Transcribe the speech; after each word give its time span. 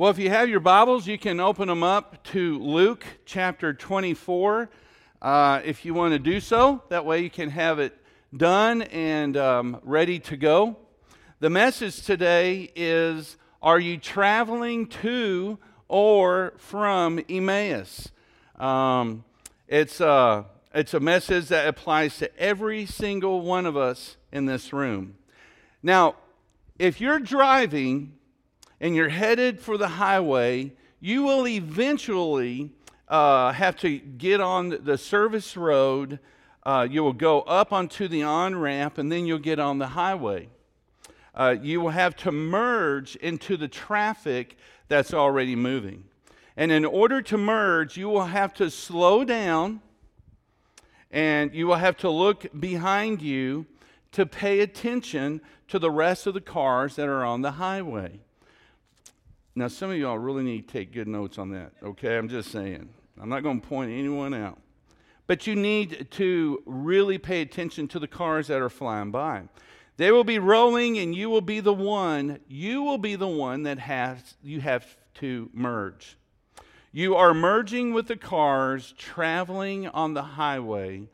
Well, 0.00 0.08
if 0.08 0.18
you 0.18 0.30
have 0.30 0.48
your 0.48 0.60
Bibles, 0.60 1.06
you 1.06 1.18
can 1.18 1.40
open 1.40 1.68
them 1.68 1.82
up 1.82 2.24
to 2.28 2.58
Luke 2.58 3.04
chapter 3.26 3.74
24 3.74 4.70
uh, 5.20 5.60
if 5.62 5.84
you 5.84 5.92
want 5.92 6.14
to 6.14 6.18
do 6.18 6.40
so. 6.40 6.82
That 6.88 7.04
way 7.04 7.20
you 7.20 7.28
can 7.28 7.50
have 7.50 7.78
it 7.78 7.94
done 8.34 8.80
and 8.80 9.36
um, 9.36 9.78
ready 9.82 10.18
to 10.20 10.38
go. 10.38 10.78
The 11.40 11.50
message 11.50 12.00
today 12.00 12.72
is 12.74 13.36
Are 13.60 13.78
you 13.78 13.98
traveling 13.98 14.86
to 14.86 15.58
or 15.86 16.54
from 16.56 17.22
Emmaus? 17.28 18.08
Um, 18.58 19.22
it's, 19.68 20.00
uh, 20.00 20.44
it's 20.74 20.94
a 20.94 21.00
message 21.00 21.48
that 21.48 21.68
applies 21.68 22.16
to 22.20 22.38
every 22.38 22.86
single 22.86 23.42
one 23.42 23.66
of 23.66 23.76
us 23.76 24.16
in 24.32 24.46
this 24.46 24.72
room. 24.72 25.16
Now, 25.82 26.14
if 26.78 27.02
you're 27.02 27.20
driving, 27.20 28.14
and 28.80 28.96
you're 28.96 29.08
headed 29.08 29.60
for 29.60 29.76
the 29.76 29.88
highway, 29.88 30.72
you 31.00 31.22
will 31.22 31.46
eventually 31.46 32.70
uh, 33.08 33.52
have 33.52 33.76
to 33.76 33.98
get 33.98 34.40
on 34.40 34.78
the 34.82 34.96
service 34.96 35.56
road. 35.56 36.18
Uh, 36.64 36.86
you 36.90 37.02
will 37.02 37.12
go 37.12 37.40
up 37.42 37.72
onto 37.72 38.08
the 38.08 38.22
on 38.22 38.56
ramp, 38.56 38.98
and 38.98 39.10
then 39.10 39.26
you'll 39.26 39.38
get 39.38 39.58
on 39.58 39.78
the 39.78 39.88
highway. 39.88 40.48
Uh, 41.34 41.56
you 41.60 41.80
will 41.80 41.90
have 41.90 42.16
to 42.16 42.32
merge 42.32 43.16
into 43.16 43.56
the 43.56 43.68
traffic 43.68 44.56
that's 44.88 45.14
already 45.14 45.56
moving. 45.56 46.04
And 46.56 46.72
in 46.72 46.84
order 46.84 47.22
to 47.22 47.38
merge, 47.38 47.96
you 47.96 48.08
will 48.08 48.26
have 48.26 48.52
to 48.54 48.70
slow 48.70 49.24
down 49.24 49.80
and 51.10 51.54
you 51.54 51.66
will 51.66 51.76
have 51.76 51.96
to 51.98 52.10
look 52.10 52.46
behind 52.58 53.20
you 53.22 53.66
to 54.12 54.26
pay 54.26 54.60
attention 54.60 55.40
to 55.68 55.78
the 55.78 55.90
rest 55.90 56.26
of 56.26 56.34
the 56.34 56.40
cars 56.40 56.96
that 56.96 57.08
are 57.08 57.24
on 57.24 57.42
the 57.42 57.52
highway. 57.52 58.20
Now, 59.54 59.68
some 59.68 59.90
of 59.90 59.96
y'all 59.96 60.18
really 60.18 60.44
need 60.44 60.68
to 60.68 60.72
take 60.72 60.92
good 60.92 61.08
notes 61.08 61.38
on 61.38 61.50
that, 61.50 61.72
okay? 61.82 62.16
I'm 62.16 62.28
just 62.28 62.50
saying. 62.50 62.88
I'm 63.20 63.28
not 63.28 63.42
going 63.42 63.60
to 63.60 63.66
point 63.66 63.90
anyone 63.90 64.32
out. 64.32 64.58
But 65.26 65.46
you 65.46 65.54
need 65.54 66.08
to 66.12 66.62
really 66.66 67.18
pay 67.18 67.40
attention 67.40 67.88
to 67.88 67.98
the 67.98 68.08
cars 68.08 68.48
that 68.48 68.60
are 68.60 68.70
flying 68.70 69.10
by. 69.10 69.44
They 69.96 70.10
will 70.10 70.24
be 70.24 70.38
rolling, 70.38 70.98
and 70.98 71.14
you 71.14 71.28
will 71.28 71.40
be 71.40 71.60
the 71.60 71.74
one, 71.74 72.40
you 72.48 72.82
will 72.82 72.98
be 72.98 73.16
the 73.16 73.28
one 73.28 73.64
that 73.64 73.78
has, 73.78 74.34
you 74.42 74.60
have 74.60 74.96
to 75.14 75.50
merge. 75.52 76.16
You 76.92 77.14
are 77.16 77.34
merging 77.34 77.92
with 77.92 78.08
the 78.08 78.16
cars 78.16 78.94
traveling 78.96 79.86
on 79.88 80.14
the 80.14 80.22
highway. 80.22 81.08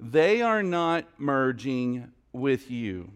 They 0.00 0.42
are 0.42 0.62
not 0.62 1.06
merging 1.18 2.10
with 2.32 2.70
you. 2.70 3.12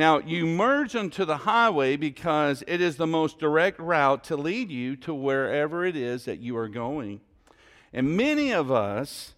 Now, 0.00 0.18
you 0.18 0.46
merge 0.46 0.96
onto 0.96 1.26
the 1.26 1.36
highway 1.36 1.94
because 1.98 2.64
it 2.66 2.80
is 2.80 2.96
the 2.96 3.06
most 3.06 3.38
direct 3.38 3.78
route 3.78 4.24
to 4.24 4.34
lead 4.34 4.70
you 4.70 4.96
to 4.96 5.12
wherever 5.12 5.84
it 5.84 5.94
is 5.94 6.24
that 6.24 6.38
you 6.38 6.56
are 6.56 6.68
going. 6.70 7.20
And 7.92 8.16
many 8.16 8.50
of 8.50 8.72
us 8.72 9.34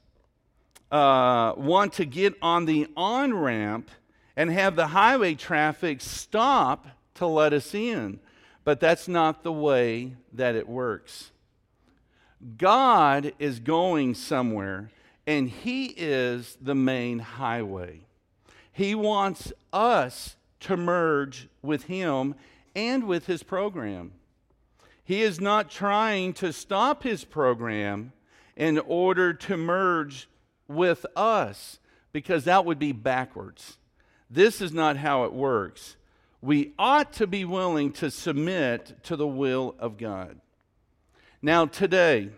uh, 0.92 1.54
want 1.56 1.94
to 1.94 2.04
get 2.04 2.34
on 2.40 2.66
the 2.66 2.86
on 2.96 3.34
ramp 3.34 3.90
and 4.36 4.52
have 4.52 4.76
the 4.76 4.86
highway 4.86 5.34
traffic 5.34 6.00
stop 6.00 6.86
to 7.14 7.26
let 7.26 7.52
us 7.52 7.74
in. 7.74 8.20
But 8.62 8.78
that's 8.78 9.08
not 9.08 9.42
the 9.42 9.52
way 9.52 10.12
that 10.32 10.54
it 10.54 10.68
works. 10.68 11.32
God 12.56 13.32
is 13.40 13.58
going 13.58 14.14
somewhere, 14.14 14.92
and 15.26 15.50
He 15.50 15.86
is 15.86 16.56
the 16.62 16.76
main 16.76 17.18
highway. 17.18 18.02
He 18.70 18.94
wants 18.94 19.52
us 19.72 20.36
to 20.62 20.76
merge 20.76 21.48
with 21.62 21.84
Him 21.84 22.34
and 22.74 23.04
with 23.04 23.26
His 23.26 23.42
program. 23.42 24.12
He 25.04 25.22
is 25.22 25.40
not 25.40 25.70
trying 25.70 26.32
to 26.34 26.52
stop 26.52 27.02
His 27.02 27.24
program 27.24 28.12
in 28.56 28.78
order 28.78 29.32
to 29.32 29.56
merge 29.56 30.28
with 30.68 31.04
us 31.16 31.78
because 32.12 32.44
that 32.44 32.64
would 32.64 32.78
be 32.78 32.92
backwards. 32.92 33.78
This 34.30 34.60
is 34.60 34.72
not 34.72 34.96
how 34.96 35.24
it 35.24 35.32
works. 35.32 35.96
We 36.40 36.72
ought 36.78 37.12
to 37.14 37.26
be 37.26 37.44
willing 37.44 37.92
to 37.92 38.10
submit 38.10 39.04
to 39.04 39.16
the 39.16 39.26
will 39.26 39.74
of 39.78 39.96
God. 39.96 40.40
Now, 41.40 41.66
today, 41.66 42.30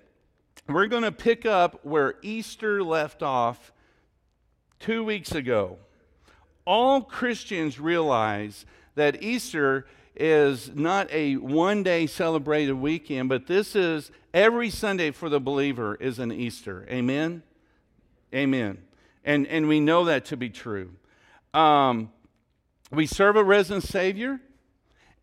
we're 0.68 0.86
going 0.86 1.02
to 1.02 1.12
pick 1.12 1.46
up 1.46 1.84
where 1.84 2.14
Easter 2.22 2.82
left 2.82 3.22
off 3.22 3.72
two 4.80 5.04
weeks 5.04 5.32
ago 5.32 5.78
all 6.66 7.02
Christians 7.02 7.78
realize 7.78 8.66
that 8.94 9.22
Easter 9.22 9.86
is 10.16 10.70
not 10.74 11.10
a 11.10 11.36
one 11.36 11.82
day 11.82 12.06
celebrated 12.06 12.74
weekend, 12.74 13.28
but 13.28 13.46
this 13.46 13.74
is 13.74 14.10
every 14.32 14.70
Sunday 14.70 15.10
for 15.10 15.28
the 15.28 15.40
believer 15.40 15.96
is 15.96 16.18
an 16.18 16.32
Easter. 16.32 16.86
Amen? 16.88 17.42
Amen. 18.34 18.78
And, 19.24 19.46
and 19.46 19.68
we 19.68 19.80
know 19.80 20.04
that 20.04 20.24
to 20.26 20.36
be 20.36 20.50
true. 20.50 20.90
Um, 21.52 22.10
we 22.90 23.06
serve 23.06 23.36
a 23.36 23.44
risen 23.44 23.80
Savior, 23.80 24.40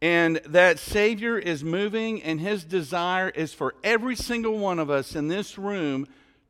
and 0.02 0.38
that 0.46 0.79
Savior 0.79 1.38
is 1.38 1.63
moving, 1.63 2.23
and 2.23 2.40
his 2.40 2.63
desire 2.63 3.29
is 3.29 3.53
for 3.53 3.75
every 3.84 4.16
single 4.16 4.58
one 4.58 4.79
of 4.79 4.90
us 4.90 5.16
in 5.16 5.28
this 5.28 5.58
room 5.58 6.08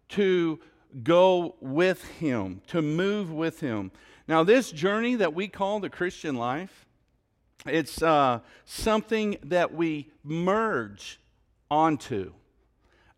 to 0.10 0.60
go 1.04 1.56
with 1.60 2.04
him, 2.20 2.62
to 2.68 2.82
move 2.82 3.32
with 3.32 3.60
him. 3.60 3.92
Now, 4.32 4.46
this 4.46 4.72
journey 4.72 5.16
that 5.16 5.34
we 5.34 5.50
call 5.50 5.82
the 5.82 5.90
Christian 5.90 6.36
life, 6.36 6.86
it's 7.66 8.02
uh, 8.02 8.40
something 8.64 9.38
that 9.44 9.74
we 9.74 10.10
merge 10.24 11.20
onto. 11.70 12.32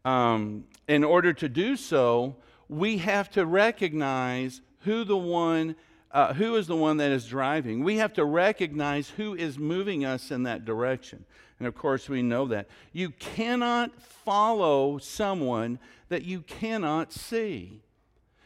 Um, 0.06 0.64
in 0.88 1.04
order 1.04 1.32
to 1.32 1.48
do 1.48 1.78
so, 1.78 2.38
we 2.68 2.98
have 2.98 3.30
to 3.34 3.46
recognize 3.46 4.62
who 4.86 5.04
the 5.04 5.16
one 5.16 5.76
uh, 6.10 6.34
who 6.34 6.56
is 6.56 6.66
the 6.66 6.76
one 6.76 6.98
that 6.98 7.12
is 7.12 7.28
driving. 7.28 7.84
We 7.84 7.98
have 7.98 8.14
to 8.14 8.26
recognize 8.26 9.10
who 9.10 9.36
is 9.36 9.60
moving 9.60 10.06
us 10.06 10.32
in 10.32 10.42
that 10.44 10.66
direction. 10.66 11.26
And 11.60 11.68
of 11.68 11.76
course, 11.76 12.10
we 12.10 12.24
know 12.24 12.48
that. 12.48 12.68
You 12.92 13.12
cannot 13.12 14.02
follow 14.02 14.98
someone 14.98 15.78
that 16.10 16.24
you 16.24 16.42
cannot 16.42 17.14
see 17.14 17.83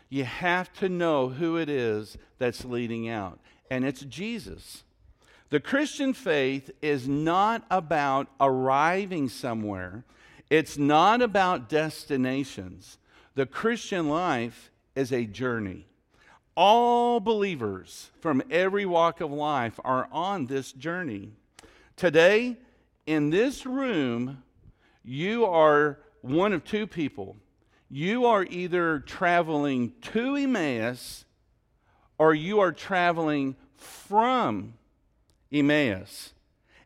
you 0.09 0.23
have 0.23 0.71
to 0.73 0.89
know 0.89 1.29
who 1.29 1.57
it 1.57 1.69
is 1.69 2.17
that's 2.37 2.65
leading 2.65 3.09
out, 3.09 3.39
and 3.69 3.85
it's 3.85 4.01
Jesus. 4.01 4.83
The 5.49 5.59
Christian 5.59 6.13
faith 6.13 6.71
is 6.81 7.07
not 7.07 7.65
about 7.71 8.27
arriving 8.39 9.29
somewhere, 9.29 10.03
it's 10.49 10.77
not 10.77 11.21
about 11.21 11.69
destinations. 11.69 12.97
The 13.35 13.45
Christian 13.45 14.09
life 14.09 14.71
is 14.95 15.11
a 15.11 15.25
journey. 15.25 15.85
All 16.55 17.19
believers 17.19 18.09
from 18.19 18.41
every 18.49 18.85
walk 18.85 19.21
of 19.21 19.31
life 19.31 19.79
are 19.85 20.07
on 20.11 20.47
this 20.47 20.71
journey. 20.71 21.33
Today, 21.95 22.57
in 23.05 23.29
this 23.29 23.65
room, 23.65 24.41
you 25.03 25.45
are 25.45 25.99
one 26.21 26.51
of 26.51 26.63
two 26.63 26.87
people 26.87 27.35
you 27.89 28.25
are 28.25 28.43
either 28.43 28.99
traveling 28.99 29.93
to 30.01 30.35
Emmaus 30.35 31.25
or 32.17 32.33
you 32.33 32.59
are 32.59 32.71
traveling 32.71 33.55
from 33.75 34.73
Emmaus. 35.51 36.33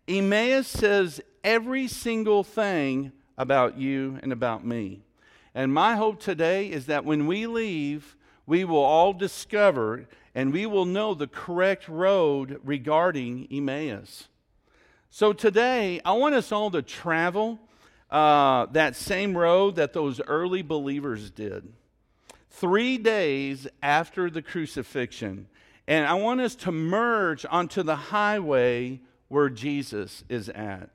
Emmaus 0.07 0.67
says 0.67 1.22
every 1.44 1.88
single 1.88 2.44
thing 2.44 3.11
about 3.38 3.78
you 3.78 4.19
and 4.22 4.31
about 4.31 4.66
me. 4.66 5.01
And 5.56 5.73
my 5.73 5.95
hope 5.95 6.19
today 6.19 6.69
is 6.69 6.85
that 6.85 7.06
when 7.06 7.28
we 7.28 7.47
leave, 7.47 8.16
we 8.45 8.63
will 8.63 8.84
all 8.84 9.13
discover 9.13 10.07
and 10.35 10.53
we 10.53 10.66
will 10.66 10.85
know 10.85 11.13
the 11.13 11.28
correct 11.28 11.90
road 11.90 12.59
regarding 12.63 13.47
Emmaus. 13.51 14.28
So 15.09 15.34
today, 15.34 16.00
I 16.06 16.13
want 16.13 16.35
us 16.35 16.51
all 16.51 16.72
to 16.72 16.81
travel 16.81 17.59
uh, 18.11 18.66
that 18.67 18.96
same 18.96 19.37
road 19.37 19.75
that 19.78 19.93
those 19.93 20.19
early 20.22 20.61
believers 20.61 21.31
did. 21.31 21.72
Three 22.49 22.97
days 22.97 23.67
after 23.81 24.29
the 24.29 24.41
crucifixion. 24.41 25.47
And 25.87 26.05
I 26.05 26.13
want 26.16 26.41
us 26.41 26.55
to 26.55 26.72
merge 26.72 27.46
onto 27.49 27.84
the 27.84 27.96
highway 27.96 29.02
where 29.29 29.49
Jesus 29.49 30.23
is 30.29 30.49
at. 30.49 30.90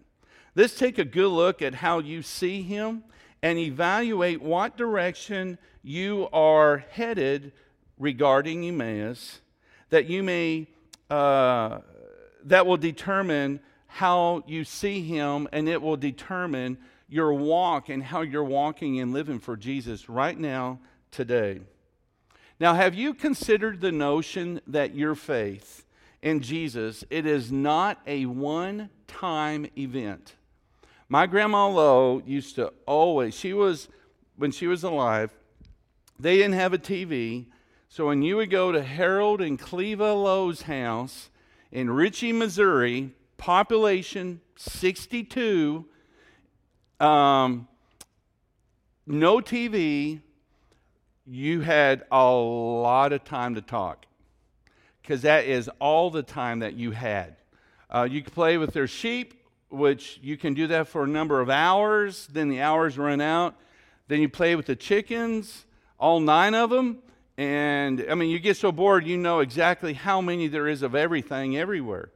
Let's 0.54 0.76
take 0.76 0.98
a 0.98 1.04
good 1.04 1.30
look 1.30 1.62
at 1.62 1.74
how 1.74 1.98
you 1.98 2.22
see 2.22 2.62
him 2.62 3.04
and 3.42 3.58
evaluate 3.58 4.42
what 4.42 4.76
direction 4.76 5.58
you 5.82 6.28
are 6.32 6.78
headed 6.90 7.52
regarding 7.98 8.64
Emmaus 8.64 9.40
that 9.90 10.06
you 10.06 10.22
may, 10.22 10.66
uh, 11.10 11.78
that 12.44 12.66
will 12.66 12.76
determine 12.76 13.60
how 13.86 14.42
you 14.46 14.64
see 14.64 15.02
him 15.02 15.48
and 15.52 15.68
it 15.68 15.80
will 15.80 15.96
determine 15.96 16.76
your 17.08 17.32
walk 17.34 17.88
and 17.88 18.02
how 18.02 18.22
you're 18.22 18.44
walking 18.44 19.00
and 19.00 19.12
living 19.12 19.38
for 19.38 19.56
Jesus 19.56 20.08
right 20.08 20.38
now, 20.38 20.80
today. 21.10 21.60
Now, 22.58 22.74
have 22.74 22.94
you 22.94 23.14
considered 23.14 23.80
the 23.80 23.92
notion 23.92 24.60
that 24.66 24.94
your 24.94 25.14
faith 25.14 25.84
in 26.22 26.40
Jesus, 26.40 27.04
it 27.10 27.26
is 27.26 27.52
not 27.52 28.00
a 28.06 28.26
one-time 28.26 29.66
event, 29.78 30.34
My 31.08 31.26
grandma 31.26 31.68
Lowe 31.68 32.20
used 32.26 32.56
to 32.56 32.72
always, 32.84 33.34
she 33.34 33.52
was, 33.52 33.88
when 34.36 34.50
she 34.50 34.66
was 34.66 34.82
alive, 34.82 35.30
they 36.18 36.36
didn't 36.36 36.54
have 36.54 36.72
a 36.72 36.78
TV. 36.78 37.46
So 37.88 38.06
when 38.06 38.22
you 38.22 38.36
would 38.36 38.50
go 38.50 38.72
to 38.72 38.82
Harold 38.82 39.40
and 39.40 39.58
Cleva 39.58 40.20
Lowe's 40.20 40.62
house 40.62 41.30
in 41.70 41.90
Ritchey, 41.90 42.32
Missouri, 42.32 43.12
population 43.36 44.40
62, 44.56 45.84
um, 47.00 47.68
no 49.06 49.38
TV, 49.38 50.20
you 51.26 51.60
had 51.60 52.04
a 52.10 52.24
lot 52.24 53.12
of 53.12 53.24
time 53.24 53.54
to 53.56 53.62
talk 53.62 54.06
because 55.02 55.22
that 55.22 55.44
is 55.44 55.70
all 55.78 56.10
the 56.10 56.22
time 56.22 56.60
that 56.60 56.74
you 56.74 56.90
had. 56.90 57.36
Uh, 57.88 58.08
you 58.10 58.22
could 58.22 58.32
play 58.32 58.58
with 58.58 58.72
their 58.72 58.86
sheep, 58.86 59.34
which 59.68 60.18
you 60.22 60.36
can 60.36 60.54
do 60.54 60.66
that 60.66 60.88
for 60.88 61.04
a 61.04 61.06
number 61.06 61.40
of 61.40 61.50
hours. 61.50 62.26
Then 62.32 62.48
the 62.48 62.60
hours 62.60 62.98
run 62.98 63.20
out. 63.20 63.54
Then 64.08 64.20
you 64.20 64.28
play 64.28 64.56
with 64.56 64.66
the 64.66 64.76
chickens, 64.76 65.64
all 65.98 66.20
nine 66.20 66.54
of 66.54 66.70
them. 66.70 66.98
And 67.36 68.04
I 68.08 68.14
mean, 68.14 68.30
you 68.30 68.38
get 68.38 68.56
so 68.56 68.72
bored, 68.72 69.06
you 69.06 69.16
know 69.16 69.40
exactly 69.40 69.92
how 69.92 70.20
many 70.20 70.48
there 70.48 70.66
is 70.66 70.82
of 70.82 70.94
everything 70.94 71.56
everywhere. 71.56 72.10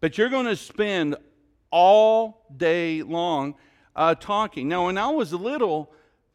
But 0.00 0.16
you're 0.16 0.28
going 0.28 0.46
to 0.46 0.56
spend 0.56 1.16
all 1.70 2.44
day 2.56 3.02
long 3.02 3.54
uh, 3.96 4.14
talking. 4.14 4.68
Now, 4.68 4.86
when 4.86 4.98
I 4.98 5.08
was 5.08 5.32
little, 5.32 5.92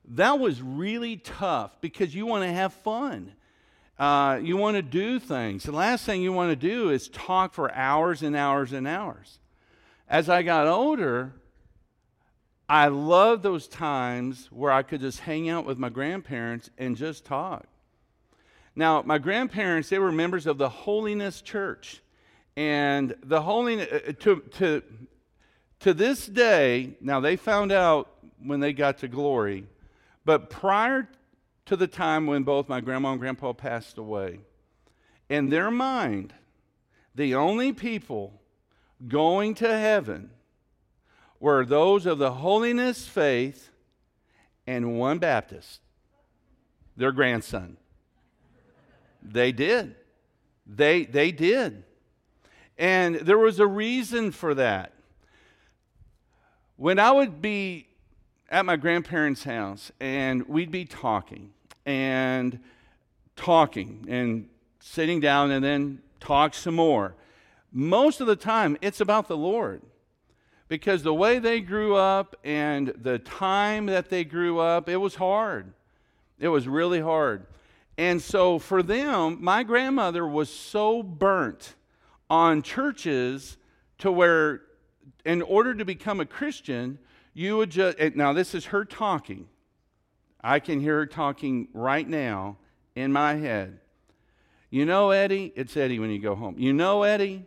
that 0.10 0.40
was 0.40 0.62
really 0.62 1.18
tough 1.18 1.80
because 1.82 2.16
you 2.16 2.26
want 2.26 2.44
to 2.44 2.52
have 2.52 2.74
fun. 2.74 3.34
Uh, 3.98 4.40
you 4.42 4.56
want 4.56 4.78
to 4.78 4.82
do 4.82 5.20
things. 5.20 5.64
The 5.64 5.74
last 5.74 6.06
thing 6.06 6.22
you 6.22 6.32
want 6.32 6.52
to 6.52 6.56
do 6.56 6.90
is 6.90 7.10
talk 7.10 7.54
for 7.54 7.74
hours 7.74 8.24
and 8.24 8.36
hours 8.36 8.72
and 8.72 8.88
hours. 8.88 9.40
As 10.08 10.30
I 10.30 10.42
got 10.42 10.68
older, 10.68 11.34
I 12.70 12.88
loved 12.88 13.44
those 13.44 13.68
times 13.68 14.48
where 14.52 14.72
I 14.72 14.84
could 14.84 15.02
just 15.02 15.20
hang 15.20 15.50
out 15.50 15.66
with 15.66 15.78
my 15.78 15.90
grandparents 15.90 16.70
and 16.78 16.96
just 16.96 17.26
talk. 17.26 17.66
Now, 18.76 19.02
my 19.06 19.18
grandparents, 19.18 19.90
they 19.90 20.00
were 20.00 20.12
members 20.12 20.48
of 20.48 20.58
the 20.58 20.70
Holiness 20.70 21.42
Church. 21.42 22.02
And 22.56 23.16
the 23.24 23.42
holiness, 23.42 23.88
uh, 23.92 24.12
to, 24.20 24.44
to, 24.58 24.84
to 25.80 25.94
this 25.94 26.26
day, 26.26 26.96
now 27.00 27.20
they 27.20 27.36
found 27.36 27.72
out 27.72 28.10
when 28.44 28.60
they 28.60 28.74
got 28.74 28.98
to 29.00 29.08
glory, 29.08 29.66
but 30.26 30.50
prior 30.50 31.08
to 31.66 31.76
the 31.76 31.88
time 31.88 32.26
when 32.26 32.44
both 32.44 32.68
my 32.68 32.82
grandma 32.82 33.12
and 33.12 33.20
grandpa 33.20 33.54
passed 33.54 33.98
away. 33.98 34.40
In 35.30 35.50
their 35.50 35.70
mind, 35.70 36.34
the 37.16 37.36
only 37.36 37.72
people 37.74 38.42
going 39.08 39.54
to 39.56 39.68
heaven 39.68 40.32
were 41.40 41.66
those 41.66 42.06
of 42.06 42.18
the 42.18 42.32
holiness 42.34 43.08
faith 43.08 43.70
and 44.68 44.98
one 44.98 45.20
Baptist, 45.20 45.80
their 46.98 47.12
grandson. 47.12 47.78
They 49.22 49.52
did. 49.52 49.96
They, 50.66 51.06
they 51.06 51.32
did. 51.32 51.84
And 52.78 53.16
there 53.16 53.38
was 53.38 53.60
a 53.60 53.68
reason 53.68 54.32
for 54.32 54.54
that. 54.56 54.94
When 56.80 56.98
I 56.98 57.12
would 57.12 57.42
be 57.42 57.88
at 58.50 58.66
my 58.66 58.78
grandparents' 58.78 59.44
house 59.44 59.92
and 60.00 60.48
we'd 60.48 60.72
be 60.72 60.86
talking, 60.86 61.52
and 61.86 62.58
talking 63.36 64.06
and 64.08 64.48
sitting 64.80 65.20
down 65.20 65.52
and 65.52 65.62
then 65.62 66.02
talk 66.22 66.54
some 66.54 66.76
more. 66.76 67.16
Most 67.74 68.22
of 68.22 68.28
the 68.28 68.38
time, 68.38 68.78
it's 68.80 69.02
about 69.02 69.28
the 69.28 69.36
Lord. 69.36 69.82
Because 70.70 71.04
the 71.04 71.14
way 71.14 71.38
they 71.38 71.60
grew 71.60 71.98
up 71.98 72.38
and 72.46 72.94
the 72.96 73.20
time 73.20 73.88
that 73.88 74.10
they 74.10 74.24
grew 74.24 74.60
up, 74.60 74.88
it 74.88 74.96
was 74.96 75.16
hard. 75.16 75.74
It 76.40 76.48
was 76.48 76.66
really 76.66 77.02
hard. 77.02 77.46
And 77.98 78.22
so 78.22 78.58
for 78.58 78.82
them, 78.82 79.40
my 79.42 79.64
grandmother 79.64 80.26
was 80.26 80.50
so 80.50 81.04
burnt 81.04 81.76
on 82.30 82.62
churches 82.62 83.58
to 83.98 84.10
where, 84.14 84.62
in 85.26 85.42
order 85.42 85.74
to 85.74 85.86
become 85.86 86.20
a 86.20 86.26
Christian, 86.26 87.00
you 87.34 87.58
would 87.58 87.70
just, 87.70 87.98
now 88.16 88.34
this 88.34 88.54
is 88.54 88.66
her 88.66 88.86
talking. 88.86 89.48
I 90.42 90.60
can 90.60 90.80
hear 90.80 90.98
her 90.98 91.06
talking 91.06 91.68
right 91.74 92.08
now 92.08 92.58
in 92.96 93.12
my 93.12 93.36
head. 93.36 93.80
You 94.70 94.86
know, 94.86 95.12
Eddie, 95.12 95.52
it's 95.56 95.76
Eddie 95.76 96.00
when 96.00 96.12
you 96.12 96.20
go 96.20 96.36
home. 96.36 96.56
You 96.58 96.74
know, 96.74 97.04
Eddie, 97.04 97.46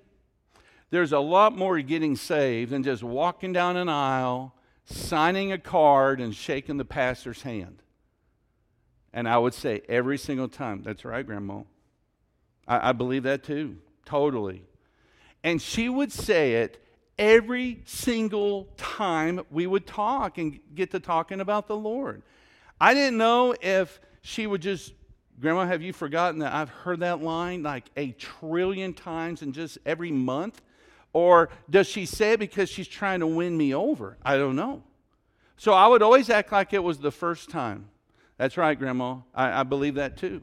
there's 0.91 1.12
a 1.12 1.20
lot 1.20 1.56
more 1.56 1.81
getting 1.81 2.17
saved 2.17 2.70
than 2.73 2.82
just 2.82 3.03
walking 3.03 3.53
down 3.53 3.76
an 3.76 3.88
aisle, 3.88 4.55
signing 4.85 5.53
a 5.53 5.59
card, 5.59 6.20
and 6.20 6.35
shaking 6.35 6.76
the 6.76 6.85
pastor's 6.85 7.43
hand. 7.43 7.82
And 9.12 9.29
I 9.29 9.38
would 9.38 9.55
say 9.55 9.82
every 9.88 10.19
single 10.19 10.49
time, 10.49 10.82
that's 10.82 11.05
right, 11.05 11.25
Grandma. 11.25 11.62
I, 12.67 12.91
I 12.91 12.93
believe 12.93 13.23
that 13.23 13.43
too, 13.43 13.79
totally. 14.05 14.64
And 15.44 15.62
she 15.62 15.88
would 15.88 16.12
say 16.12 16.55
it 16.55 16.81
every 17.23 17.81
single 17.85 18.65
time 18.77 19.41
we 19.49 19.65
would 19.65 19.87
talk 19.87 20.39
and 20.39 20.59
get 20.75 20.91
to 20.91 20.99
talking 20.99 21.41
about 21.41 21.69
the 21.69 21.77
Lord. 21.77 22.21
I 22.81 22.95
didn't 22.95 23.17
know 23.17 23.55
if 23.63 24.01
she 24.23 24.49
would 24.49 24.61
just, 24.61 24.93
Grandma, 25.41 25.65
have 25.65 25.83
you 25.83 25.93
forgotten 25.93 26.41
that 26.41 26.53
I've 26.53 26.69
heard 26.69 26.99
that 26.99 27.23
line 27.23 27.63
like 27.63 27.85
a 27.97 28.11
trillion 28.11 28.93
times 28.93 29.41
in 29.41 29.53
just 29.53 29.79
every 29.87 30.11
month? 30.11 30.61
Or 31.13 31.49
does 31.71 31.87
she 31.87 32.07
say 32.07 32.33
it 32.33 32.41
because 32.41 32.69
she's 32.69 32.89
trying 32.89 33.21
to 33.21 33.29
win 33.29 33.57
me 33.57 33.73
over? 33.73 34.19
I 34.25 34.37
don't 34.37 34.57
know. 34.57 34.83
So 35.57 35.73
I 35.75 35.87
would 35.87 36.03
always 36.03 36.29
act 36.29 36.51
like 36.51 36.73
it 36.73 36.83
was 36.83 36.99
the 36.99 37.13
first 37.13 37.51
time. 37.51 37.89
That's 38.37 38.57
right, 38.57 38.77
Grandma. 38.77 39.19
I, 39.33 39.61
I 39.61 39.63
believe 39.63 39.95
that 39.95 40.17
too. 40.17 40.43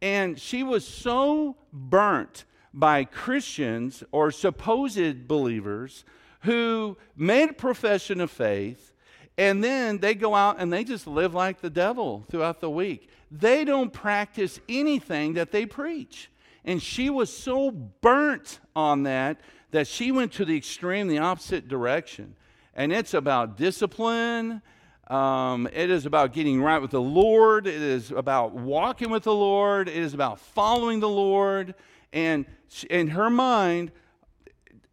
And 0.00 0.38
she 0.38 0.62
was 0.62 0.86
so 0.86 1.56
burnt 1.72 2.44
by 2.72 3.04
Christians 3.04 4.02
or 4.12 4.30
supposed 4.30 5.28
believers 5.28 6.04
who 6.40 6.96
made 7.16 7.50
a 7.50 7.54
profession 7.54 8.20
of 8.20 8.30
faith 8.30 8.92
and 9.38 9.62
then 9.62 9.98
they 9.98 10.14
go 10.14 10.34
out 10.34 10.56
and 10.58 10.72
they 10.72 10.84
just 10.84 11.06
live 11.06 11.34
like 11.34 11.60
the 11.60 11.70
devil 11.70 12.24
throughout 12.30 12.60
the 12.60 12.70
week. 12.70 13.10
They 13.30 13.64
don't 13.64 13.92
practice 13.92 14.60
anything 14.68 15.34
that 15.34 15.52
they 15.52 15.66
preach. 15.66 16.30
And 16.64 16.82
she 16.82 17.10
was 17.10 17.34
so 17.34 17.70
burnt 17.70 18.60
on 18.74 19.02
that 19.04 19.40
that 19.72 19.86
she 19.86 20.10
went 20.10 20.32
to 20.32 20.44
the 20.44 20.56
extreme, 20.56 21.08
the 21.08 21.18
opposite 21.18 21.68
direction. 21.68 22.34
And 22.74 22.92
it's 22.92 23.14
about 23.14 23.56
discipline. 23.56 24.62
Um, 25.08 25.68
it 25.72 25.90
is 25.90 26.06
about 26.06 26.32
getting 26.32 26.62
right 26.62 26.80
with 26.80 26.90
the 26.90 27.00
Lord. 27.00 27.66
It 27.66 27.80
is 27.80 28.10
about 28.10 28.54
walking 28.54 29.10
with 29.10 29.24
the 29.24 29.34
Lord. 29.34 29.88
It 29.88 29.96
is 29.96 30.14
about 30.14 30.40
following 30.40 31.00
the 31.00 31.08
Lord. 31.08 31.74
And 32.16 32.46
in 32.90 33.08
her 33.08 33.30
mind, 33.30 33.92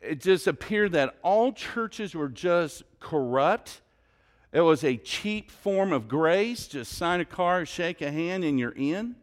it 0.02 0.22
just 0.22 0.46
appeared 0.46 0.92
that 0.92 1.16
all 1.24 1.54
churches 1.54 2.14
were 2.14 2.30
just 2.30 2.84
corrupt 3.00 3.82
it 4.54 4.62
was 4.62 4.84
a 4.84 4.98
cheap 4.98 5.50
form 5.50 5.92
of 5.92 6.08
grace. 6.08 6.68
Just 6.68 6.94
sign 6.94 7.20
a 7.20 7.26
card, 7.26 7.68
shake 7.68 8.02
a 8.02 8.12
hand, 8.12 8.44
and 8.44 8.60
you're 8.60 8.76
in. 8.76 9.16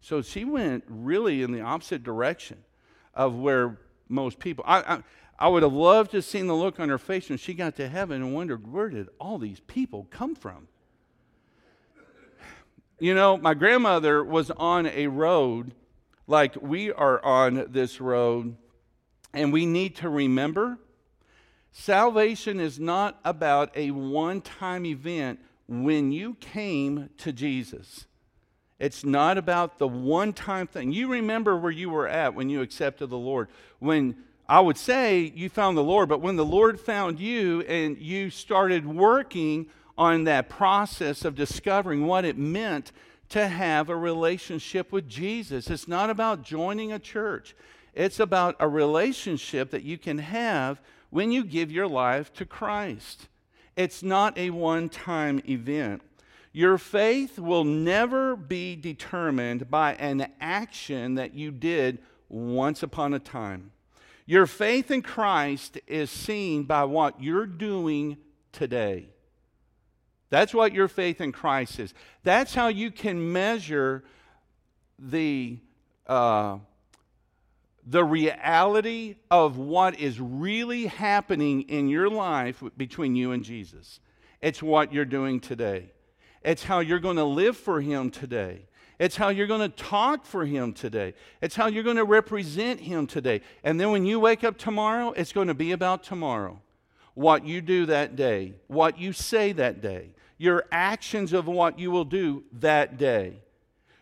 So 0.00 0.22
she 0.22 0.46
went 0.46 0.84
really 0.88 1.42
in 1.42 1.52
the 1.52 1.60
opposite 1.60 2.02
direction 2.02 2.64
of 3.14 3.34
where 3.34 3.78
most 4.08 4.38
people. 4.38 4.64
I, 4.66 4.80
I, 4.80 5.02
I 5.38 5.48
would 5.48 5.62
have 5.62 5.74
loved 5.74 6.12
to 6.12 6.16
have 6.16 6.24
seen 6.24 6.46
the 6.46 6.56
look 6.56 6.80
on 6.80 6.88
her 6.88 6.98
face 6.98 7.28
when 7.28 7.36
she 7.36 7.52
got 7.52 7.76
to 7.76 7.86
heaven 7.86 8.22
and 8.22 8.34
wondered 8.34 8.72
where 8.72 8.88
did 8.88 9.08
all 9.20 9.36
these 9.36 9.60
people 9.60 10.06
come 10.10 10.34
from. 10.34 10.68
You 12.98 13.14
know, 13.14 13.36
my 13.36 13.52
grandmother 13.52 14.24
was 14.24 14.50
on 14.52 14.86
a 14.86 15.06
road 15.06 15.74
like 16.30 16.56
we 16.60 16.92
are 16.92 17.22
on 17.24 17.66
this 17.70 18.00
road, 18.00 18.56
and 19.34 19.52
we 19.52 19.66
need 19.66 19.96
to 19.96 20.08
remember 20.08 20.78
Salvation 21.72 22.58
is 22.58 22.80
not 22.80 23.20
about 23.24 23.76
a 23.76 23.90
one 23.92 24.40
time 24.40 24.84
event 24.84 25.38
when 25.68 26.10
you 26.10 26.34
came 26.34 27.10
to 27.18 27.32
Jesus. 27.32 28.06
It's 28.78 29.04
not 29.04 29.38
about 29.38 29.78
the 29.78 29.86
one 29.86 30.32
time 30.32 30.66
thing. 30.66 30.92
You 30.92 31.08
remember 31.12 31.56
where 31.56 31.70
you 31.70 31.90
were 31.90 32.08
at 32.08 32.34
when 32.34 32.48
you 32.48 32.62
accepted 32.62 33.08
the 33.08 33.18
Lord. 33.18 33.48
When 33.78 34.16
I 34.48 34.58
would 34.60 34.78
say 34.78 35.32
you 35.34 35.48
found 35.48 35.76
the 35.76 35.84
Lord, 35.84 36.08
but 36.08 36.20
when 36.20 36.36
the 36.36 36.44
Lord 36.44 36.80
found 36.80 37.20
you 37.20 37.60
and 37.62 37.96
you 37.98 38.30
started 38.30 38.86
working 38.86 39.66
on 39.96 40.24
that 40.24 40.48
process 40.48 41.24
of 41.24 41.36
discovering 41.36 42.06
what 42.06 42.24
it 42.24 42.36
meant 42.36 42.90
to 43.30 43.48
have 43.48 43.88
a 43.88 43.96
relationship 43.96 44.92
with 44.92 45.08
Jesus, 45.08 45.70
it's 45.70 45.88
not 45.88 46.10
about 46.10 46.42
joining 46.42 46.92
a 46.92 46.98
church, 46.98 47.54
it's 47.94 48.20
about 48.20 48.56
a 48.60 48.68
relationship 48.68 49.70
that 49.70 49.82
you 49.82 49.98
can 49.98 50.18
have 50.18 50.80
when 51.10 51.32
you 51.32 51.44
give 51.44 51.72
your 51.72 51.88
life 51.88 52.32
to 52.34 52.44
Christ. 52.44 53.28
It's 53.76 54.02
not 54.02 54.36
a 54.36 54.50
one 54.50 54.88
time 54.88 55.42
event. 55.48 56.02
Your 56.52 56.78
faith 56.78 57.38
will 57.38 57.64
never 57.64 58.34
be 58.34 58.74
determined 58.74 59.70
by 59.70 59.94
an 59.94 60.26
action 60.40 61.14
that 61.14 61.34
you 61.34 61.52
did 61.52 61.98
once 62.28 62.82
upon 62.82 63.14
a 63.14 63.20
time. 63.20 63.70
Your 64.26 64.46
faith 64.46 64.90
in 64.90 65.02
Christ 65.02 65.78
is 65.86 66.10
seen 66.10 66.64
by 66.64 66.84
what 66.84 67.22
you're 67.22 67.46
doing 67.46 68.16
today. 68.52 69.08
That's 70.30 70.54
what 70.54 70.72
your 70.72 70.88
faith 70.88 71.20
in 71.20 71.32
Christ 71.32 71.78
is. 71.80 71.92
That's 72.22 72.54
how 72.54 72.68
you 72.68 72.90
can 72.90 73.32
measure 73.32 74.04
the, 74.98 75.58
uh, 76.06 76.58
the 77.84 78.04
reality 78.04 79.16
of 79.30 79.58
what 79.58 79.98
is 79.98 80.20
really 80.20 80.86
happening 80.86 81.62
in 81.62 81.88
your 81.88 82.08
life 82.08 82.62
between 82.76 83.16
you 83.16 83.32
and 83.32 83.44
Jesus. 83.44 83.98
It's 84.40 84.62
what 84.62 84.92
you're 84.92 85.04
doing 85.04 85.40
today. 85.40 85.90
It's 86.42 86.64
how 86.64 86.78
you're 86.78 87.00
going 87.00 87.16
to 87.16 87.24
live 87.24 87.56
for 87.56 87.80
Him 87.80 88.10
today. 88.10 88.66
It's 89.00 89.16
how 89.16 89.30
you're 89.30 89.46
going 89.46 89.68
to 89.68 89.68
talk 89.68 90.24
for 90.24 90.44
Him 90.44 90.72
today. 90.72 91.14
It's 91.40 91.56
how 91.56 91.66
you're 91.66 91.82
going 91.82 91.96
to 91.96 92.04
represent 92.04 92.80
Him 92.80 93.06
today. 93.06 93.40
And 93.64 93.80
then 93.80 93.90
when 93.90 94.06
you 94.06 94.20
wake 94.20 94.44
up 94.44 94.58
tomorrow, 94.58 95.12
it's 95.12 95.32
going 95.32 95.48
to 95.48 95.54
be 95.54 95.72
about 95.72 96.04
tomorrow. 96.04 96.60
What 97.14 97.44
you 97.44 97.60
do 97.60 97.86
that 97.86 98.14
day, 98.14 98.54
what 98.68 98.98
you 98.98 99.12
say 99.12 99.52
that 99.52 99.82
day, 99.82 100.14
your 100.40 100.64
actions 100.72 101.34
of 101.34 101.46
what 101.46 101.78
you 101.78 101.90
will 101.90 102.06
do 102.06 102.42
that 102.50 102.96
day. 102.96 103.34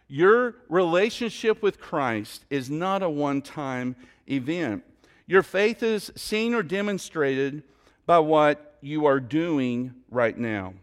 Your 0.07 0.55
relationship 0.69 1.61
with 1.61 1.81
Christ 1.81 2.45
is 2.49 2.71
not 2.71 3.03
a 3.03 3.11
one 3.11 3.43
time 3.43 3.97
event. 4.31 4.85
Your 5.27 5.43
faith 5.43 5.83
is 5.83 6.13
seen 6.15 6.55
or 6.55 6.63
demonstrated 6.63 7.65
by 8.07 8.21
what 8.21 8.77
you 8.81 9.07
are 9.07 9.19
doing 9.19 9.93
right 10.13 10.39
now. 10.39 10.75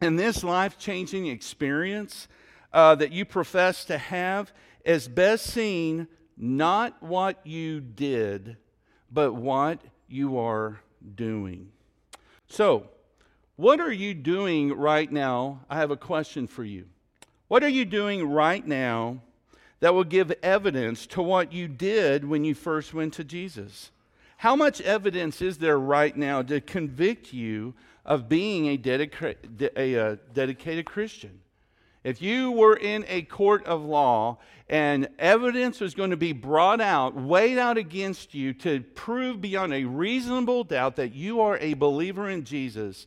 And 0.00 0.18
this 0.18 0.42
life 0.42 0.78
changing 0.78 1.26
experience 1.26 2.26
uh, 2.72 2.94
that 2.94 3.12
you 3.12 3.26
profess 3.26 3.84
to 3.84 3.98
have 3.98 4.50
is 4.82 5.08
best 5.08 5.44
seen 5.44 6.08
not 6.38 7.02
what 7.02 7.46
you 7.46 7.80
did, 7.80 8.56
but 9.12 9.34
what 9.34 9.78
you 10.08 10.38
are 10.38 10.80
doing. 11.14 11.68
So, 12.48 12.88
what 13.56 13.80
are 13.80 13.92
you 13.92 14.14
doing 14.14 14.72
right 14.72 15.10
now? 15.10 15.60
I 15.68 15.76
have 15.76 15.90
a 15.90 15.96
question 15.96 16.46
for 16.46 16.64
you. 16.64 16.86
What 17.48 17.64
are 17.64 17.68
you 17.68 17.84
doing 17.84 18.28
right 18.28 18.66
now 18.66 19.22
that 19.80 19.94
will 19.94 20.04
give 20.04 20.32
evidence 20.42 21.06
to 21.08 21.22
what 21.22 21.52
you 21.52 21.68
did 21.68 22.24
when 22.24 22.44
you 22.44 22.54
first 22.54 22.92
went 22.92 23.14
to 23.14 23.24
Jesus? 23.24 23.90
How 24.38 24.56
much 24.56 24.80
evidence 24.82 25.40
is 25.40 25.58
there 25.58 25.78
right 25.78 26.14
now 26.14 26.42
to 26.42 26.60
convict 26.60 27.32
you 27.32 27.74
of 28.04 28.28
being 28.28 28.66
a, 28.66 28.78
dedica- 28.78 29.36
a, 29.76 29.98
uh, 29.98 30.16
dedicated 30.34 30.84
Christian? 30.84 31.40
If 32.04 32.22
you 32.22 32.52
were 32.52 32.76
in 32.76 33.04
a 33.08 33.22
court 33.22 33.64
of 33.66 33.82
law 33.82 34.38
and 34.68 35.08
evidence 35.18 35.80
was 35.80 35.94
going 35.94 36.10
to 36.10 36.16
be 36.16 36.32
brought 36.32 36.80
out, 36.80 37.16
weighed 37.16 37.58
out 37.58 37.78
against 37.78 38.34
you 38.34 38.52
to 38.54 38.80
prove 38.80 39.40
beyond 39.40 39.72
a 39.72 39.84
reasonable 39.84 40.64
doubt 40.64 40.96
that 40.96 41.14
you 41.14 41.40
are 41.40 41.58
a 41.58 41.74
believer 41.74 42.28
in 42.28 42.44
Jesus, 42.44 43.06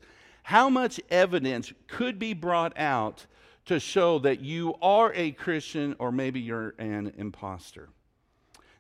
how 0.50 0.68
much 0.68 1.00
evidence 1.12 1.72
could 1.86 2.18
be 2.18 2.34
brought 2.34 2.76
out 2.76 3.28
to 3.66 3.80
show 3.80 4.18
that 4.18 4.40
you 4.40 4.74
are 4.82 5.14
a 5.14 5.30
Christian 5.30 5.96
or 6.00 6.12
maybe 6.12 6.40
you're 6.40 6.74
an 6.80 7.14
impostor? 7.20 7.90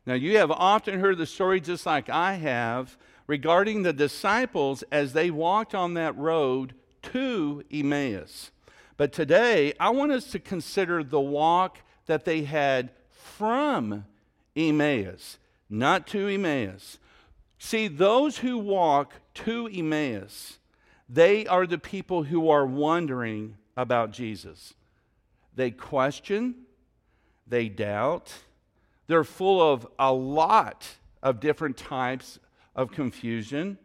Now, 0.03 0.15
you 0.15 0.39
have 0.39 0.49
often 0.49 0.99
heard 0.99 1.19
the 1.19 1.27
story, 1.27 1.61
just 1.61 1.85
like 1.85 2.09
I 2.09 2.33
have, 2.33 2.97
regarding 3.27 3.83
the 3.83 3.93
disciples 3.93 4.83
as 4.91 5.13
they 5.13 5.29
walked 5.29 5.75
on 5.75 5.93
that 5.93 6.17
road 6.17 6.73
to 7.03 7.63
Emmaus. 7.71 8.49
But 8.97 9.13
today, 9.13 9.73
I 9.79 9.91
want 9.91 10.11
us 10.11 10.31
to 10.31 10.39
consider 10.39 11.03
the 11.03 11.21
walk 11.21 11.77
that 12.07 12.25
they 12.25 12.45
had 12.45 12.89
from 13.11 14.05
Emmaus, 14.55 15.37
not 15.69 16.07
to 16.07 16.29
Emmaus. 16.29 16.97
See, 17.59 17.87
those 17.87 18.39
who 18.39 18.57
walk 18.57 19.13
to 19.35 19.69
Emmaus, 19.71 20.57
they 21.09 21.47
are 21.47 21.65
the 21.65 21.79
people 21.79 22.23
who 22.23 22.49
are 22.49 22.65
wondering 22.65 23.57
about 23.75 24.11
Jesus. 24.11 24.75
They 25.55 25.71
question, 25.71 26.55
they 27.47 27.67
doubt, 27.67 28.31
they're 29.07 29.23
full 29.23 29.59
of 29.59 29.87
a 29.97 30.13
lot 30.13 30.87
of 31.23 31.39
different 31.39 31.77
types 31.77 32.39
of 32.75 32.91
confusion. 32.91 33.79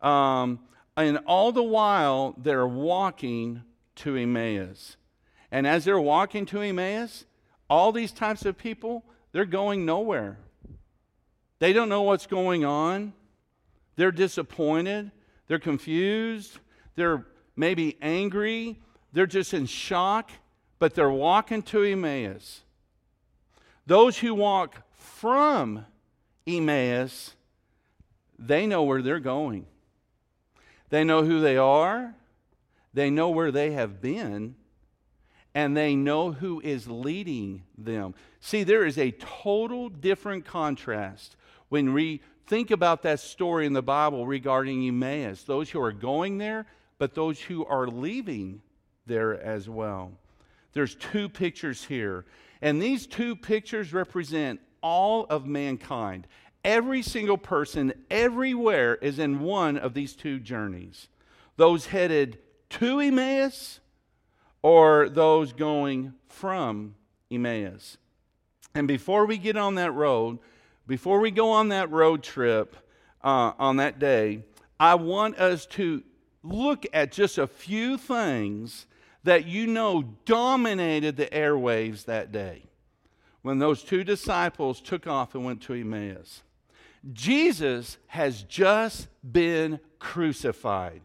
Um, 0.00 0.60
and 0.96 1.18
all 1.26 1.50
the 1.50 1.62
while, 1.62 2.34
they're 2.38 2.66
walking 2.66 3.62
to 3.96 4.16
Emmaus. 4.16 4.96
And 5.50 5.66
as 5.66 5.84
they're 5.84 6.00
walking 6.00 6.46
to 6.46 6.60
Emmaus, 6.60 7.24
all 7.68 7.90
these 7.90 8.12
types 8.12 8.44
of 8.44 8.56
people, 8.56 9.04
they're 9.32 9.44
going 9.44 9.84
nowhere. 9.84 10.38
They 11.58 11.72
don't 11.72 11.88
know 11.88 12.02
what's 12.02 12.26
going 12.26 12.64
on. 12.64 13.12
They're 13.96 14.12
disappointed. 14.12 15.10
They're 15.48 15.58
confused. 15.58 16.58
They're 16.94 17.26
maybe 17.56 17.96
angry. 18.02 18.80
They're 19.12 19.26
just 19.26 19.54
in 19.54 19.66
shock, 19.66 20.30
but 20.78 20.94
they're 20.94 21.10
walking 21.10 21.62
to 21.64 21.82
Emmaus. 21.82 22.62
Those 23.86 24.18
who 24.18 24.34
walk 24.34 24.82
from 24.96 25.86
Emmaus, 26.46 27.34
they 28.38 28.66
know 28.66 28.82
where 28.82 29.02
they're 29.02 29.20
going. 29.20 29.66
They 30.90 31.04
know 31.04 31.24
who 31.24 31.40
they 31.40 31.56
are. 31.56 32.14
They 32.92 33.10
know 33.10 33.28
where 33.28 33.50
they 33.52 33.72
have 33.72 34.00
been, 34.00 34.54
and 35.54 35.76
they 35.76 35.94
know 35.94 36.32
who 36.32 36.60
is 36.60 36.88
leading 36.88 37.62
them. 37.76 38.14
See, 38.40 38.62
there 38.62 38.86
is 38.86 38.96
a 38.96 39.10
total 39.10 39.90
different 39.90 40.46
contrast 40.46 41.36
when 41.68 41.92
we 41.92 42.22
think 42.46 42.70
about 42.70 43.02
that 43.02 43.20
story 43.20 43.66
in 43.66 43.72
the 43.72 43.82
Bible 43.82 44.26
regarding 44.26 44.86
Emmaus 44.86 45.42
those 45.42 45.70
who 45.70 45.80
are 45.80 45.92
going 45.92 46.38
there, 46.38 46.66
but 46.98 47.14
those 47.14 47.40
who 47.40 47.64
are 47.66 47.86
leaving 47.86 48.62
there 49.06 49.40
as 49.40 49.68
well. 49.68 50.12
There's 50.72 50.94
two 50.94 51.28
pictures 51.28 51.84
here, 51.84 52.24
and 52.60 52.80
these 52.80 53.06
two 53.06 53.36
pictures 53.36 53.92
represent 53.92 54.60
all 54.82 55.24
of 55.24 55.46
mankind. 55.46 56.26
Every 56.64 57.02
single 57.02 57.38
person, 57.38 57.92
everywhere, 58.10 58.96
is 58.96 59.18
in 59.18 59.40
one 59.40 59.76
of 59.78 59.94
these 59.94 60.14
two 60.14 60.38
journeys. 60.38 61.08
Those 61.56 61.86
headed 61.86 62.38
to 62.70 63.00
Emmaus 63.00 63.80
or 64.62 65.08
those 65.08 65.52
going 65.52 66.12
from 66.28 66.96
Emmaus. 67.30 67.98
And 68.74 68.86
before 68.88 69.24
we 69.26 69.38
get 69.38 69.56
on 69.56 69.76
that 69.76 69.92
road, 69.92 70.38
before 70.86 71.20
we 71.20 71.30
go 71.30 71.50
on 71.50 71.68
that 71.68 71.90
road 71.90 72.22
trip 72.22 72.76
uh, 73.22 73.52
on 73.58 73.76
that 73.76 73.98
day, 73.98 74.42
I 74.78 74.94
want 74.94 75.38
us 75.38 75.66
to 75.66 76.02
look 76.42 76.86
at 76.92 77.12
just 77.12 77.38
a 77.38 77.46
few 77.46 77.96
things 77.96 78.86
that 79.24 79.46
you 79.46 79.66
know 79.66 80.02
dominated 80.24 81.16
the 81.16 81.26
airwaves 81.26 82.04
that 82.04 82.30
day 82.30 82.62
when 83.42 83.58
those 83.58 83.82
two 83.82 84.04
disciples 84.04 84.80
took 84.80 85.06
off 85.06 85.34
and 85.34 85.44
went 85.44 85.62
to 85.62 85.74
Emmaus. 85.74 86.42
Jesus 87.12 87.96
has 88.08 88.42
just 88.42 89.08
been 89.32 89.78
crucified. 89.98 91.02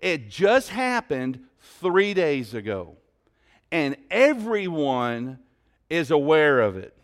It 0.00 0.28
just 0.28 0.68
happened 0.68 1.40
three 1.80 2.14
days 2.14 2.54
ago, 2.54 2.96
and 3.72 3.96
everyone 4.10 5.38
is 5.88 6.10
aware 6.10 6.60
of 6.60 6.76
it. 6.76 6.97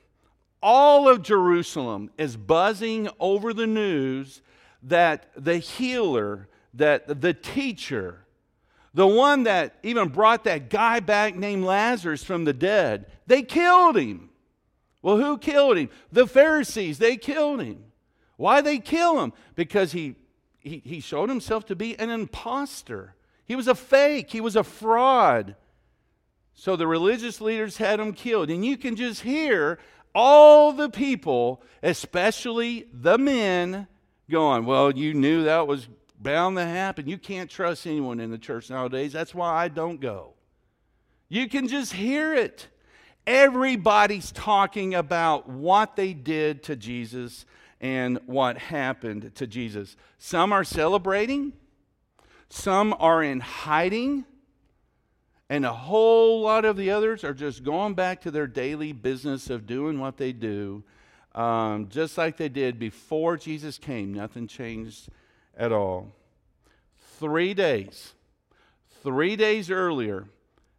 All 0.67 1.11
of 1.11 1.21
Jerusalem 1.21 2.09
is 2.17 2.39
buzzing 2.39 3.11
over 3.21 3.53
the 3.53 3.67
news 3.67 4.41
that 4.85 5.27
the 5.37 5.59
healer, 5.59 6.49
that 6.73 7.21
the 7.21 7.35
teacher, 7.35 8.25
the 8.95 9.07
one 9.07 9.43
that 9.43 9.75
even 9.83 10.09
brought 10.09 10.45
that 10.45 10.71
guy 10.71 11.01
back 11.01 11.37
named 11.37 11.65
Lazarus 11.65 12.25
from 12.25 12.45
the 12.45 12.55
dead, 12.55 13.13
they 13.27 13.43
killed 13.43 13.99
him. 13.99 14.31
Well, 15.03 15.19
who 15.19 15.37
killed 15.37 15.77
him? 15.77 15.91
The 16.11 16.27
Pharisees, 16.27 16.97
they 16.97 17.19
killed 17.19 17.61
him. 17.61 17.85
Why 18.39 18.63
they 18.63 18.79
kill 18.79 19.21
him? 19.23 19.35
Because 19.55 19.93
he 19.93 20.15
he, 20.61 20.81
he 20.83 21.01
showed 21.01 21.29
himself 21.29 21.67
to 21.67 21.77
be 21.77 21.97
an 21.99 22.09
impostor. 22.09 23.15
He 23.45 23.55
was 23.55 23.69
a 23.69 23.75
fake, 23.75 24.31
he 24.31 24.41
was 24.41 24.57
a 24.57 24.65
fraud. 24.65 25.57
So 26.55 26.75
the 26.75 26.87
religious 26.87 27.41
leaders 27.41 27.77
had 27.77 28.01
him 28.01 28.15
killed. 28.15 28.49
And 28.49 28.65
you 28.65 28.79
can 28.79 28.97
just 28.97 29.21
hear 29.21 29.79
all 30.15 30.73
the 30.73 30.89
people, 30.89 31.63
especially 31.83 32.87
the 32.93 33.19
men, 33.19 33.89
going, 34.31 34.65
Well, 34.65 34.91
you 34.93 35.15
knew 35.15 35.45
that 35.45 35.67
was 35.67 35.89
bound 36.19 36.57
to 36.57 36.65
happen. 36.65 37.09
You 37.09 37.19
can't 37.19 37.51
trust 37.51 37.87
anyone 37.87 38.21
in 38.21 38.31
the 38.31 38.39
church 38.39 38.71
nowadays. 38.71 39.13
That's 39.13 39.35
why 39.35 39.51
I 39.51 39.69
don't 39.69 40.01
go. 40.01 40.35
You 41.29 41.49
can 41.49 41.69
just 41.69 41.93
hear 41.93 42.35
it. 42.35 42.69
Everybody's 43.27 44.33
talking 44.33 44.95
about 44.95 45.49
what 45.49 45.97
they 45.97 46.13
did 46.13 46.63
to 46.65 46.77
Jesus 46.77 47.47
and 47.81 48.19
what 48.27 48.59
happened 48.59 49.35
to 49.35 49.47
Jesus. 49.47 49.97
Some 50.19 50.53
are 50.53 50.65
celebrating, 50.65 51.53
some 52.49 52.95
are 52.99 53.23
in 53.23 53.41
hiding, 53.41 54.25
and 55.51 55.65
a 55.65 55.73
whole 55.73 56.41
lot 56.41 56.65
of 56.65 56.77
the 56.77 56.91
others 56.91 57.23
are 57.25 57.35
just 57.35 57.63
going 57.63 57.95
back 57.95 58.21
to 58.23 58.31
their 58.31 58.47
daily 58.47 58.93
business 58.93 59.51
of 59.51 59.67
doing 59.67 59.99
what 59.99 60.17
they 60.17 60.33
do. 60.33 60.83
um, 61.35 61.89
just 61.89 62.17
like 62.17 62.37
they 62.37 62.49
did 62.49 62.79
before 62.79 63.37
Jesus 63.37 63.77
came. 63.77 64.15
Nothing 64.15 64.47
changed 64.47 65.09
at 65.57 65.73
all. 65.73 66.13
Three 67.19 67.55
days, 67.55 68.15
three 69.03 69.37
days 69.37 69.71
earlier, 69.71 70.27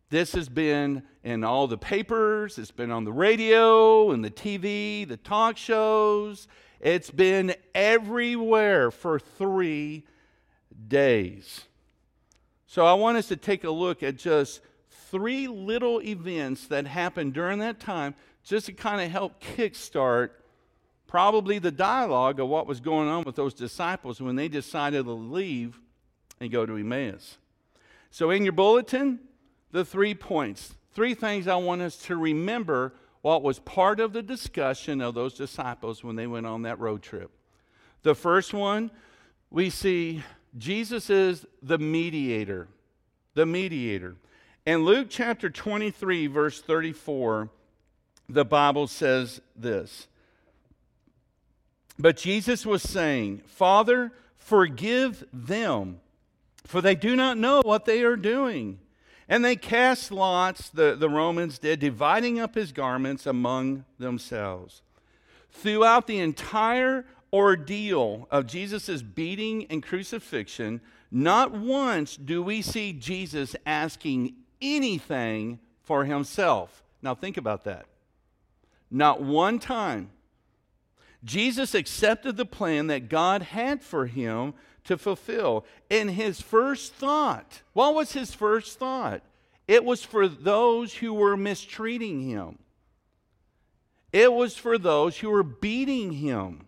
this 0.09 0.33
has 0.33 0.47
been 0.47 1.03
in 1.23 1.43
all 1.43 1.67
the 1.67 1.77
papers, 1.77 2.57
it's 2.57 2.71
been 2.71 2.91
on 2.91 3.03
the 3.03 3.11
radio 3.11 4.11
and 4.11 4.23
the 4.23 4.29
TV, 4.29 5.07
the 5.07 5.17
talk 5.17 5.57
shows. 5.57 6.47
It's 6.79 7.09
been 7.09 7.55
everywhere 7.73 8.91
for 8.91 9.19
three 9.19 10.05
days. 10.87 11.65
So 12.67 12.85
I 12.85 12.93
want 12.93 13.17
us 13.17 13.27
to 13.27 13.35
take 13.35 13.63
a 13.63 13.71
look 13.71 14.03
at 14.03 14.17
just 14.17 14.61
three 14.89 15.47
little 15.47 16.01
events 16.01 16.67
that 16.67 16.87
happened 16.87 17.33
during 17.33 17.59
that 17.59 17.79
time 17.79 18.15
just 18.43 18.65
to 18.67 18.73
kind 18.73 19.01
of 19.01 19.11
help 19.11 19.41
kickstart 19.41 20.31
probably 21.07 21.59
the 21.59 21.71
dialogue 21.71 22.39
of 22.39 22.47
what 22.47 22.67
was 22.67 22.79
going 22.79 23.07
on 23.07 23.23
with 23.23 23.35
those 23.35 23.53
disciples 23.53 24.21
when 24.21 24.35
they 24.35 24.47
decided 24.47 25.05
to 25.05 25.11
leave 25.11 25.79
and 26.39 26.51
go 26.51 26.65
to 26.65 26.75
Emmaus. 26.75 27.37
So, 28.11 28.31
in 28.31 28.43
your 28.43 28.53
bulletin, 28.53 29.19
the 29.71 29.85
three 29.85 30.13
points, 30.13 30.75
three 30.93 31.13
things 31.13 31.47
I 31.47 31.55
want 31.55 31.81
us 31.81 31.97
to 32.03 32.15
remember 32.15 32.93
what 33.21 33.43
was 33.43 33.59
part 33.59 33.99
of 33.99 34.13
the 34.13 34.21
discussion 34.21 35.01
of 35.01 35.15
those 35.15 35.33
disciples 35.33 36.03
when 36.03 36.15
they 36.15 36.27
went 36.27 36.45
on 36.45 36.61
that 36.63 36.79
road 36.79 37.01
trip. 37.01 37.31
The 38.03 38.15
first 38.15 38.53
one, 38.53 38.91
we 39.49 39.69
see 39.69 40.23
Jesus 40.57 41.09
is 41.09 41.45
the 41.61 41.77
mediator. 41.77 42.67
The 43.33 43.45
mediator. 43.45 44.15
In 44.65 44.85
Luke 44.85 45.07
chapter 45.09 45.49
23, 45.49 46.27
verse 46.27 46.61
34, 46.61 47.49
the 48.27 48.45
Bible 48.45 48.87
says 48.87 49.41
this 49.55 50.07
but 51.97 52.17
Jesus 52.17 52.65
was 52.65 52.83
saying, 52.83 53.41
Father, 53.45 54.11
forgive 54.37 55.23
them, 55.31 56.01
for 56.65 56.81
they 56.81 56.95
do 56.95 57.15
not 57.15 57.37
know 57.37 57.61
what 57.63 57.85
they 57.85 58.03
are 58.03 58.17
doing. 58.17 58.79
And 59.27 59.43
they 59.43 59.55
cast 59.55 60.11
lots, 60.11 60.69
the, 60.69 60.95
the 60.95 61.09
Romans 61.09 61.57
did, 61.57 61.79
dividing 61.79 62.39
up 62.39 62.53
his 62.53 62.71
garments 62.71 63.25
among 63.25 63.85
themselves. 63.97 64.81
Throughout 65.49 66.05
the 66.05 66.19
entire 66.19 67.05
ordeal 67.35 68.29
of 68.31 68.47
Jesus' 68.47 69.01
beating 69.01 69.65
and 69.65 69.83
crucifixion, 69.83 70.79
not 71.11 71.51
once 71.51 72.15
do 72.15 72.41
we 72.41 72.61
see 72.61 72.93
Jesus 72.93 73.57
asking 73.65 74.35
anything 74.61 75.59
for 75.83 76.05
himself. 76.05 76.81
Now, 77.01 77.13
think 77.13 77.35
about 77.35 77.65
that. 77.65 77.87
Not 78.89 79.21
one 79.21 79.59
time 79.59 80.11
Jesus 81.25 81.73
accepted 81.73 82.37
the 82.37 82.45
plan 82.45 82.87
that 82.87 83.09
God 83.09 83.41
had 83.41 83.83
for 83.83 84.05
him 84.05 84.53
to 84.85 84.97
fulfill. 84.97 85.65
And 85.89 86.11
his 86.11 86.39
first 86.39 86.93
thought, 86.93 87.63
what 87.73 87.95
was 87.95 88.13
his 88.13 88.33
first 88.33 88.79
thought? 88.79 89.21
It 89.67 89.83
was 89.83 90.03
for 90.03 90.27
those 90.27 90.93
who 90.93 91.13
were 91.13 91.35
mistreating 91.35 92.21
him. 92.21 92.59
It 94.13 94.31
was 94.31 94.55
for 94.55 94.77
those 94.77 95.17
who 95.17 95.29
were 95.29 95.43
beating 95.43 96.13
him. 96.13 96.67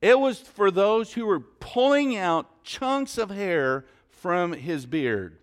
It 0.00 0.18
was 0.18 0.40
for 0.40 0.70
those 0.70 1.14
who 1.14 1.26
were 1.26 1.40
pulling 1.40 2.16
out 2.16 2.64
chunks 2.64 3.18
of 3.18 3.30
hair 3.30 3.84
from 4.08 4.52
his 4.52 4.86
beard. 4.86 5.38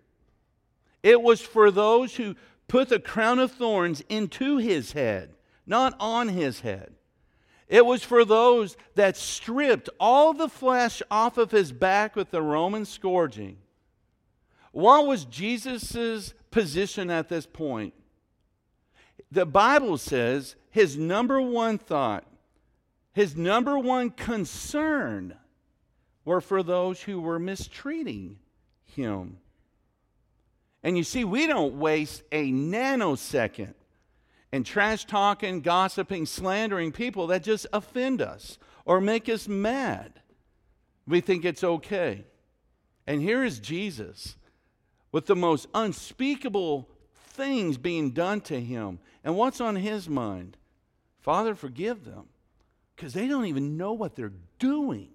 It 1.01 1.22
was 1.22 1.41
for 1.41 1.72
those 1.72 2.15
who 2.15 2.36
put 2.67 2.89
the 2.89 3.00
crown 3.00 3.39
of 3.39 3.51
thorns 3.51 4.01
into 4.10 4.57
his 4.57 4.93
head, 4.93 5.36
not 5.65 5.95
on 6.00 6.29
his 6.29 6.62
head. 6.62 6.93
It 7.67 7.86
was 7.86 8.03
for 8.03 8.24
those 8.24 8.77
that 8.95 9.17
stripped 9.17 9.89
all 10.00 10.33
the 10.33 10.50
flesh 10.50 11.01
off 11.10 11.38
of 11.38 11.51
his 11.51 11.72
back 11.72 12.15
with 12.15 12.31
the 12.31 12.41
Roman 12.41 12.86
scourging. 12.86 13.57
What 14.72 15.07
was 15.07 15.25
Jesus' 15.25 16.33
position 16.51 17.10
at 17.10 17.29
this 17.29 17.45
point? 17.45 17.93
The 19.31 19.46
Bible 19.46 19.98
says 19.98 20.55
his 20.70 20.98
number 20.98 21.42
one 21.42 21.77
thought, 21.77 22.25
his 23.13 23.37
number 23.37 23.77
one 23.77 24.09
concern 24.09 25.35
were 26.25 26.41
for 26.41 26.63
those 26.63 27.01
who 27.01 27.21
were 27.21 27.39
mistreating 27.39 28.39
him. 28.83 29.37
And 30.81 30.97
you 30.97 31.03
see, 31.03 31.23
we 31.23 31.47
don't 31.47 31.79
waste 31.79 32.23
a 32.31 32.51
nanosecond 32.51 33.75
in 34.51 34.63
trash 34.63 35.05
talking, 35.05 35.61
gossiping, 35.61 36.25
slandering 36.25 36.91
people 36.91 37.27
that 37.27 37.43
just 37.43 37.67
offend 37.71 38.21
us 38.21 38.57
or 38.85 38.99
make 38.99 39.29
us 39.29 39.47
mad. 39.47 40.19
We 41.07 41.21
think 41.21 41.45
it's 41.45 41.63
okay. 41.63 42.25
And 43.05 43.21
here 43.21 43.43
is 43.43 43.59
Jesus 43.59 44.37
with 45.11 45.27
the 45.27 45.35
most 45.35 45.67
unspeakable 45.73 46.89
things 47.13 47.77
being 47.77 48.11
done 48.11 48.41
to 48.41 48.59
him. 48.59 48.99
And 49.23 49.35
what's 49.37 49.61
on 49.61 49.75
his 49.75 50.09
mind? 50.09 50.57
Father, 51.19 51.55
forgive 51.55 52.05
them 52.05 52.27
because 52.96 53.14
they 53.14 53.27
don't 53.27 53.46
even 53.46 53.77
know 53.77 53.94
what 53.94 54.16
they're 54.16 54.34
doing. 54.60 55.10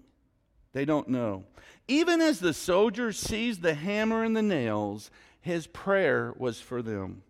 They 0.73 0.85
don't 0.85 1.07
know. 1.07 1.45
Even 1.87 2.21
as 2.21 2.39
the 2.39 2.53
soldier 2.53 3.11
sees 3.11 3.59
the 3.59 3.73
hammer 3.73 4.23
and 4.23 4.35
the 4.35 4.41
nails, 4.41 5.09
his 5.41 5.67
prayer 5.67 6.33
was 6.37 6.61
for 6.61 6.81
them. 6.81 7.23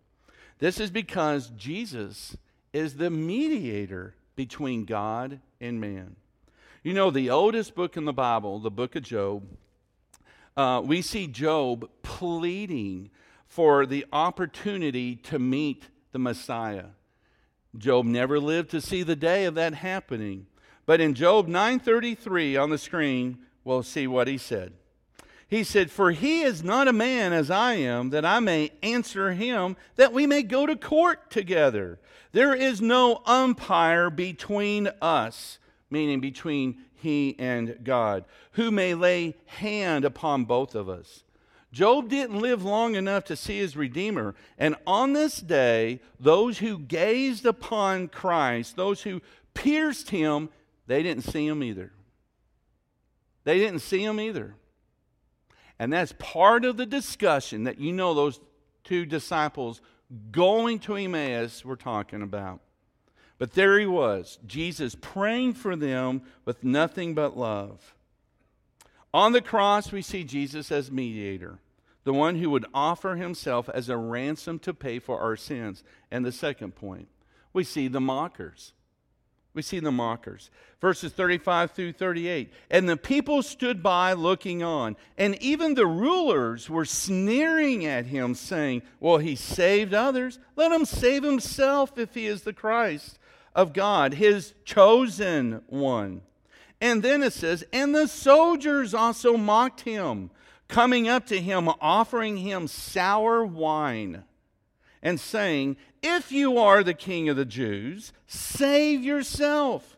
This 0.58 0.78
is 0.78 0.90
because 0.90 1.50
Jesus 1.56 2.36
is 2.72 2.94
the 2.94 3.10
mediator 3.10 4.14
between 4.36 4.84
God 4.84 5.40
and 5.60 5.80
man. 5.80 6.16
You 6.82 6.92
know, 6.94 7.10
the 7.10 7.30
oldest 7.30 7.74
book 7.74 7.96
in 7.96 8.04
the 8.04 8.12
Bible, 8.12 8.58
the 8.58 8.70
book 8.70 8.96
of 8.96 9.02
Job, 9.02 9.44
uh, 10.56 10.82
we 10.84 11.02
see 11.02 11.26
Job 11.26 11.88
pleading 12.02 13.10
for 13.46 13.86
the 13.86 14.06
opportunity 14.12 15.16
to 15.16 15.38
meet 15.38 15.88
the 16.12 16.18
Messiah. 16.18 16.86
Job 17.76 18.04
never 18.04 18.40
lived 18.40 18.70
to 18.70 18.80
see 18.80 19.02
the 19.02 19.16
day 19.16 19.44
of 19.44 19.54
that 19.54 19.74
happening. 19.74 20.46
But 20.86 21.00
in 21.00 21.14
Job 21.14 21.46
9:33 21.46 22.56
on 22.56 22.70
the 22.70 22.78
screen, 22.78 23.38
we'll 23.64 23.82
see 23.82 24.06
what 24.06 24.28
he 24.28 24.38
said. 24.38 24.72
He 25.50 25.64
said, 25.64 25.90
For 25.90 26.12
he 26.12 26.42
is 26.42 26.62
not 26.62 26.86
a 26.86 26.92
man 26.92 27.32
as 27.32 27.50
I 27.50 27.74
am, 27.74 28.10
that 28.10 28.24
I 28.24 28.38
may 28.38 28.70
answer 28.84 29.32
him, 29.32 29.76
that 29.96 30.12
we 30.12 30.24
may 30.24 30.44
go 30.44 30.64
to 30.64 30.76
court 30.76 31.28
together. 31.28 31.98
There 32.30 32.54
is 32.54 32.80
no 32.80 33.20
umpire 33.26 34.10
between 34.10 34.88
us, 35.02 35.58
meaning 35.90 36.20
between 36.20 36.84
he 36.94 37.34
and 37.38 37.78
God, 37.82 38.24
who 38.52 38.70
may 38.70 38.94
lay 38.94 39.34
hand 39.46 40.04
upon 40.04 40.44
both 40.44 40.76
of 40.76 40.88
us. 40.88 41.24
Job 41.72 42.08
didn't 42.08 42.40
live 42.40 42.64
long 42.64 42.96
enough 42.96 43.24
to 43.24 43.36
see 43.36 43.58
his 43.58 43.76
Redeemer. 43.76 44.34
And 44.58 44.74
on 44.86 45.12
this 45.12 45.38
day, 45.38 46.00
those 46.18 46.58
who 46.58 46.78
gazed 46.78 47.46
upon 47.46 48.08
Christ, 48.08 48.76
those 48.76 49.02
who 49.02 49.20
pierced 49.54 50.10
him, 50.10 50.48
they 50.86 51.02
didn't 51.02 51.24
see 51.24 51.46
him 51.46 51.62
either. 51.62 51.92
They 53.44 53.58
didn't 53.58 53.80
see 53.80 54.02
him 54.02 54.18
either. 54.18 54.54
And 55.78 55.92
that's 55.92 56.12
part 56.18 56.64
of 56.64 56.76
the 56.76 56.86
discussion 56.86 57.64
that 57.64 57.78
you 57.78 57.92
know 57.92 58.14
those 58.14 58.40
two 58.82 59.06
disciples 59.06 59.80
going 60.32 60.80
to 60.80 60.96
Emmaus 60.96 61.64
were 61.64 61.76
talking 61.76 62.22
about. 62.22 62.60
But 63.38 63.52
there 63.52 63.78
he 63.78 63.86
was, 63.86 64.38
Jesus 64.46 64.94
praying 65.00 65.54
for 65.54 65.76
them 65.76 66.22
with 66.44 66.64
nothing 66.64 67.14
but 67.14 67.38
love. 67.38 67.94
On 69.12 69.32
the 69.32 69.42
cross, 69.42 69.90
we 69.90 70.02
see 70.02 70.24
Jesus 70.24 70.70
as 70.70 70.90
mediator, 70.90 71.58
the 72.04 72.12
one 72.12 72.36
who 72.36 72.50
would 72.50 72.66
offer 72.72 73.16
himself 73.16 73.68
as 73.68 73.88
a 73.88 73.96
ransom 73.96 74.58
to 74.60 74.72
pay 74.72 74.98
for 74.98 75.20
our 75.20 75.36
sins. 75.36 75.82
And 76.10 76.24
the 76.24 76.32
second 76.32 76.76
point, 76.76 77.08
we 77.52 77.64
see 77.64 77.88
the 77.88 78.00
mockers. 78.00 78.72
We 79.52 79.62
see 79.62 79.80
the 79.80 79.90
mockers. 79.90 80.48
Verses 80.80 81.12
35 81.12 81.72
through 81.72 81.92
38. 81.94 82.52
And 82.70 82.88
the 82.88 82.96
people 82.96 83.42
stood 83.42 83.82
by 83.82 84.12
looking 84.12 84.62
on, 84.62 84.96
and 85.18 85.40
even 85.42 85.74
the 85.74 85.86
rulers 85.86 86.70
were 86.70 86.84
sneering 86.84 87.84
at 87.84 88.06
him, 88.06 88.34
saying, 88.34 88.82
Well, 89.00 89.18
he 89.18 89.34
saved 89.34 89.92
others. 89.92 90.38
Let 90.54 90.70
him 90.70 90.84
save 90.84 91.24
himself 91.24 91.98
if 91.98 92.14
he 92.14 92.26
is 92.26 92.42
the 92.42 92.52
Christ 92.52 93.18
of 93.54 93.72
God, 93.72 94.14
his 94.14 94.54
chosen 94.64 95.62
one. 95.66 96.22
And 96.80 97.02
then 97.02 97.22
it 97.22 97.32
says, 97.32 97.64
And 97.72 97.94
the 97.94 98.08
soldiers 98.08 98.94
also 98.94 99.36
mocked 99.36 99.82
him, 99.82 100.30
coming 100.68 101.08
up 101.08 101.26
to 101.26 101.40
him, 101.40 101.68
offering 101.80 102.38
him 102.38 102.66
sour 102.66 103.44
wine 103.44 104.24
and 105.02 105.18
saying, 105.18 105.76
If 106.02 106.32
you 106.32 106.58
are 106.58 106.82
the 106.82 106.94
king 106.94 107.28
of 107.28 107.36
the 107.36 107.44
Jews, 107.44 108.12
save 108.26 109.02
yourself. 109.02 109.96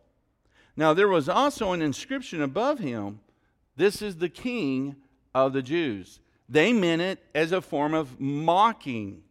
Now, 0.76 0.94
there 0.94 1.08
was 1.08 1.28
also 1.28 1.72
an 1.72 1.82
inscription 1.82 2.40
above 2.40 2.78
him 2.78 3.20
This 3.76 4.02
is 4.02 4.16
the 4.16 4.28
king 4.28 4.96
of 5.34 5.52
the 5.52 5.62
Jews. 5.62 6.20
They 6.48 6.72
meant 6.72 7.02
it 7.02 7.18
as 7.34 7.52
a 7.52 7.62
form 7.62 7.94
of 7.94 8.20
mocking. 8.20 9.22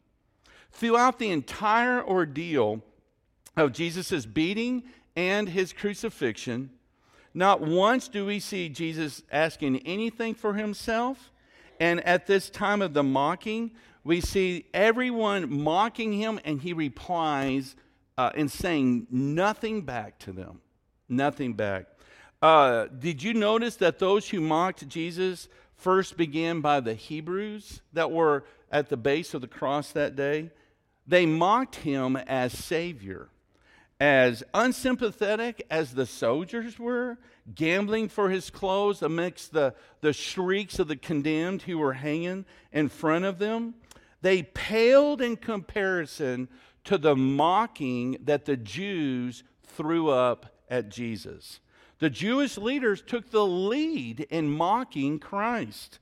Throughout 0.72 1.20
the 1.20 1.30
entire 1.30 2.04
ordeal 2.04 2.82
of 3.58 3.74
Jesus' 3.74 4.26
beating 4.26 4.84
and 5.16 5.50
his 5.50 5.74
crucifixion, 5.74 6.72
not 7.34 7.62
once 7.62 8.08
do 8.08 8.26
we 8.26 8.40
see 8.40 8.70
Jesus 8.70 9.24
asking 9.32 9.78
anything 9.80 10.34
for 10.34 10.54
himself. 10.54 11.32
And 11.80 12.06
at 12.06 12.28
this 12.28 12.50
time 12.50 12.82
of 12.82 12.94
the 12.94 13.04
mocking, 13.04 13.72
we 14.04 14.22
see 14.22 14.66
everyone 14.74 15.62
mocking 15.64 16.14
him, 16.14 16.40
and 16.44 16.62
he 16.62 16.74
replies 16.74 17.76
uh, 18.18 18.32
and 18.36 18.52
saying 18.52 19.08
nothing 19.10 19.82
back 19.82 20.20
to 20.20 20.32
them. 20.32 20.62
Nothing 21.08 21.54
back. 21.54 21.86
Uh, 22.42 22.88
did 22.88 23.22
you 23.22 23.34
notice 23.34 23.76
that 23.78 24.00
those 24.00 24.30
who 24.30 24.42
mocked 24.42 24.88
Jesus 24.88 25.48
first 25.76 26.18
began 26.18 26.62
by 26.62 26.80
the 26.80 26.94
Hebrews 26.94 27.82
that 27.94 28.12
were 28.12 28.44
at 28.72 28.90
the 28.90 28.98
base 28.98 29.34
of 29.34 29.42
the 29.42 29.48
cross 29.48 29.92
that 29.92 30.16
day? 30.16 30.50
They 31.08 31.26
mocked 31.26 31.76
him 31.78 32.16
as 32.16 32.54
Savior. 32.54 33.30
As 34.02 34.42
unsympathetic 34.56 35.64
as 35.70 35.94
the 35.94 36.08
soldiers 36.08 36.80
were, 36.80 37.20
gambling 37.54 38.10
for 38.10 38.32
his 38.32 38.50
clothes 38.50 39.04
amidst 39.04 39.54
the, 39.54 39.76
the 40.02 40.12
shrieks 40.12 40.80
of 40.80 40.88
the 40.88 40.96
condemned 40.96 41.62
who 41.62 41.78
were 41.78 41.94
hanging 41.94 42.46
in 42.72 42.90
front 42.90 43.26
of 43.26 43.38
them, 43.38 43.76
they 44.24 44.42
paled 44.42 45.22
in 45.22 45.38
comparison 45.38 46.50
to 46.86 46.98
the 46.98 47.16
mocking 47.16 48.18
that 48.24 48.46
the 48.46 48.58
Jews 48.58 49.44
threw 49.68 50.10
up 50.10 50.48
at 50.68 50.90
Jesus. 50.90 51.60
The 52.00 52.10
Jewish 52.10 52.58
leaders 52.58 53.04
took 53.04 53.30
the 53.30 53.46
lead 53.46 54.22
in 54.32 54.50
mocking 54.50 55.20
Christ. 55.20 56.00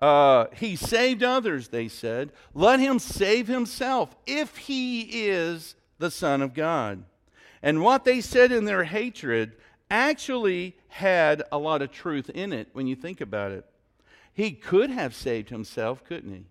Uh, 0.00 0.46
he 0.56 0.74
saved 0.74 1.22
others, 1.22 1.68
they 1.68 1.86
said. 1.86 2.32
Let 2.52 2.80
him 2.80 2.98
save 2.98 3.46
himself 3.46 4.16
if 4.26 4.56
he 4.56 5.28
is 5.28 5.76
the 6.00 6.10
Son 6.10 6.42
of 6.42 6.52
God. 6.52 7.04
And 7.62 7.82
what 7.82 8.04
they 8.04 8.20
said 8.20 8.52
in 8.52 8.64
their 8.64 8.84
hatred 8.84 9.52
actually 9.90 10.76
had 10.88 11.42
a 11.50 11.58
lot 11.58 11.82
of 11.82 11.90
truth 11.90 12.30
in 12.30 12.52
it 12.52 12.68
when 12.72 12.86
you 12.86 12.94
think 12.94 13.20
about 13.20 13.50
it. 13.52 13.64
He 14.32 14.52
could 14.52 14.90
have 14.90 15.14
saved 15.14 15.50
himself, 15.50 16.04
couldn't 16.04 16.32
he? 16.32 16.46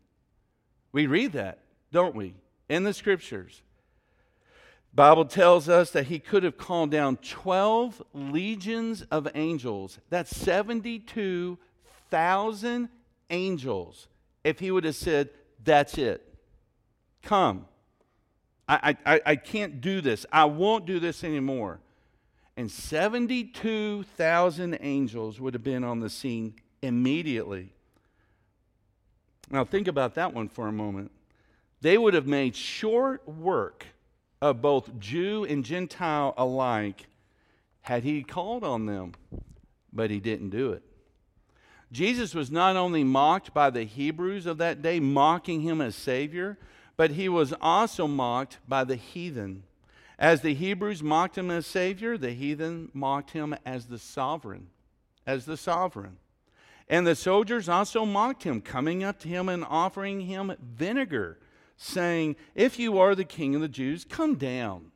We 0.92 1.08
read 1.08 1.32
that, 1.34 1.60
don't 1.92 2.16
we, 2.16 2.36
in 2.68 2.84
the 2.84 2.94
scriptures. 2.94 3.62
Bible 4.94 5.26
tells 5.26 5.68
us 5.70 5.92
that 5.92 6.08
he 6.08 6.20
could 6.20 6.44
have 6.44 6.58
called 6.58 6.92
down 6.92 7.16
12 7.18 8.02
legions 8.14 9.04
of 9.04 9.30
angels. 9.36 10.00
That's 10.10 10.36
72,000 10.36 12.90
angels 13.30 14.08
if 14.44 14.60
he 14.60 14.72
would 14.72 14.84
have 14.86 14.96
said, 14.96 15.30
That's 15.64 15.98
it. 15.98 16.24
Come. 17.22 17.68
I, 18.68 18.98
I, 19.06 19.22
I 19.26 19.36
can't 19.38 19.80
do 19.80 20.02
this. 20.02 20.26
I 20.32 20.46
won't 20.46 20.86
do 20.86 21.00
this 21.00 21.24
anymore. 21.24 21.80
And 22.58 22.70
72,000 22.70 24.78
angels 24.82 25.40
would 25.40 25.54
have 25.54 25.64
been 25.64 25.84
on 25.84 26.00
the 26.00 26.10
scene 26.10 26.56
immediately. 26.82 27.72
Now, 29.50 29.64
think 29.64 29.88
about 29.88 30.16
that 30.16 30.34
one 30.34 30.50
for 30.50 30.68
a 30.68 30.74
moment. 30.74 31.12
They 31.82 31.98
would 31.98 32.14
have 32.14 32.28
made 32.28 32.56
short 32.56 33.28
work 33.28 33.86
of 34.42 34.62
both 34.62 35.00
Jew 35.00 35.46
and 35.46 35.64
Gentile 35.64 36.34
alike 36.38 37.08
had 37.82 38.04
he 38.04 38.24
called 38.24 38.64
on 38.64 38.86
them, 38.86 39.14
but 39.94 40.12
he 40.12 40.20
didn't 40.20 40.50
do 40.50 40.74
it. 40.74 40.84
Jesus 41.92 42.36
was 42.36 42.52
not 42.52 42.76
only 42.76 43.04
mocked 43.04 43.54
by 43.54 43.70
the 43.70 43.84
Hebrews 43.84 44.46
of 44.46 44.58
that 44.58 44.82
day, 44.82 45.00
mocking 45.00 45.62
him 45.62 45.80
as 45.80 45.96
Savior, 45.96 46.58
but 46.98 47.12
he 47.12 47.30
was 47.30 47.54
also 47.62 48.08
mocked 48.08 48.58
by 48.68 48.84
the 48.84 48.96
heathen. 48.96 49.64
As 50.20 50.42
the 50.42 50.56
Hebrews 50.56 51.04
mocked 51.04 51.38
him 51.38 51.52
as 51.52 51.68
Savior, 51.68 52.18
the 52.18 52.32
heathen 52.32 52.90
mocked 52.94 53.32
him 53.32 53.56
as 53.66 53.86
the 53.86 54.00
sovereign, 54.00 54.68
as 55.28 55.46
the 55.46 55.58
sovereign. 55.58 56.18
And 56.90 57.06
the 57.06 57.16
soldiers 57.16 57.70
also 57.70 58.04
mocked 58.06 58.44
him, 58.44 58.62
coming 58.62 59.04
up 59.04 59.20
to 59.20 59.28
him 59.28 59.48
and 59.48 59.64
offering 59.64 60.22
him 60.22 60.56
vinegar, 60.60 61.38
saying, 61.76 62.36
If 62.56 62.80
you 62.80 62.98
are 62.98 63.14
the 63.14 63.26
king 63.26 63.54
of 63.54 63.62
the 63.62 63.68
Jews, 63.68 64.04
come 64.04 64.36
down 64.36 64.92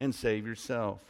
and 0.00 0.14
save 0.14 0.46
yourself. 0.46 1.00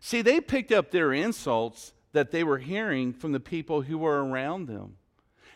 See, 0.00 0.22
they 0.22 0.40
picked 0.40 0.72
up 0.72 0.90
their 0.90 1.12
insults 1.12 1.92
that 2.12 2.30
they 2.30 2.42
were 2.42 2.58
hearing 2.58 3.12
from 3.12 3.32
the 3.32 3.40
people 3.40 3.82
who 3.82 3.98
were 3.98 4.24
around 4.24 4.66
them. 4.66 4.96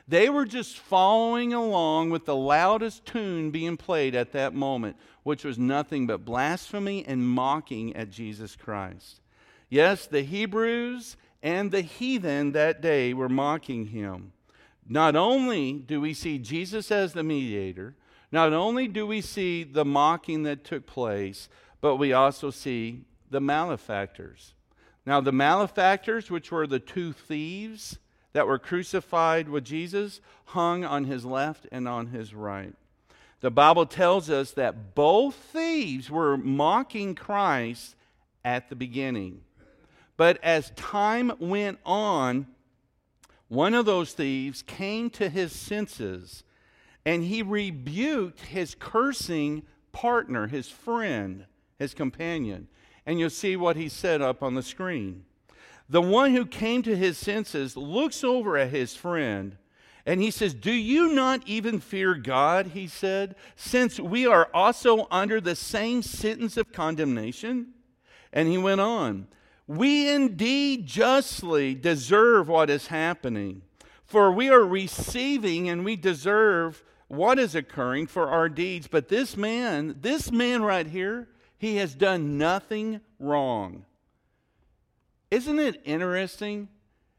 They 0.07 0.29
were 0.29 0.45
just 0.45 0.79
following 0.79 1.55
along 1.55 2.11
with 2.11 2.27
the 2.27 2.37
loudest 2.37 3.07
tune 3.07 3.51
being 3.51 3.77
played 3.77 4.15
at 4.15 4.33
that 4.33 4.55
moment, 4.55 4.97
which 5.23 5.45
was 5.45 5.59
nothing 5.59 6.07
but 6.07 6.25
blasphemy 6.25 7.05
and 7.07 7.27
mocking 7.27 7.97
at 7.97 8.11
Jesus 8.11 8.55
Christ. 8.55 9.21
Yes, 9.71 10.07
the 10.07 10.23
Hebrews 10.23 11.17
and 11.43 11.71
the 11.71 11.81
heathen 11.81 12.53
that 12.53 12.83
day 12.83 13.15
were 13.15 13.31
mocking 13.31 13.87
him. 13.87 14.33
Not 14.87 15.17
only 15.17 15.73
do 15.73 16.01
we 16.03 16.13
see 16.13 16.39
Jesus 16.39 16.91
as 16.91 17.15
the 17.15 17.23
mediator, 17.23 17.95
not 18.31 18.53
only 18.53 18.89
do 18.89 19.07
we 19.07 19.23
see 19.23 19.65
the 19.65 19.85
mocking 19.85 20.43
that 20.43 20.65
took 20.65 20.87
place, 20.87 21.49
but 21.81 21.97
we 21.97 22.13
also 22.13 22.51
see 22.51 23.05
the 23.31 23.41
malefactors. 23.41 24.55
Now, 25.07 25.21
the 25.21 25.33
malefactors, 25.33 26.31
which 26.31 26.51
were 26.51 26.67
the 26.67 26.79
two 26.79 27.13
thieves 27.13 27.99
that 28.35 28.47
were 28.47 28.59
crucified 28.59 29.49
with 29.49 29.65
Jesus, 29.65 30.21
hung 30.47 30.85
on 30.85 31.05
his 31.05 31.25
left 31.25 31.67
and 31.73 31.89
on 31.89 32.09
his 32.09 32.35
right. 32.35 32.75
The 33.41 33.51
Bible 33.51 33.87
tells 33.87 34.29
us 34.29 34.51
that 34.53 34.95
both 34.95 35.35
thieves 35.35 36.11
were 36.11 36.37
mocking 36.37 37.15
Christ 37.15 37.97
at 38.45 38.69
the 38.69 38.77
beginning. 38.77 39.41
But 40.19 40.39
as 40.43 40.71
time 40.77 41.33
went 41.39 41.79
on, 41.87 42.47
one 43.49 43.75
of 43.75 43.87
those 43.87 44.13
thieves 44.13 44.61
came 44.63 45.09
to 45.11 45.31
his 45.31 45.53
senses 45.53 46.45
and 47.07 47.25
he 47.25 47.43
rebuked 47.43 48.41
his 48.41 48.75
cursing 48.75 49.63
partner, 49.93 50.47
his 50.47 50.69
friend, 50.69 51.47
his 51.79 51.95
companion 51.95 52.69
and 53.07 53.21
you'll 53.21 53.31
see 53.31 53.57
what 53.57 53.77
he 53.77 53.89
said 53.89 54.23
up 54.23 54.43
on 54.43 54.55
the 54.55 54.63
screen. 54.63 55.25
The 55.89 56.03
one 56.03 56.35
who 56.35 56.47
came 56.47 56.83
to 56.83 56.97
his 56.97 57.19
senses 57.19 57.77
looks 57.77 58.25
over 58.25 58.57
at 58.57 58.71
his 58.71 58.97
friend 58.97 59.57
and 60.07 60.21
he 60.21 60.31
says, 60.31 60.55
Do 60.55 60.73
you 60.73 61.13
not 61.13 61.43
even 61.47 61.81
fear 61.81 62.15
God? 62.15 62.69
He 62.69 62.87
said, 62.87 63.37
since 63.57 63.99
we 63.99 64.27
are 64.27 64.49
also 64.53 65.07
under 65.11 65.41
the 65.41 65.57
same 65.57 66.03
sentence 66.03 66.57
of 66.57 66.73
condemnation. 66.73 67.69
And 68.33 68.49
he 68.49 68.59
went 68.59 68.81
on, 68.81 69.29
We 69.67 70.11
indeed 70.11 70.87
justly 70.87 71.75
deserve 71.75 72.49
what 72.49 72.69
is 72.69 72.89
happening, 72.89 73.63
for 74.05 74.31
we 74.31 74.51
are 74.51 74.65
receiving 74.65 75.69
and 75.69 75.85
we 75.85 75.97
deserve 75.97 76.83
what 77.09 77.39
is 77.39 77.55
occurring 77.55 78.07
for 78.07 78.29
our 78.29 78.49
deeds. 78.49 78.89
But 78.89 79.09
this 79.09 79.37
man, 79.37 79.97
this 80.01 80.31
man 80.31 80.63
right 80.63 80.87
here, 80.87 81.29
he 81.57 81.77
has 81.77 81.95
done 81.95 82.37
nothing 82.37 83.01
wrong. 83.19 83.87
Isn't 85.35 85.59
it 85.59 85.81
interesting 85.85 86.69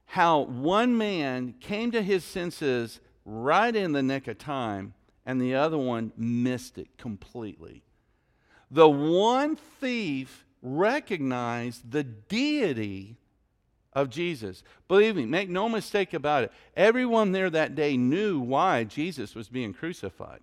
how 0.05 0.39
one 0.43 0.97
man 0.97 1.53
came 1.59 1.91
to 1.91 2.01
his 2.01 2.23
senses 2.23 3.01
right 3.25 3.75
in 3.75 3.91
the 3.91 4.01
nick 4.01 4.29
of 4.29 4.37
time 4.37 4.93
and 5.25 5.41
the 5.41 5.55
other 5.55 5.77
one 5.77 6.13
missed 6.15 6.77
it 6.77 6.97
completely? 6.97 7.83
The 8.71 8.87
one 8.87 9.57
thief 9.57 10.45
recognized 10.61 11.91
the 11.91 12.05
deity 12.05 13.17
of 13.91 14.09
Jesus. 14.09 14.63
Believe 14.87 15.17
me, 15.17 15.25
make 15.25 15.49
no 15.49 15.67
mistake 15.67 16.13
about 16.13 16.45
it. 16.45 16.53
Everyone 16.73 17.33
there 17.33 17.49
that 17.49 17.75
day 17.75 17.97
knew 17.97 18.39
why 18.39 18.85
Jesus 18.85 19.35
was 19.35 19.49
being 19.49 19.73
crucified. 19.73 20.39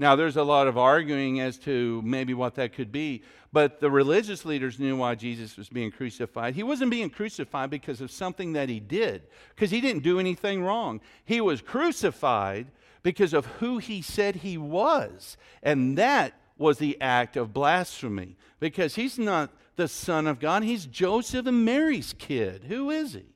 Now, 0.00 0.16
there's 0.16 0.38
a 0.38 0.42
lot 0.42 0.66
of 0.66 0.78
arguing 0.78 1.40
as 1.40 1.58
to 1.58 2.00
maybe 2.02 2.32
what 2.32 2.54
that 2.54 2.72
could 2.72 2.90
be, 2.90 3.22
but 3.52 3.80
the 3.80 3.90
religious 3.90 4.46
leaders 4.46 4.80
knew 4.80 4.96
why 4.96 5.14
Jesus 5.14 5.58
was 5.58 5.68
being 5.68 5.90
crucified. 5.90 6.54
He 6.54 6.62
wasn't 6.62 6.90
being 6.90 7.10
crucified 7.10 7.68
because 7.68 8.00
of 8.00 8.10
something 8.10 8.54
that 8.54 8.70
he 8.70 8.80
did, 8.80 9.24
because 9.54 9.70
he 9.70 9.82
didn't 9.82 10.02
do 10.02 10.18
anything 10.18 10.64
wrong. 10.64 11.02
He 11.26 11.42
was 11.42 11.60
crucified 11.60 12.68
because 13.02 13.34
of 13.34 13.44
who 13.44 13.76
he 13.76 14.00
said 14.00 14.36
he 14.36 14.56
was, 14.56 15.36
and 15.62 15.98
that 15.98 16.32
was 16.56 16.78
the 16.78 16.98
act 17.02 17.36
of 17.36 17.52
blasphemy, 17.52 18.38
because 18.58 18.94
he's 18.94 19.18
not 19.18 19.50
the 19.76 19.86
Son 19.86 20.26
of 20.26 20.40
God, 20.40 20.62
he's 20.62 20.86
Joseph 20.86 21.46
and 21.46 21.62
Mary's 21.62 22.14
kid. 22.18 22.64
Who 22.68 22.88
is 22.88 23.12
he? 23.12 23.26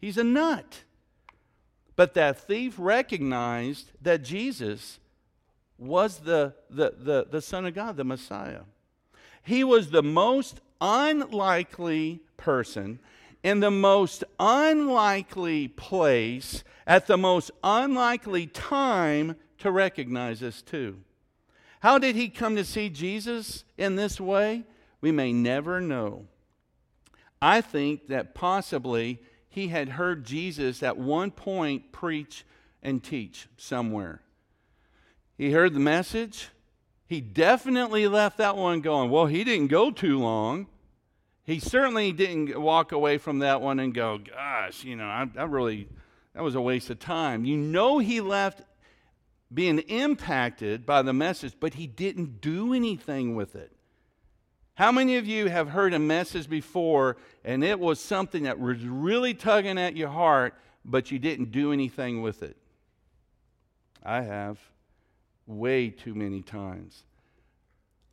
He's 0.00 0.16
a 0.16 0.24
nut. 0.24 0.84
But 1.96 2.14
that 2.14 2.38
thief 2.38 2.76
recognized 2.78 3.90
that 4.00 4.24
Jesus 4.24 5.00
was 5.84 6.18
the, 6.18 6.54
the, 6.70 6.94
the, 6.98 7.26
the 7.30 7.40
Son 7.40 7.66
of 7.66 7.74
God, 7.74 7.96
the 7.96 8.04
Messiah. 8.04 8.62
He 9.42 9.62
was 9.62 9.90
the 9.90 10.02
most 10.02 10.60
unlikely 10.80 12.20
person 12.36 12.98
in 13.42 13.60
the 13.60 13.70
most 13.70 14.24
unlikely 14.40 15.68
place 15.68 16.64
at 16.86 17.06
the 17.06 17.18
most 17.18 17.50
unlikely 17.62 18.46
time 18.46 19.36
to 19.58 19.70
recognize 19.70 20.42
us 20.42 20.62
too. 20.62 20.96
How 21.80 21.98
did 21.98 22.16
he 22.16 22.30
come 22.30 22.56
to 22.56 22.64
see 22.64 22.88
Jesus 22.88 23.64
in 23.76 23.96
this 23.96 24.18
way? 24.18 24.64
We 25.02 25.12
may 25.12 25.34
never 25.34 25.82
know. 25.82 26.24
I 27.42 27.60
think 27.60 28.06
that 28.06 28.34
possibly 28.34 29.20
he 29.50 29.68
had 29.68 29.90
heard 29.90 30.24
Jesus 30.24 30.82
at 30.82 30.96
one 30.96 31.30
point 31.30 31.92
preach 31.92 32.46
and 32.82 33.04
teach 33.04 33.46
somewhere. 33.58 34.22
He 35.36 35.50
heard 35.50 35.74
the 35.74 35.80
message. 35.80 36.50
He 37.06 37.20
definitely 37.20 38.08
left 38.08 38.38
that 38.38 38.56
one 38.56 38.80
going, 38.80 39.10
well, 39.10 39.26
he 39.26 39.44
didn't 39.44 39.68
go 39.68 39.90
too 39.90 40.18
long. 40.18 40.66
He 41.44 41.58
certainly 41.58 42.12
didn't 42.12 42.58
walk 42.58 42.92
away 42.92 43.18
from 43.18 43.40
that 43.40 43.60
one 43.60 43.78
and 43.78 43.92
go, 43.92 44.18
gosh, 44.18 44.84
you 44.84 44.96
know, 44.96 45.04
I, 45.04 45.28
I 45.36 45.42
really, 45.44 45.88
that 46.32 46.42
was 46.42 46.54
a 46.54 46.60
waste 46.60 46.88
of 46.88 46.98
time. 46.98 47.44
You 47.44 47.56
know, 47.56 47.98
he 47.98 48.20
left 48.20 48.62
being 49.52 49.80
impacted 49.80 50.86
by 50.86 51.02
the 51.02 51.12
message, 51.12 51.54
but 51.60 51.74
he 51.74 51.86
didn't 51.86 52.40
do 52.40 52.72
anything 52.72 53.34
with 53.34 53.54
it. 53.54 53.72
How 54.74 54.90
many 54.90 55.16
of 55.16 55.26
you 55.26 55.48
have 55.48 55.68
heard 55.68 55.94
a 55.94 55.98
message 55.98 56.48
before 56.48 57.16
and 57.44 57.62
it 57.62 57.78
was 57.78 58.00
something 58.00 58.44
that 58.44 58.58
was 58.58 58.82
really 58.82 59.34
tugging 59.34 59.78
at 59.78 59.96
your 59.96 60.08
heart, 60.08 60.54
but 60.84 61.10
you 61.10 61.18
didn't 61.18 61.52
do 61.52 61.72
anything 61.72 62.22
with 62.22 62.42
it? 62.42 62.56
I 64.02 64.22
have 64.22 64.58
way 65.46 65.90
too 65.90 66.14
many 66.14 66.42
times. 66.42 67.04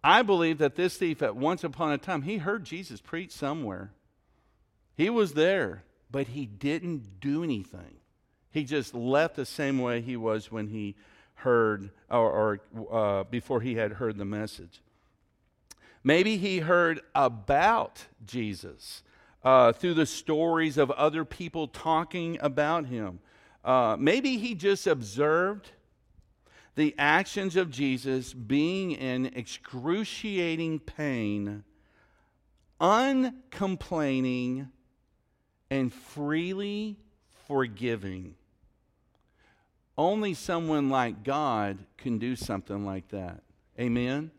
I 0.03 0.23
believe 0.23 0.57
that 0.57 0.75
this 0.75 0.97
thief, 0.97 1.21
at 1.21 1.35
once 1.35 1.63
upon 1.63 1.91
a 1.91 1.97
time, 1.97 2.23
he 2.23 2.37
heard 2.37 2.63
Jesus 2.63 3.01
preach 3.01 3.31
somewhere. 3.31 3.91
He 4.95 5.09
was 5.09 5.33
there, 5.33 5.83
but 6.09 6.27
he 6.27 6.45
didn't 6.45 7.19
do 7.19 7.43
anything. 7.43 7.97
He 8.49 8.63
just 8.63 8.93
left 8.93 9.35
the 9.35 9.45
same 9.45 9.79
way 9.79 10.01
he 10.01 10.17
was 10.17 10.51
when 10.51 10.67
he 10.67 10.95
heard, 11.35 11.91
or, 12.09 12.59
or 12.79 12.91
uh, 12.91 13.23
before 13.25 13.61
he 13.61 13.75
had 13.75 13.93
heard 13.93 14.17
the 14.17 14.25
message. 14.25 14.81
Maybe 16.03 16.37
he 16.37 16.59
heard 16.59 17.01
about 17.13 18.05
Jesus 18.25 19.03
uh, 19.43 19.71
through 19.71 19.93
the 19.93 20.05
stories 20.05 20.77
of 20.77 20.91
other 20.91 21.25
people 21.25 21.67
talking 21.67 22.37
about 22.41 22.87
him. 22.87 23.19
Uh, 23.63 23.95
maybe 23.99 24.37
he 24.37 24.55
just 24.55 24.87
observed 24.87 25.71
the 26.75 26.95
actions 26.97 27.55
of 27.55 27.69
Jesus 27.69 28.33
being 28.33 28.91
in 28.91 29.27
excruciating 29.27 30.79
pain, 30.79 31.63
uncomplaining, 32.79 34.69
and 35.69 35.93
freely 35.93 36.97
forgiving. 37.47 38.35
Only 39.97 40.33
someone 40.33 40.89
like 40.89 41.23
God 41.23 41.77
can 41.97 42.17
do 42.17 42.35
something 42.35 42.85
like 42.85 43.09
that. 43.09 43.43
Amen? 43.79 44.31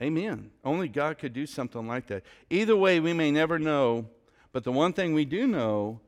Amen. 0.00 0.50
Only 0.64 0.88
God 0.88 1.18
could 1.18 1.32
do 1.32 1.46
something 1.46 1.86
like 1.86 2.06
that. 2.08 2.24
Either 2.50 2.76
way, 2.76 3.00
we 3.00 3.12
may 3.12 3.30
never 3.30 3.58
know, 3.58 4.08
but 4.52 4.64
the 4.64 4.72
one 4.72 4.92
thing 4.92 5.14
we 5.14 5.24
do 5.24 5.46
know 5.46 6.00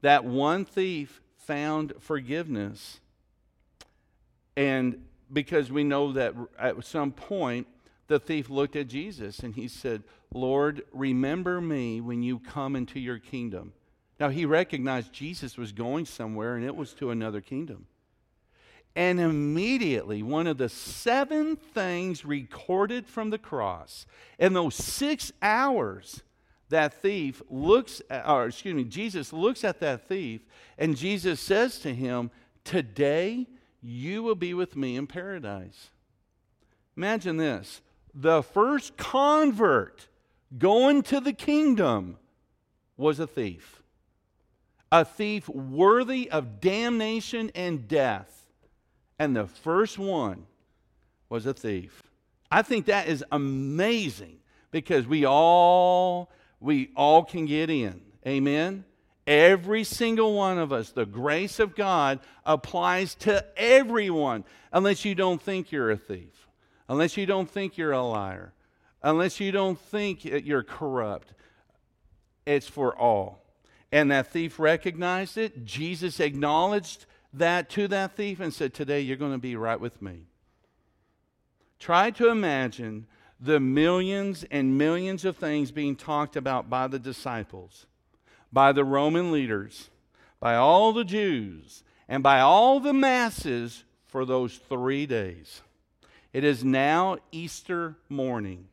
that 0.00 0.24
one 0.24 0.64
thief 0.64 1.22
found 1.36 1.94
forgiveness. 1.98 3.00
And 4.56 5.04
because 5.32 5.70
we 5.70 5.84
know 5.84 6.12
that 6.12 6.34
at 6.58 6.84
some 6.84 7.12
point, 7.12 7.66
the 8.06 8.18
thief 8.18 8.50
looked 8.50 8.76
at 8.76 8.88
Jesus 8.88 9.40
and 9.40 9.54
he 9.54 9.68
said, 9.68 10.02
Lord, 10.32 10.82
remember 10.92 11.60
me 11.60 12.00
when 12.00 12.22
you 12.22 12.38
come 12.38 12.76
into 12.76 13.00
your 13.00 13.18
kingdom. 13.18 13.72
Now, 14.20 14.28
he 14.28 14.44
recognized 14.44 15.12
Jesus 15.12 15.56
was 15.56 15.72
going 15.72 16.04
somewhere 16.06 16.56
and 16.56 16.64
it 16.64 16.76
was 16.76 16.92
to 16.94 17.10
another 17.10 17.40
kingdom. 17.40 17.86
And 18.96 19.18
immediately, 19.18 20.22
one 20.22 20.46
of 20.46 20.58
the 20.58 20.68
seven 20.68 21.56
things 21.56 22.24
recorded 22.24 23.06
from 23.08 23.30
the 23.30 23.38
cross, 23.38 24.06
in 24.38 24.52
those 24.52 24.76
six 24.76 25.32
hours, 25.42 26.22
that 26.68 27.02
thief 27.02 27.42
looks, 27.50 28.00
at, 28.08 28.28
or 28.28 28.46
excuse 28.46 28.74
me, 28.74 28.84
Jesus 28.84 29.32
looks 29.32 29.64
at 29.64 29.80
that 29.80 30.06
thief, 30.06 30.42
and 30.78 30.96
Jesus 30.96 31.40
says 31.40 31.80
to 31.80 31.92
him, 31.92 32.30
Today 32.62 33.48
you 33.84 34.22
will 34.22 34.34
be 34.34 34.54
with 34.54 34.76
me 34.76 34.96
in 34.96 35.06
paradise. 35.06 35.90
Imagine 36.96 37.36
this 37.36 37.80
the 38.14 38.42
first 38.42 38.96
convert 38.96 40.08
going 40.56 41.02
to 41.02 41.20
the 41.20 41.32
kingdom 41.32 42.16
was 42.96 43.18
a 43.18 43.26
thief, 43.26 43.82
a 44.90 45.04
thief 45.04 45.48
worthy 45.48 46.30
of 46.30 46.60
damnation 46.60 47.50
and 47.54 47.86
death 47.88 48.34
and 49.18 49.36
the 49.36 49.46
first 49.46 49.98
one 49.98 50.46
was 51.28 51.46
a 51.46 51.54
thief. 51.54 52.02
I 52.50 52.62
think 52.62 52.86
that 52.86 53.08
is 53.08 53.24
amazing 53.32 54.38
because 54.70 55.06
we 55.06 55.24
all 55.24 56.30
we 56.60 56.90
all 56.96 57.24
can 57.24 57.46
get 57.46 57.70
in. 57.70 58.00
Amen. 58.26 58.84
Every 59.26 59.84
single 59.84 60.34
one 60.34 60.58
of 60.58 60.72
us, 60.72 60.90
the 60.90 61.06
grace 61.06 61.58
of 61.58 61.74
God 61.74 62.20
applies 62.44 63.14
to 63.16 63.44
everyone, 63.56 64.44
unless 64.72 65.04
you 65.04 65.14
don't 65.14 65.40
think 65.40 65.72
you're 65.72 65.90
a 65.90 65.96
thief, 65.96 66.46
unless 66.88 67.16
you 67.16 67.24
don't 67.24 67.50
think 67.50 67.78
you're 67.78 67.92
a 67.92 68.02
liar, 68.02 68.52
unless 69.02 69.40
you 69.40 69.50
don't 69.50 69.78
think 69.78 70.24
you're 70.24 70.62
corrupt. 70.62 71.32
It's 72.44 72.68
for 72.68 72.96
all. 72.96 73.42
And 73.90 74.10
that 74.10 74.26
thief 74.26 74.58
recognized 74.58 75.38
it. 75.38 75.64
Jesus 75.64 76.20
acknowledged 76.20 77.06
that 77.32 77.70
to 77.70 77.88
that 77.88 78.16
thief 78.16 78.40
and 78.40 78.52
said, 78.52 78.74
Today 78.74 79.00
you're 79.00 79.16
going 79.16 79.32
to 79.32 79.38
be 79.38 79.56
right 79.56 79.80
with 79.80 80.02
me. 80.02 80.26
Try 81.78 82.10
to 82.12 82.28
imagine 82.28 83.06
the 83.40 83.60
millions 83.60 84.44
and 84.50 84.78
millions 84.78 85.24
of 85.24 85.36
things 85.36 85.70
being 85.70 85.96
talked 85.96 86.36
about 86.36 86.70
by 86.70 86.86
the 86.86 86.98
disciples, 86.98 87.86
by 88.54 88.72
the 88.72 88.84
Roman 88.84 89.32
leaders, 89.32 89.90
by 90.38 90.54
all 90.54 90.92
the 90.92 91.04
Jews, 91.04 91.82
and 92.08 92.22
by 92.22 92.40
all 92.40 92.78
the 92.78 92.92
masses 92.92 93.84
for 94.06 94.24
those 94.24 94.56
three 94.56 95.06
days. 95.06 95.60
It 96.32 96.44
is 96.44 96.64
now 96.64 97.18
Easter 97.32 97.96
morning. 98.08 98.68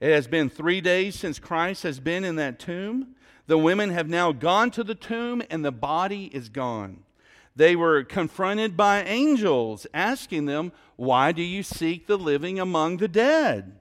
It 0.00 0.12
has 0.12 0.26
been 0.26 0.50
three 0.50 0.80
days 0.80 1.14
since 1.14 1.38
Christ 1.38 1.82
has 1.82 1.98
been 1.98 2.24
in 2.24 2.36
that 2.36 2.58
tomb. 2.58 3.14
The 3.46 3.58
women 3.58 3.90
have 3.90 4.08
now 4.08 4.32
gone 4.32 4.70
to 4.72 4.84
the 4.84 4.94
tomb, 4.94 5.42
and 5.50 5.64
the 5.64 5.72
body 5.72 6.30
is 6.32 6.48
gone. 6.48 7.02
They 7.56 7.76
were 7.76 8.04
confronted 8.04 8.76
by 8.76 9.02
angels 9.02 9.86
asking 9.92 10.46
them, 10.46 10.72
Why 10.96 11.32
do 11.32 11.42
you 11.42 11.62
seek 11.62 12.06
the 12.06 12.18
living 12.18 12.60
among 12.60 12.98
the 12.98 13.08
dead? 13.08 13.80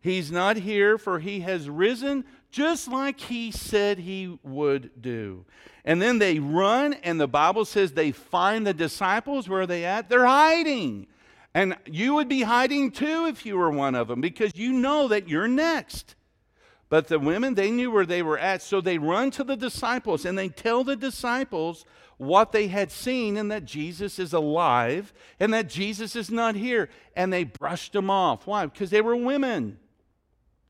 He's 0.00 0.30
not 0.30 0.58
here, 0.58 0.98
for 0.98 1.18
he 1.18 1.40
has 1.40 1.70
risen 1.70 2.24
just 2.54 2.86
like 2.86 3.18
he 3.18 3.50
said 3.50 3.98
he 3.98 4.38
would 4.44 5.02
do. 5.02 5.44
And 5.84 6.00
then 6.00 6.20
they 6.20 6.38
run, 6.38 6.94
and 7.02 7.20
the 7.20 7.26
Bible 7.26 7.64
says 7.64 7.92
they 7.92 8.12
find 8.12 8.64
the 8.64 8.72
disciples. 8.72 9.48
Where 9.48 9.62
are 9.62 9.66
they 9.66 9.84
at? 9.84 10.08
They're 10.08 10.24
hiding. 10.24 11.08
And 11.52 11.76
you 11.84 12.14
would 12.14 12.28
be 12.28 12.42
hiding 12.42 12.92
too 12.92 13.26
if 13.26 13.44
you 13.44 13.56
were 13.56 13.72
one 13.72 13.96
of 13.96 14.06
them 14.06 14.20
because 14.20 14.52
you 14.54 14.72
know 14.72 15.08
that 15.08 15.28
you're 15.28 15.48
next. 15.48 16.14
But 16.88 17.08
the 17.08 17.18
women, 17.18 17.54
they 17.54 17.72
knew 17.72 17.90
where 17.90 18.06
they 18.06 18.22
were 18.22 18.38
at. 18.38 18.62
So 18.62 18.80
they 18.80 18.98
run 18.98 19.32
to 19.32 19.42
the 19.42 19.56
disciples 19.56 20.24
and 20.24 20.38
they 20.38 20.48
tell 20.48 20.84
the 20.84 20.94
disciples 20.94 21.84
what 22.18 22.52
they 22.52 22.68
had 22.68 22.92
seen 22.92 23.36
and 23.36 23.50
that 23.50 23.64
Jesus 23.64 24.20
is 24.20 24.32
alive 24.32 25.12
and 25.40 25.52
that 25.52 25.68
Jesus 25.68 26.14
is 26.14 26.30
not 26.30 26.54
here. 26.54 26.88
And 27.16 27.32
they 27.32 27.42
brushed 27.42 27.94
them 27.94 28.10
off. 28.10 28.46
Why? 28.46 28.66
Because 28.66 28.90
they 28.90 29.00
were 29.00 29.16
women. 29.16 29.78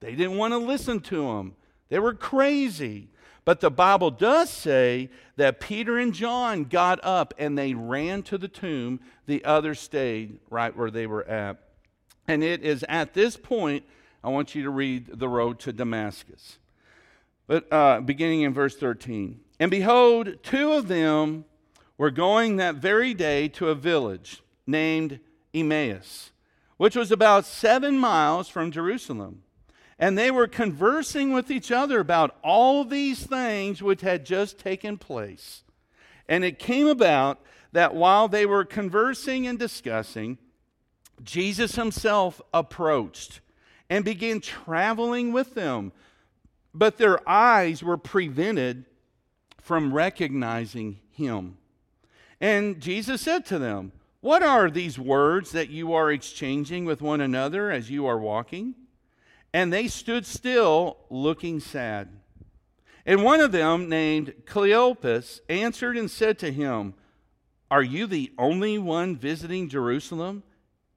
They 0.00 0.14
didn't 0.14 0.38
want 0.38 0.52
to 0.52 0.58
listen 0.58 1.00
to 1.00 1.26
them, 1.26 1.56
they 1.88 1.98
were 1.98 2.14
crazy. 2.14 3.08
But 3.44 3.60
the 3.60 3.70
Bible 3.70 4.10
does 4.10 4.48
say 4.48 5.10
that 5.36 5.60
Peter 5.60 5.98
and 5.98 6.14
John 6.14 6.64
got 6.64 6.98
up 7.02 7.34
and 7.38 7.58
they 7.58 7.74
ran 7.74 8.22
to 8.24 8.38
the 8.38 8.48
tomb. 8.48 9.00
The 9.26 9.44
others 9.44 9.80
stayed 9.80 10.38
right 10.48 10.74
where 10.74 10.90
they 10.90 11.06
were 11.06 11.26
at. 11.28 11.58
And 12.26 12.42
it 12.42 12.62
is 12.62 12.84
at 12.88 13.12
this 13.12 13.36
point, 13.36 13.84
I 14.22 14.30
want 14.30 14.54
you 14.54 14.62
to 14.62 14.70
read 14.70 15.18
the 15.18 15.28
road 15.28 15.58
to 15.60 15.72
Damascus. 15.72 16.58
But 17.46 17.70
uh, 17.70 18.00
beginning 18.00 18.42
in 18.42 18.54
verse 18.54 18.76
13. 18.76 19.40
And 19.60 19.70
behold, 19.70 20.42
two 20.42 20.72
of 20.72 20.88
them 20.88 21.44
were 21.98 22.10
going 22.10 22.56
that 22.56 22.76
very 22.76 23.12
day 23.12 23.48
to 23.48 23.68
a 23.68 23.74
village 23.74 24.42
named 24.66 25.20
Emmaus, 25.52 26.32
which 26.78 26.96
was 26.96 27.12
about 27.12 27.44
seven 27.44 27.98
miles 27.98 28.48
from 28.48 28.70
Jerusalem. 28.70 29.42
And 29.98 30.18
they 30.18 30.30
were 30.30 30.48
conversing 30.48 31.33
with 31.33 31.50
each 31.50 31.70
other 31.70 32.00
about 32.00 32.37
all 32.42 32.85
these 32.85 33.24
things 33.26 33.83
which 33.83 34.00
had 34.00 34.26
just 34.26 34.59
taken 34.59 34.98
place. 34.98 35.62
And 36.28 36.44
it 36.44 36.59
came 36.59 36.87
about 36.87 37.40
that 37.72 37.94
while 37.94 38.28
they 38.28 38.46
were 38.46 38.64
conversing 38.64 39.46
and 39.46 39.59
discussing, 39.59 40.38
Jesus 41.22 41.76
himself 41.76 42.40
approached 42.52 43.40
and 43.88 44.04
began 44.04 44.40
traveling 44.40 45.33
with 45.33 45.54
them. 45.54 45.92
But 46.72 46.98
their 46.98 47.26
eyes 47.28 47.83
were 47.83 47.96
prevented 47.96 48.85
from 49.61 49.94
recognizing 49.94 50.98
him. 51.11 51.57
And 52.40 52.80
Jesus 52.80 53.22
said 53.22 53.46
to 53.46 53.59
them, 53.59 53.92
What 54.20 54.42
are 54.42 54.70
these 54.70 54.98
words 54.98 55.52
that 55.52 55.70
you 55.70 55.92
are 55.92 56.11
exchanging 56.11 56.85
with 56.85 57.00
one 57.00 57.20
another 57.20 57.70
as 57.70 57.90
you 57.90 58.07
are 58.07 58.18
walking? 58.18 58.74
And 59.54 59.72
they 59.72 59.86
stood 59.86 60.26
still, 60.26 60.96
looking 61.10 61.60
sad. 61.60 62.08
And 63.06 63.22
one 63.22 63.40
of 63.40 63.52
them, 63.52 63.88
named 63.88 64.34
Cleopas, 64.46 65.40
answered 65.48 65.96
and 65.96 66.10
said 66.10 66.40
to 66.40 66.50
him, 66.50 66.94
Are 67.70 67.82
you 67.82 68.08
the 68.08 68.32
only 68.36 68.78
one 68.78 69.16
visiting 69.16 69.68
Jerusalem 69.68 70.42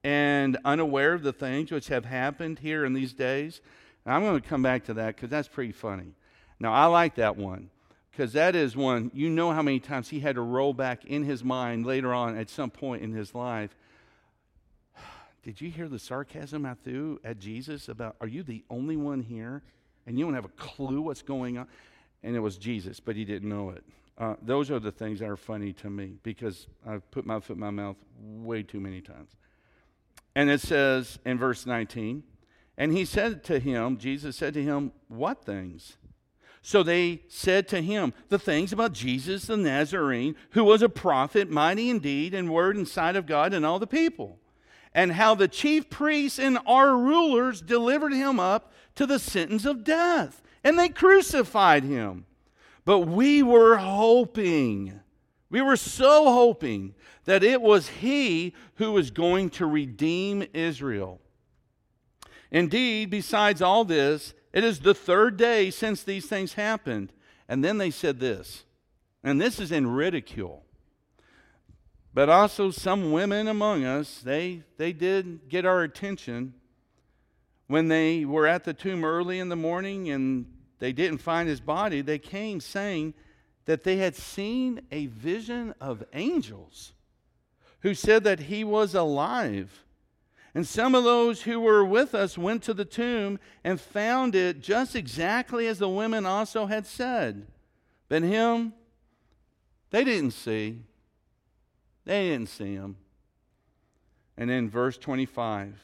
and 0.02 0.58
unaware 0.64 1.14
of 1.14 1.22
the 1.22 1.32
things 1.32 1.70
which 1.70 1.86
have 1.86 2.04
happened 2.04 2.58
here 2.58 2.84
in 2.84 2.94
these 2.94 3.12
days? 3.12 3.60
And 4.04 4.12
I'm 4.12 4.22
going 4.22 4.40
to 4.40 4.48
come 4.48 4.62
back 4.62 4.86
to 4.86 4.94
that 4.94 5.14
because 5.14 5.30
that's 5.30 5.48
pretty 5.48 5.72
funny. 5.72 6.14
Now, 6.58 6.72
I 6.72 6.86
like 6.86 7.14
that 7.14 7.36
one 7.36 7.70
because 8.10 8.32
that 8.32 8.56
is 8.56 8.76
one, 8.76 9.12
you 9.14 9.30
know 9.30 9.52
how 9.52 9.62
many 9.62 9.78
times 9.78 10.08
he 10.08 10.18
had 10.18 10.34
to 10.34 10.40
roll 10.40 10.74
back 10.74 11.04
in 11.04 11.22
his 11.22 11.44
mind 11.44 11.86
later 11.86 12.12
on 12.12 12.36
at 12.36 12.50
some 12.50 12.70
point 12.70 13.04
in 13.04 13.12
his 13.12 13.36
life. 13.36 13.76
Did 15.48 15.62
you 15.62 15.70
hear 15.70 15.88
the 15.88 15.98
sarcasm 15.98 16.66
I 16.66 16.74
threw 16.74 17.18
at 17.24 17.38
Jesus 17.38 17.88
about, 17.88 18.16
Are 18.20 18.28
you 18.28 18.42
the 18.42 18.62
only 18.68 18.98
one 18.98 19.22
here? 19.22 19.62
And 20.06 20.18
you 20.18 20.26
don't 20.26 20.34
have 20.34 20.44
a 20.44 20.48
clue 20.48 21.00
what's 21.00 21.22
going 21.22 21.56
on? 21.56 21.66
and 22.22 22.36
it 22.36 22.40
was 22.40 22.58
Jesus, 22.58 23.00
but 23.00 23.16
he 23.16 23.24
didn't 23.24 23.48
know 23.48 23.70
it. 23.70 23.82
Uh, 24.18 24.34
those 24.42 24.70
are 24.70 24.78
the 24.78 24.92
things 24.92 25.20
that 25.20 25.28
are 25.30 25.38
funny 25.38 25.72
to 25.72 25.88
me 25.88 26.18
because 26.22 26.66
I've 26.86 27.10
put 27.10 27.24
my 27.24 27.40
foot 27.40 27.54
in 27.54 27.60
my 27.60 27.70
mouth 27.70 27.96
way 28.20 28.62
too 28.62 28.78
many 28.78 29.00
times. 29.00 29.30
And 30.34 30.50
it 30.50 30.60
says 30.60 31.18
in 31.24 31.38
verse 31.38 31.64
19, 31.64 32.24
and 32.76 32.92
he 32.92 33.06
said 33.06 33.42
to 33.44 33.58
him, 33.58 33.96
Jesus 33.96 34.36
said 34.36 34.52
to 34.52 34.62
him, 34.62 34.92
What 35.08 35.46
things? 35.46 35.96
So 36.60 36.82
they 36.82 37.22
said 37.28 37.68
to 37.68 37.80
him, 37.80 38.12
The 38.28 38.38
things 38.38 38.70
about 38.70 38.92
Jesus 38.92 39.46
the 39.46 39.56
Nazarene, 39.56 40.36
who 40.50 40.62
was 40.62 40.82
a 40.82 40.90
prophet, 40.90 41.48
mighty 41.48 41.88
indeed 41.88 42.34
in 42.34 42.34
deed 42.34 42.38
and 42.38 42.50
word 42.50 42.86
sight 42.86 43.16
of 43.16 43.24
God 43.24 43.54
and 43.54 43.64
all 43.64 43.78
the 43.78 43.86
people, 43.86 44.38
and 44.98 45.12
how 45.12 45.32
the 45.32 45.46
chief 45.46 45.88
priests 45.88 46.40
and 46.40 46.58
our 46.66 46.96
rulers 46.96 47.62
delivered 47.62 48.12
him 48.12 48.40
up 48.40 48.72
to 48.96 49.06
the 49.06 49.20
sentence 49.20 49.64
of 49.64 49.84
death 49.84 50.42
and 50.64 50.76
they 50.76 50.88
crucified 50.88 51.84
him. 51.84 52.26
But 52.84 53.00
we 53.06 53.40
were 53.40 53.76
hoping, 53.76 54.98
we 55.50 55.62
were 55.62 55.76
so 55.76 56.32
hoping 56.32 56.96
that 57.26 57.44
it 57.44 57.62
was 57.62 57.86
he 57.86 58.54
who 58.74 58.90
was 58.90 59.12
going 59.12 59.50
to 59.50 59.66
redeem 59.66 60.44
Israel. 60.52 61.20
Indeed, 62.50 63.08
besides 63.08 63.62
all 63.62 63.84
this, 63.84 64.34
it 64.52 64.64
is 64.64 64.80
the 64.80 64.94
third 64.94 65.36
day 65.36 65.70
since 65.70 66.02
these 66.02 66.26
things 66.26 66.54
happened. 66.54 67.12
And 67.48 67.62
then 67.62 67.78
they 67.78 67.92
said 67.92 68.18
this, 68.18 68.64
and 69.22 69.40
this 69.40 69.60
is 69.60 69.70
in 69.70 69.86
ridicule. 69.86 70.64
But 72.18 72.28
also 72.28 72.72
some 72.72 73.12
women 73.12 73.46
among 73.46 73.84
us, 73.84 74.18
they, 74.18 74.64
they 74.76 74.92
did 74.92 75.48
get 75.48 75.64
our 75.64 75.84
attention 75.84 76.52
when 77.68 77.86
they 77.86 78.24
were 78.24 78.44
at 78.44 78.64
the 78.64 78.74
tomb 78.74 79.04
early 79.04 79.38
in 79.38 79.50
the 79.50 79.54
morning 79.54 80.10
and 80.10 80.46
they 80.80 80.92
didn't 80.92 81.18
find 81.18 81.48
his 81.48 81.60
body, 81.60 82.00
they 82.00 82.18
came 82.18 82.58
saying 82.58 83.14
that 83.66 83.84
they 83.84 83.98
had 83.98 84.16
seen 84.16 84.80
a 84.90 85.06
vision 85.06 85.72
of 85.80 86.02
angels 86.12 86.92
who 87.82 87.94
said 87.94 88.24
that 88.24 88.40
he 88.40 88.64
was 88.64 88.96
alive. 88.96 89.84
And 90.56 90.66
some 90.66 90.96
of 90.96 91.04
those 91.04 91.42
who 91.42 91.60
were 91.60 91.84
with 91.84 92.16
us 92.16 92.36
went 92.36 92.64
to 92.64 92.74
the 92.74 92.84
tomb 92.84 93.38
and 93.62 93.80
found 93.80 94.34
it 94.34 94.60
just 94.60 94.96
exactly 94.96 95.68
as 95.68 95.78
the 95.78 95.88
women 95.88 96.26
also 96.26 96.66
had 96.66 96.84
said. 96.84 97.46
But 98.08 98.22
him, 98.22 98.72
they 99.90 100.02
didn't 100.02 100.32
see. 100.32 100.80
They 102.08 102.30
didn't 102.30 102.48
see 102.48 102.72
him. 102.72 102.96
And 104.34 104.50
in 104.50 104.70
verse 104.70 104.96
25, 104.96 105.74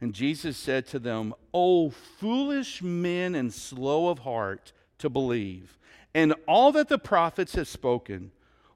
and 0.00 0.14
Jesus 0.14 0.56
said 0.56 0.86
to 0.86 0.98
them, 0.98 1.34
O 1.52 1.90
foolish 1.90 2.82
men 2.82 3.34
and 3.34 3.52
slow 3.52 4.08
of 4.08 4.20
heart 4.20 4.72
to 4.96 5.10
believe, 5.10 5.78
and 6.14 6.32
all 6.48 6.72
that 6.72 6.88
the 6.88 6.98
prophets 6.98 7.56
have 7.56 7.68
spoken. 7.68 8.30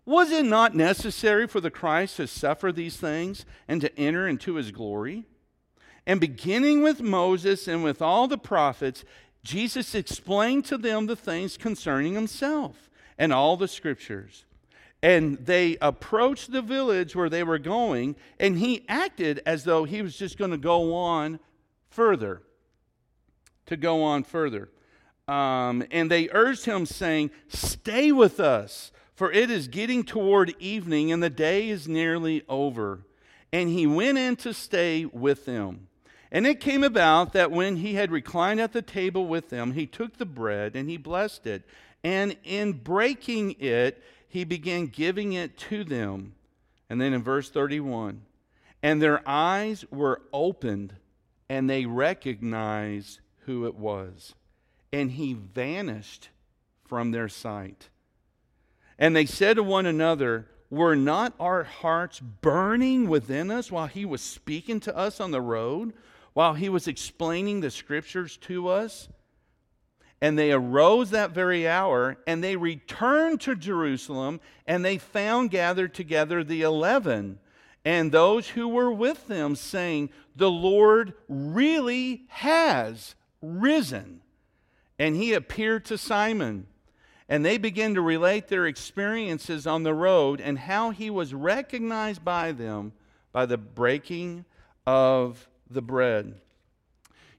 Was 0.05 0.31
it 0.31 0.45
not 0.45 0.77
necessary 0.77 1.47
for 1.47 1.63
the 1.63 1.71
Christ 1.71 2.19
to 2.19 2.27
suffer 2.27 2.71
these 2.71 2.99
things 2.99 3.47
and 3.67 3.81
to 3.81 3.99
enter 3.99 4.29
into 4.29 4.57
his 4.57 4.71
glory? 4.71 5.25
And 6.07 6.21
beginning 6.21 6.83
with 6.83 7.01
Moses 7.01 7.67
and 7.67 7.83
with 7.83 8.03
all 8.03 8.29
the 8.29 8.37
prophets, 8.37 9.05
Jesus 9.43 9.95
explained 9.95 10.67
to 10.67 10.77
them 10.77 11.07
the 11.07 11.17
things 11.17 11.57
concerning 11.57 12.13
himself 12.13 12.91
and 13.17 13.33
all 13.33 13.57
the 13.57 13.69
scriptures. 13.69 14.45
And 15.03 15.39
they 15.39 15.79
approached 15.81 16.53
the 16.53 16.61
village 16.61 17.17
where 17.17 17.31
they 17.31 17.43
were 17.43 17.59
going, 17.59 18.17
and 18.39 18.59
he 18.59 18.85
acted 18.89 19.41
as 19.47 19.65
though 19.65 19.85
he 19.85 20.03
was 20.03 20.17
just 20.17 20.37
going 20.37 20.51
to 20.51 20.59
go 20.59 20.95
on 20.95 21.41
further. 21.89 22.43
To 23.67 23.77
go 23.77 24.03
on 24.03 24.25
further. 24.25 24.69
Um, 25.27 25.85
and 25.91 26.11
they 26.11 26.29
urged 26.33 26.67
him, 26.67 26.85
saying, 26.85 27.31
Stay 27.49 28.13
with 28.13 28.41
us, 28.41 28.93
for 29.15 29.33
it 29.33 29.51
is 29.51 29.69
getting 29.69 30.03
toward 30.05 30.55
evening, 30.59 31.13
and 31.13 31.23
the 31.23 31.31
day 31.31 31.69
is 31.69 31.87
nearly 31.87 32.43
over. 32.49 33.07
And 33.53 33.69
he 33.69 33.87
went 33.87 34.19
in 34.19 34.37
to 34.37 34.53
stay 34.53 35.05
with 35.07 35.45
them. 35.45 35.89
And 36.33 36.47
it 36.47 36.61
came 36.61 36.85
about 36.85 37.33
that 37.33 37.51
when 37.51 37.77
he 37.77 37.95
had 37.95 38.13
reclined 38.13 38.61
at 38.61 38.73
the 38.73 38.83
table 38.83 39.27
with 39.27 39.51
them, 39.51 39.73
he 39.73 39.87
took 39.87 40.17
the 40.17 40.27
bread 40.27 40.77
and 40.77 40.89
he 40.89 40.97
blessed 40.97 41.47
it. 41.47 41.65
And 42.05 42.37
in 42.45 42.73
breaking 42.73 43.57
it, 43.59 44.03
he 44.31 44.45
began 44.45 44.87
giving 44.87 45.33
it 45.33 45.59
to 45.59 45.83
them. 45.83 46.35
And 46.89 47.01
then 47.01 47.13
in 47.13 47.23
verse 47.23 47.51
31, 47.51 48.23
and 48.83 49.03
their 49.03 49.29
eyes 49.29 49.85
were 49.91 50.23
opened 50.33 50.95
and 51.49 51.69
they 51.69 51.85
recognized 51.85 53.19
who 53.41 53.67
it 53.67 53.75
was. 53.75 54.35
And 54.93 55.11
he 55.11 55.35
vanished 55.35 56.29
from 56.87 57.11
their 57.11 57.29
sight. 57.29 57.89
And 58.99 59.17
they 59.17 59.27
said 59.27 59.57
to 59.57 59.65
one 59.65 59.87
another, 59.87 60.47
Were 60.71 60.95
not 60.95 61.35
our 61.41 61.65
hearts 61.65 62.21
burning 62.21 63.09
within 63.09 63.51
us 63.51 63.73
while 63.73 63.89
he 63.89 64.05
was 64.05 64.21
speaking 64.21 64.79
to 64.81 64.97
us 64.97 65.21
on 65.21 65.33
the 65.33 65.41
road, 65.41 65.93
while 66.33 66.55
he 66.55 66.69
was 66.69 66.87
explaining 66.87 67.61
the 67.61 67.71
scriptures 67.71 68.37
to 68.39 68.69
us? 68.69 69.09
And 70.23 70.39
they 70.39 70.53
arose 70.53 71.11
that 71.11 71.31
very 71.31 71.67
hour, 71.67 72.19
and 72.27 72.45
they 72.45 72.57
returned 72.57 73.41
to 73.43 73.57
Jerusalem, 73.57 74.41
and 74.67 74.85
they 74.85 74.99
found 74.99 75.51
gathered 75.51 75.95
together 75.95 76.45
the 76.45 76.63
eleven 76.63 77.39
and 77.85 78.13
those 78.13 78.49
who 78.51 78.69
were 78.69 78.93
with 78.93 79.27
them, 79.27 79.57
saying, 79.57 80.11
The 80.37 80.51
Lord 80.51 81.15
really 81.29 82.25
has 82.29 83.15
risen. 83.41 84.21
And 84.99 85.17
he 85.17 85.33
appeared 85.33 85.87
to 85.87 85.97
Simon. 85.97 86.67
And 87.29 87.45
they 87.45 87.59
began 87.59 87.95
to 87.95 88.03
relate 88.03 88.49
their 88.49 88.67
experiences 88.67 89.67
on 89.67 89.83
the 89.83 89.95
road 89.95 90.41
and 90.41 90.59
how 90.59 90.91
he 90.91 91.09
was 91.11 91.33
recognized 91.33 92.25
by 92.25 92.53
them 92.53 92.93
by 93.33 93.47
the 93.47 93.57
breaking 93.57 94.45
of 94.87 95.49
the 95.71 95.81
bread. 95.81 96.35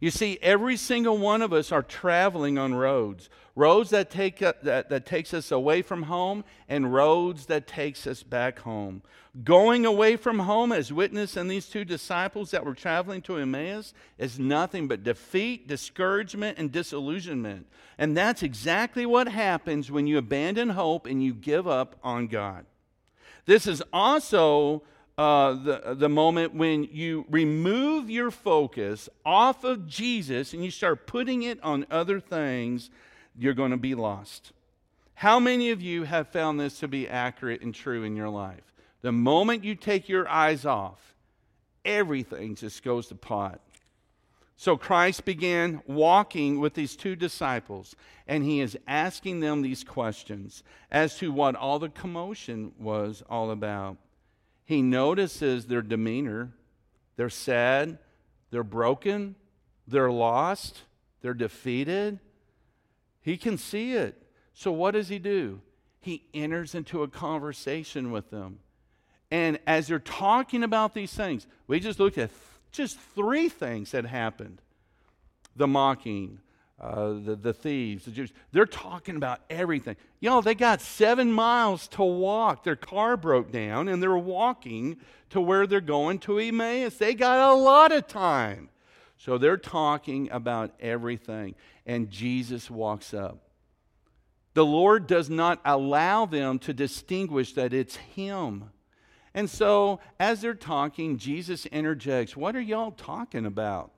You 0.01 0.09
see, 0.09 0.39
every 0.41 0.77
single 0.77 1.19
one 1.19 1.43
of 1.43 1.53
us 1.53 1.71
are 1.71 1.83
traveling 1.83 2.57
on 2.57 2.73
roads. 2.73 3.29
Roads 3.55 3.91
that, 3.91 4.09
take, 4.09 4.39
that, 4.39 4.63
that 4.63 5.05
takes 5.05 5.31
us 5.31 5.51
away 5.51 5.83
from 5.83 6.03
home 6.03 6.43
and 6.67 6.91
roads 6.91 7.45
that 7.45 7.67
takes 7.67 8.07
us 8.07 8.23
back 8.23 8.59
home. 8.59 9.03
Going 9.43 9.85
away 9.85 10.15
from 10.15 10.39
home, 10.39 10.71
as 10.71 10.91
witnessed 10.91 11.37
in 11.37 11.47
these 11.47 11.67
two 11.67 11.85
disciples 11.85 12.49
that 12.49 12.65
were 12.65 12.73
traveling 12.73 13.21
to 13.21 13.37
Emmaus, 13.37 13.93
is 14.17 14.39
nothing 14.39 14.87
but 14.87 15.03
defeat, 15.03 15.67
discouragement, 15.67 16.57
and 16.57 16.71
disillusionment. 16.71 17.67
And 17.99 18.17
that's 18.17 18.41
exactly 18.41 19.05
what 19.05 19.27
happens 19.27 19.91
when 19.91 20.07
you 20.07 20.17
abandon 20.17 20.69
hope 20.69 21.05
and 21.05 21.23
you 21.23 21.35
give 21.35 21.67
up 21.67 21.95
on 22.03 22.25
God. 22.25 22.65
This 23.45 23.67
is 23.67 23.83
also 23.93 24.81
uh, 25.21 25.53
the, 25.53 25.95
the 25.99 26.09
moment 26.09 26.55
when 26.55 26.83
you 26.85 27.27
remove 27.29 28.09
your 28.09 28.31
focus 28.31 29.07
off 29.23 29.63
of 29.63 29.85
Jesus 29.85 30.51
and 30.51 30.65
you 30.65 30.71
start 30.71 31.05
putting 31.05 31.43
it 31.43 31.61
on 31.61 31.85
other 31.91 32.19
things, 32.19 32.89
you're 33.37 33.53
going 33.53 33.69
to 33.69 33.77
be 33.77 33.93
lost. 33.93 34.51
How 35.13 35.39
many 35.39 35.69
of 35.69 35.79
you 35.79 36.05
have 36.05 36.29
found 36.29 36.59
this 36.59 36.79
to 36.79 36.87
be 36.87 37.07
accurate 37.07 37.61
and 37.61 37.71
true 37.71 38.03
in 38.03 38.15
your 38.15 38.29
life? 38.29 38.73
The 39.03 39.11
moment 39.11 39.63
you 39.63 39.75
take 39.75 40.09
your 40.09 40.27
eyes 40.27 40.65
off, 40.65 41.13
everything 41.85 42.55
just 42.55 42.81
goes 42.81 43.05
to 43.09 43.15
pot. 43.15 43.61
So 44.57 44.75
Christ 44.75 45.23
began 45.23 45.83
walking 45.85 46.59
with 46.59 46.73
these 46.73 46.95
two 46.95 47.15
disciples, 47.15 47.95
and 48.27 48.43
he 48.43 48.59
is 48.59 48.75
asking 48.87 49.39
them 49.41 49.61
these 49.61 49.83
questions 49.83 50.63
as 50.89 51.15
to 51.19 51.31
what 51.31 51.55
all 51.55 51.77
the 51.77 51.89
commotion 51.89 52.71
was 52.79 53.21
all 53.29 53.51
about. 53.51 53.97
He 54.71 54.81
notices 54.81 55.65
their 55.65 55.81
demeanor. 55.81 56.53
They're 57.17 57.29
sad, 57.29 57.97
they're 58.51 58.63
broken, 58.63 59.35
they're 59.85 60.09
lost, 60.09 60.83
they're 61.21 61.33
defeated. 61.33 62.21
He 63.21 63.35
can 63.35 63.57
see 63.57 63.91
it. 63.91 64.15
So, 64.53 64.71
what 64.71 64.91
does 64.91 65.09
he 65.09 65.19
do? 65.19 65.59
He 65.99 66.23
enters 66.33 66.73
into 66.73 67.03
a 67.03 67.09
conversation 67.09 68.13
with 68.13 68.29
them. 68.29 68.59
And 69.29 69.59
as 69.67 69.87
they're 69.87 69.99
talking 69.99 70.63
about 70.63 70.93
these 70.93 71.13
things, 71.13 71.47
we 71.67 71.81
just 71.81 71.99
looked 71.99 72.17
at 72.17 72.29
th- 72.29 72.41
just 72.71 72.97
three 73.13 73.49
things 73.49 73.91
that 73.91 74.05
happened 74.05 74.61
the 75.53 75.67
mocking, 75.67 76.39
uh, 76.81 77.13
the, 77.23 77.37
the 77.39 77.53
thieves, 77.53 78.05
the 78.05 78.11
Jews. 78.11 78.33
They're 78.51 78.65
talking 78.65 79.15
about 79.15 79.41
everything. 79.51 79.95
You 80.19 80.31
know, 80.31 80.41
they 80.41 80.55
got 80.55 80.81
seven 80.81 81.31
miles 81.31 81.87
to 81.89 82.03
walk. 82.03 82.63
Their 82.63 82.75
car 82.75 83.15
broke 83.15 83.51
down 83.51 83.87
and 83.87 84.01
they're 84.01 84.17
walking 84.17 84.97
to 85.29 85.39
where 85.39 85.67
they're 85.67 85.79
going 85.79 86.17
to 86.19 86.39
Emmaus. 86.39 86.97
They 86.97 87.13
got 87.13 87.51
a 87.51 87.53
lot 87.53 87.91
of 87.91 88.07
time. 88.07 88.69
So 89.17 89.37
they're 89.37 89.57
talking 89.57 90.31
about 90.31 90.71
everything. 90.79 91.53
And 91.85 92.09
Jesus 92.09 92.71
walks 92.71 93.13
up. 93.13 93.37
The 94.55 94.65
Lord 94.65 95.05
does 95.05 95.29
not 95.29 95.61
allow 95.63 96.25
them 96.25 96.57
to 96.59 96.73
distinguish 96.73 97.53
that 97.53 97.73
it's 97.73 97.95
Him. 97.95 98.71
And 99.33 99.49
so, 99.49 99.99
as 100.19 100.41
they're 100.41 100.55
talking, 100.55 101.17
Jesus 101.17 101.65
interjects, 101.67 102.35
What 102.35 102.55
are 102.55 102.61
y'all 102.61 102.91
talking 102.91 103.45
about? 103.45 103.91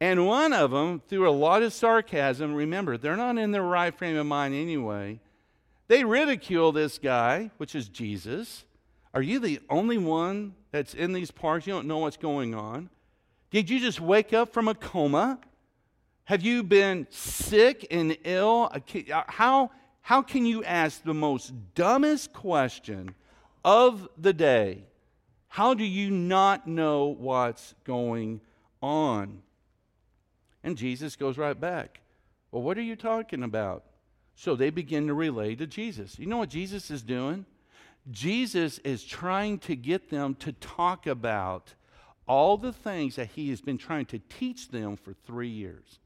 And 0.00 0.26
one 0.26 0.52
of 0.52 0.70
them, 0.70 1.02
through 1.08 1.28
a 1.28 1.30
lot 1.30 1.62
of 1.62 1.72
sarcasm, 1.72 2.54
remember, 2.54 2.96
they're 2.96 3.16
not 3.16 3.36
in 3.36 3.50
their 3.50 3.64
right 3.64 3.94
frame 3.96 4.16
of 4.16 4.26
mind 4.26 4.54
anyway. 4.54 5.20
They 5.88 6.04
ridicule 6.04 6.70
this 6.70 6.98
guy, 6.98 7.50
which 7.56 7.74
is 7.74 7.88
Jesus. 7.88 8.64
Are 9.12 9.22
you 9.22 9.40
the 9.40 9.60
only 9.68 9.98
one 9.98 10.54
that's 10.70 10.94
in 10.94 11.12
these 11.12 11.30
parks? 11.30 11.66
You 11.66 11.72
don't 11.72 11.88
know 11.88 11.98
what's 11.98 12.16
going 12.16 12.54
on. 12.54 12.90
Did 13.50 13.70
you 13.70 13.80
just 13.80 14.00
wake 14.00 14.32
up 14.32 14.52
from 14.52 14.68
a 14.68 14.74
coma? 14.74 15.40
Have 16.24 16.42
you 16.42 16.62
been 16.62 17.06
sick 17.10 17.86
and 17.90 18.16
ill? 18.22 18.70
Uh, 18.72 19.22
how, 19.26 19.70
how 20.02 20.22
can 20.22 20.44
you 20.44 20.62
ask 20.62 21.02
the 21.02 21.14
most 21.14 21.52
dumbest 21.74 22.34
question 22.34 23.14
of 23.64 24.06
the 24.18 24.34
day? 24.34 24.84
How 25.48 25.72
do 25.72 25.84
you 25.84 26.10
not 26.10 26.66
know 26.66 27.06
what's 27.06 27.74
going 27.84 28.42
on? 28.82 29.42
And 30.68 30.76
Jesus 30.76 31.16
goes 31.16 31.38
right 31.38 31.58
back. 31.58 32.02
Well, 32.52 32.62
what 32.62 32.76
are 32.76 32.82
you 32.82 32.94
talking 32.94 33.42
about? 33.42 33.84
So 34.34 34.54
they 34.54 34.68
begin 34.68 35.06
to 35.06 35.14
relay 35.14 35.54
to 35.54 35.66
Jesus. 35.66 36.18
You 36.18 36.26
know 36.26 36.36
what 36.36 36.50
Jesus 36.50 36.90
is 36.90 37.00
doing? 37.00 37.46
Jesus 38.10 38.76
is 38.80 39.02
trying 39.02 39.60
to 39.60 39.74
get 39.74 40.10
them 40.10 40.34
to 40.40 40.52
talk 40.52 41.06
about 41.06 41.72
all 42.26 42.58
the 42.58 42.74
things 42.74 43.16
that 43.16 43.28
he 43.28 43.48
has 43.48 43.62
been 43.62 43.78
trying 43.78 44.04
to 44.06 44.18
teach 44.18 44.68
them 44.68 44.98
for 44.98 45.14
three 45.14 45.48
years. 45.48 46.00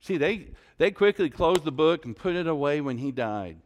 See, 0.00 0.16
they, 0.16 0.46
they 0.78 0.90
quickly 0.90 1.28
closed 1.28 1.64
the 1.64 1.70
book 1.70 2.06
and 2.06 2.16
put 2.16 2.36
it 2.36 2.46
away 2.46 2.80
when 2.80 2.96
he 2.96 3.12
died 3.12 3.58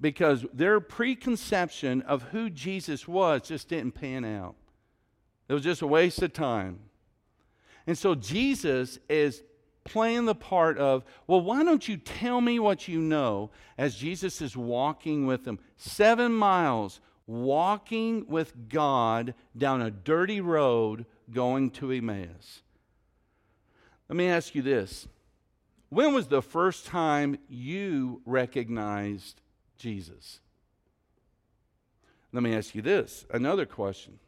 because 0.00 0.44
their 0.52 0.80
preconception 0.80 2.02
of 2.02 2.24
who 2.24 2.50
Jesus 2.50 3.06
was 3.06 3.42
just 3.42 3.68
didn't 3.68 3.92
pan 3.92 4.24
out. 4.24 4.56
It 5.48 5.54
was 5.54 5.62
just 5.62 5.82
a 5.82 5.86
waste 5.86 6.20
of 6.20 6.32
time. 6.32 6.80
And 7.86 7.96
so 7.96 8.14
Jesus 8.14 8.98
is 9.08 9.42
playing 9.84 10.24
the 10.24 10.34
part 10.34 10.78
of, 10.78 11.04
well, 11.26 11.40
why 11.40 11.62
don't 11.62 11.86
you 11.88 11.96
tell 11.96 12.40
me 12.40 12.58
what 12.58 12.88
you 12.88 13.00
know 13.00 13.50
as 13.78 13.94
Jesus 13.94 14.42
is 14.42 14.56
walking 14.56 15.26
with 15.26 15.44
them? 15.44 15.58
Seven 15.76 16.32
miles 16.32 17.00
walking 17.26 18.26
with 18.28 18.68
God 18.68 19.34
down 19.56 19.82
a 19.82 19.90
dirty 19.90 20.40
road 20.40 21.06
going 21.32 21.70
to 21.70 21.92
Emmaus. 21.92 22.62
Let 24.08 24.16
me 24.16 24.28
ask 24.28 24.54
you 24.54 24.62
this 24.62 25.08
When 25.88 26.14
was 26.14 26.26
the 26.26 26.42
first 26.42 26.86
time 26.86 27.38
you 27.48 28.22
recognized 28.24 29.40
Jesus? 29.76 30.40
Let 32.32 32.42
me 32.42 32.54
ask 32.54 32.74
you 32.74 32.82
this 32.82 33.24
another 33.32 33.66
question. 33.66 34.18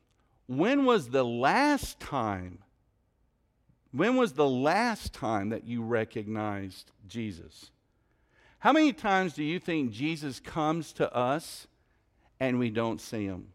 When 0.46 0.84
was 0.84 1.10
the 1.10 1.24
last 1.24 2.00
time 2.00 2.58
when 3.92 4.16
was 4.16 4.32
the 4.32 4.48
last 4.48 5.12
time 5.12 5.48
that 5.50 5.64
you 5.64 5.82
recognized 5.82 6.90
Jesus? 7.06 7.70
How 8.58 8.72
many 8.72 8.92
times 8.92 9.34
do 9.34 9.44
you 9.44 9.58
think 9.58 9.92
Jesus 9.92 10.40
comes 10.40 10.92
to 10.94 11.12
us 11.14 11.66
and 12.40 12.58
we 12.58 12.70
don't 12.70 13.00
see 13.00 13.24
him? 13.24 13.48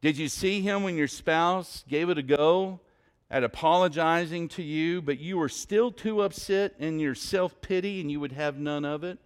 Did 0.00 0.18
you 0.18 0.28
see 0.28 0.60
him 0.60 0.82
when 0.82 0.96
your 0.96 1.08
spouse 1.08 1.84
gave 1.88 2.10
it 2.10 2.18
a 2.18 2.22
go 2.22 2.80
at 3.30 3.44
apologizing 3.44 4.48
to 4.48 4.62
you, 4.62 5.00
but 5.00 5.18
you 5.18 5.38
were 5.38 5.48
still 5.48 5.90
too 5.92 6.22
upset 6.22 6.74
in 6.78 6.98
your 6.98 7.14
self 7.14 7.60
pity 7.60 8.00
and 8.00 8.10
you 8.10 8.20
would 8.20 8.32
have 8.32 8.58
none 8.58 8.84
of 8.84 9.04
it? 9.04 9.18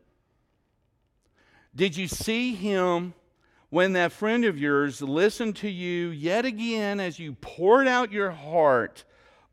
Did 1.74 1.96
you 1.96 2.06
see 2.06 2.54
him 2.54 3.14
when 3.70 3.94
that 3.94 4.12
friend 4.12 4.44
of 4.44 4.58
yours 4.58 5.02
listened 5.02 5.56
to 5.56 5.68
you 5.68 6.08
yet 6.08 6.44
again 6.44 7.00
as 7.00 7.18
you 7.18 7.32
poured 7.40 7.88
out 7.88 8.12
your 8.12 8.30
heart 8.30 9.04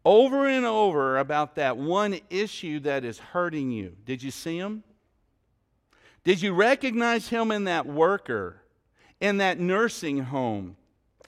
over 0.06 0.48
and 0.48 0.66
over 0.66 1.18
about 1.18 1.56
that 1.56 1.78
one 1.78 2.20
issue 2.30 2.80
that 2.82 3.04
is 3.04 3.20
hurting 3.20 3.72
you. 3.72 3.96
Did 4.06 4.22
you 4.22 4.32
see 4.32 4.58
him? 4.58 4.84
Did 6.24 6.42
you 6.42 6.54
recognize 6.54 7.30
him 7.30 7.52
in 7.52 7.66
that 7.66 7.86
worker, 7.86 8.62
in 9.20 9.38
that 9.38 9.60
nursing 9.60 10.20
home, 10.20 10.78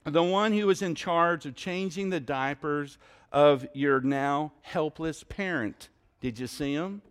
the 0.04 0.24
one 0.24 0.54
who 0.54 0.68
was 0.68 0.82
in 0.82 0.96
charge 0.96 1.46
of 1.46 1.56
changing 1.56 2.10
the 2.10 2.20
diapers 2.20 2.98
of 3.32 3.68
your 3.74 4.00
now 4.02 4.54
helpless 4.62 5.24
parent? 5.24 5.90
Did 6.22 6.40
you 6.40 6.48
see 6.48 6.74
him? 6.74 7.02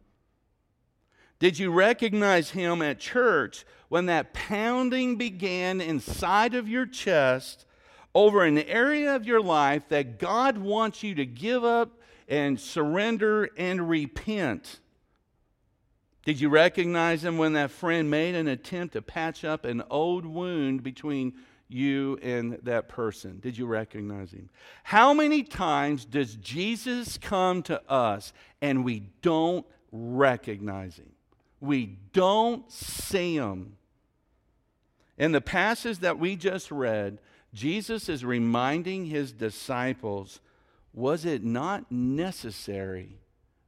Did 1.38 1.58
you 1.58 1.70
recognize 1.70 2.50
him 2.50 2.80
at 2.80 2.98
church 2.98 3.66
when 3.88 4.06
that 4.06 4.32
pounding 4.32 5.16
began 5.16 5.80
inside 5.80 6.54
of 6.54 6.68
your 6.68 6.86
chest 6.86 7.66
over 8.14 8.44
an 8.44 8.58
area 8.58 9.14
of 9.14 9.26
your 9.26 9.40
life 9.40 9.88
that 9.88 10.18
God 10.18 10.58
wants 10.58 11.02
you 11.02 11.14
to 11.16 11.26
give 11.26 11.64
up 11.64 12.00
and 12.28 12.58
surrender 12.58 13.50
and 13.56 13.88
repent. 13.88 14.80
Did 16.24 16.40
you 16.40 16.48
recognize 16.48 17.22
him 17.22 17.36
when 17.36 17.52
that 17.52 17.70
friend 17.70 18.10
made 18.10 18.34
an 18.34 18.48
attempt 18.48 18.94
to 18.94 19.02
patch 19.02 19.44
up 19.44 19.64
an 19.64 19.82
old 19.90 20.24
wound 20.24 20.82
between 20.82 21.34
you 21.68 22.18
and 22.22 22.58
that 22.62 22.88
person? 22.88 23.40
Did 23.40 23.58
you 23.58 23.66
recognize 23.66 24.32
him? 24.32 24.48
How 24.84 25.12
many 25.12 25.42
times 25.42 26.04
does 26.04 26.36
Jesus 26.36 27.18
come 27.18 27.62
to 27.64 27.82
us 27.90 28.32
and 28.62 28.84
we 28.84 29.00
don't 29.20 29.66
recognize 29.92 30.96
him? 30.96 31.12
We 31.60 31.98
don't 32.12 32.70
see 32.70 33.36
him. 33.36 33.76
In 35.18 35.32
the 35.32 35.40
passage 35.40 35.98
that 35.98 36.18
we 36.18 36.36
just 36.36 36.70
read, 36.70 37.18
Jesus 37.54 38.08
is 38.08 38.24
reminding 38.24 39.06
his 39.06 39.32
disciples 39.32 40.40
was 40.92 41.24
it 41.24 41.42
not 41.42 41.90
necessary 41.90 43.18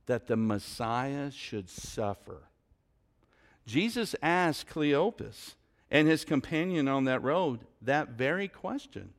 that 0.06 0.26
the 0.26 0.36
Messiah 0.36 1.30
should 1.30 1.68
suffer? 1.68 2.42
Jesus 3.66 4.14
asked 4.22 4.68
Cleopas 4.68 5.54
and 5.90 6.06
his 6.06 6.24
companion 6.24 6.86
on 6.86 7.04
that 7.04 7.22
road 7.22 7.60
that 7.82 8.10
very 8.10 8.46
question. 8.46 9.10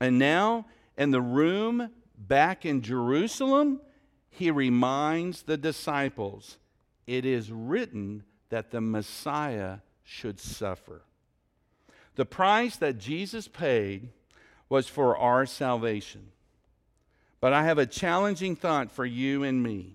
And 0.00 0.18
now, 0.18 0.66
in 0.96 1.10
the 1.10 1.22
room 1.22 1.90
back 2.18 2.66
in 2.66 2.82
Jerusalem, 2.82 3.80
he 4.28 4.50
reminds 4.50 5.42
the 5.42 5.56
disciples 5.56 6.58
it 7.06 7.24
is 7.24 7.50
written 7.50 8.24
that 8.50 8.70
the 8.70 8.82
Messiah 8.82 9.78
should 10.04 10.38
suffer. 10.38 11.02
The 12.18 12.26
price 12.26 12.74
that 12.78 12.98
Jesus 12.98 13.46
paid 13.46 14.08
was 14.68 14.88
for 14.88 15.16
our 15.16 15.46
salvation. 15.46 16.32
But 17.40 17.52
I 17.52 17.62
have 17.62 17.78
a 17.78 17.86
challenging 17.86 18.56
thought 18.56 18.90
for 18.90 19.06
you 19.06 19.44
and 19.44 19.62
me. 19.62 19.94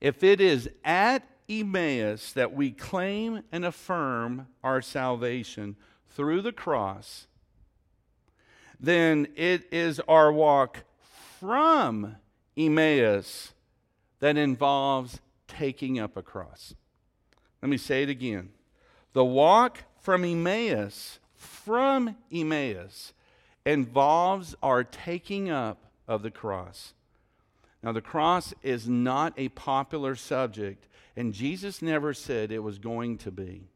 If 0.00 0.22
it 0.22 0.40
is 0.40 0.70
at 0.84 1.26
Emmaus 1.48 2.32
that 2.34 2.54
we 2.54 2.70
claim 2.70 3.42
and 3.50 3.64
affirm 3.64 4.46
our 4.62 4.80
salvation 4.80 5.74
through 6.10 6.42
the 6.42 6.52
cross, 6.52 7.26
then 8.78 9.26
it 9.34 9.66
is 9.72 9.98
our 10.06 10.32
walk 10.32 10.84
from 11.40 12.18
Emmaus 12.56 13.52
that 14.20 14.36
involves 14.36 15.20
taking 15.48 15.98
up 15.98 16.16
a 16.16 16.22
cross. 16.22 16.72
Let 17.60 17.68
me 17.68 17.78
say 17.78 18.04
it 18.04 18.08
again. 18.08 18.50
The 19.12 19.24
walk 19.24 19.82
from 20.02 20.24
Emmaus, 20.24 21.18
from 21.34 22.16
Emmaus, 22.30 23.12
involves 23.64 24.54
our 24.62 24.84
taking 24.84 25.48
up 25.48 25.78
of 26.06 26.22
the 26.22 26.30
cross. 26.30 26.92
Now, 27.82 27.92
the 27.92 28.00
cross 28.00 28.52
is 28.62 28.88
not 28.88 29.32
a 29.36 29.48
popular 29.48 30.14
subject, 30.14 30.86
and 31.16 31.32
Jesus 31.32 31.80
never 31.80 32.12
said 32.12 32.52
it 32.52 32.60
was 32.60 32.78
going 32.78 33.18
to 33.18 33.30
be. 33.30 33.68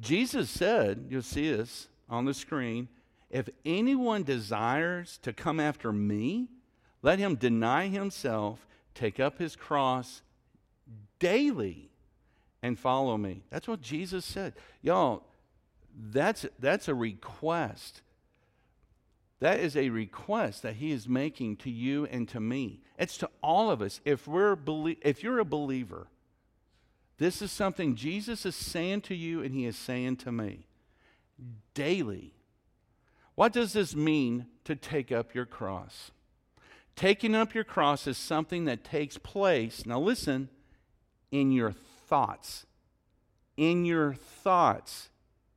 Jesus 0.00 0.50
said, 0.50 1.06
you'll 1.08 1.22
see 1.22 1.50
this 1.50 1.88
on 2.08 2.24
the 2.24 2.34
screen, 2.34 2.88
if 3.30 3.48
anyone 3.64 4.22
desires 4.22 5.18
to 5.22 5.32
come 5.32 5.58
after 5.58 5.92
me, 5.92 6.48
let 7.02 7.18
him 7.18 7.34
deny 7.34 7.88
himself, 7.88 8.66
take 8.94 9.18
up 9.18 9.38
his 9.38 9.56
cross 9.56 10.22
daily, 11.18 11.90
and 12.62 12.78
follow 12.78 13.16
me. 13.16 13.42
That's 13.50 13.68
what 13.68 13.80
Jesus 13.80 14.24
said. 14.24 14.54
Y'all, 14.82 15.24
that's, 15.96 16.44
that's 16.58 16.88
a 16.88 16.94
request. 16.94 18.02
That 19.40 19.60
is 19.60 19.76
a 19.76 19.90
request 19.90 20.62
that 20.62 20.76
he 20.76 20.92
is 20.92 21.08
making 21.08 21.56
to 21.58 21.70
you 21.70 22.06
and 22.06 22.28
to 22.28 22.40
me. 22.40 22.80
It's 22.98 23.16
to 23.18 23.30
all 23.42 23.70
of 23.70 23.82
us. 23.82 24.00
If, 24.04 24.26
we're 24.26 24.56
if 25.02 25.22
you're 25.22 25.38
a 25.38 25.44
believer, 25.44 26.08
this 27.18 27.40
is 27.40 27.50
something 27.50 27.96
Jesus 27.96 28.44
is 28.44 28.54
saying 28.54 29.02
to 29.02 29.14
you 29.14 29.42
and 29.42 29.54
he 29.54 29.64
is 29.64 29.76
saying 29.76 30.16
to 30.18 30.32
me 30.32 30.66
daily. 31.74 32.32
What 33.34 33.52
does 33.52 33.74
this 33.74 33.94
mean 33.94 34.46
to 34.64 34.74
take 34.74 35.12
up 35.12 35.34
your 35.34 35.44
cross? 35.44 36.10
Taking 36.94 37.34
up 37.34 37.54
your 37.54 37.64
cross 37.64 38.06
is 38.06 38.16
something 38.16 38.64
that 38.64 38.82
takes 38.82 39.18
place, 39.18 39.84
now 39.84 40.00
listen, 40.00 40.48
in 41.30 41.52
your 41.52 41.72
thoughts. 41.72 42.64
In 43.58 43.84
your 43.84 44.14
thoughts. 44.14 45.10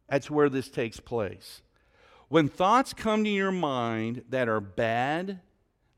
That's 0.10 0.30
where 0.30 0.50
this 0.50 0.70
takes 0.70 1.00
place. 1.00 1.62
When 2.28 2.48
thoughts 2.50 2.94
come 2.94 3.24
to 3.24 3.30
your 3.30 3.52
mind 3.52 4.24
that 4.30 4.48
are 4.50 4.60
bad, 4.60 5.40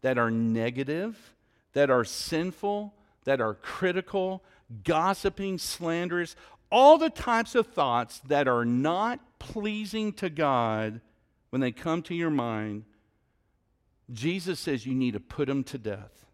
that 0.02 0.18
are 0.18 0.32
negative, 0.32 1.34
that 1.74 1.90
are 1.90 2.06
sinful, 2.06 2.94
that 3.26 3.42
are 3.42 3.54
critical, 3.54 4.44
gossiping, 4.84 5.58
slanderous, 5.58 6.36
all 6.72 6.98
the 6.98 7.10
types 7.10 7.54
of 7.56 7.68
thoughts 7.68 8.20
that 8.28 8.48
are 8.48 8.66
not 8.66 9.20
pleasing 9.40 10.14
to 10.14 10.30
God, 10.30 11.02
when 11.50 11.62
they 11.62 11.72
come 11.72 12.02
to 12.04 12.16
your 12.16 12.30
mind, 12.30 12.86
Jesus 14.12 14.60
says 14.60 14.86
you 14.86 14.94
need 14.96 15.14
to 15.14 15.20
put 15.20 15.48
them 15.48 15.64
to 15.66 15.78
death. 15.78 16.26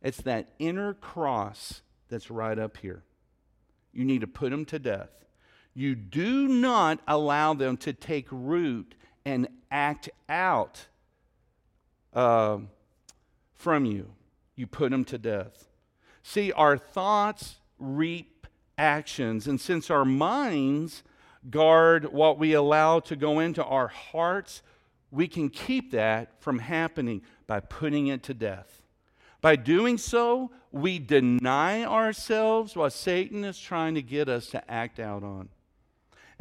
It's 0.00 0.22
that 0.22 0.50
inner 0.58 0.94
cross 0.94 1.82
that's 2.08 2.30
right 2.30 2.58
up 2.58 2.76
here. 2.76 3.02
You 3.92 4.04
need 4.04 4.20
to 4.22 4.26
put 4.26 4.50
them 4.50 4.64
to 4.66 4.78
death. 4.78 5.10
You 5.74 5.94
do 5.94 6.48
not 6.48 7.00
allow 7.08 7.54
them 7.54 7.76
to 7.78 7.92
take 7.92 8.26
root 8.30 8.94
and 9.24 9.48
act 9.70 10.10
out 10.28 10.86
uh, 12.12 12.58
from 13.54 13.84
you. 13.84 14.10
You 14.54 14.66
put 14.66 14.90
them 14.90 15.04
to 15.06 15.18
death. 15.18 15.68
See, 16.22 16.52
our 16.52 16.76
thoughts 16.76 17.56
reap 17.78 18.46
actions. 18.76 19.46
And 19.46 19.60
since 19.60 19.90
our 19.90 20.04
minds 20.04 21.02
guard 21.50 22.12
what 22.12 22.38
we 22.38 22.52
allow 22.52 23.00
to 23.00 23.16
go 23.16 23.40
into 23.40 23.64
our 23.64 23.88
hearts, 23.88 24.62
we 25.10 25.26
can 25.26 25.50
keep 25.50 25.92
that 25.92 26.40
from 26.40 26.58
happening 26.58 27.22
by 27.46 27.60
putting 27.60 28.06
it 28.06 28.22
to 28.24 28.34
death. 28.34 28.82
By 29.40 29.56
doing 29.56 29.98
so, 29.98 30.52
we 30.70 30.98
deny 30.98 31.84
ourselves 31.84 32.76
what 32.76 32.92
Satan 32.92 33.44
is 33.44 33.58
trying 33.58 33.94
to 33.96 34.02
get 34.02 34.28
us 34.28 34.46
to 34.48 34.70
act 34.70 35.00
out 35.00 35.24
on. 35.24 35.48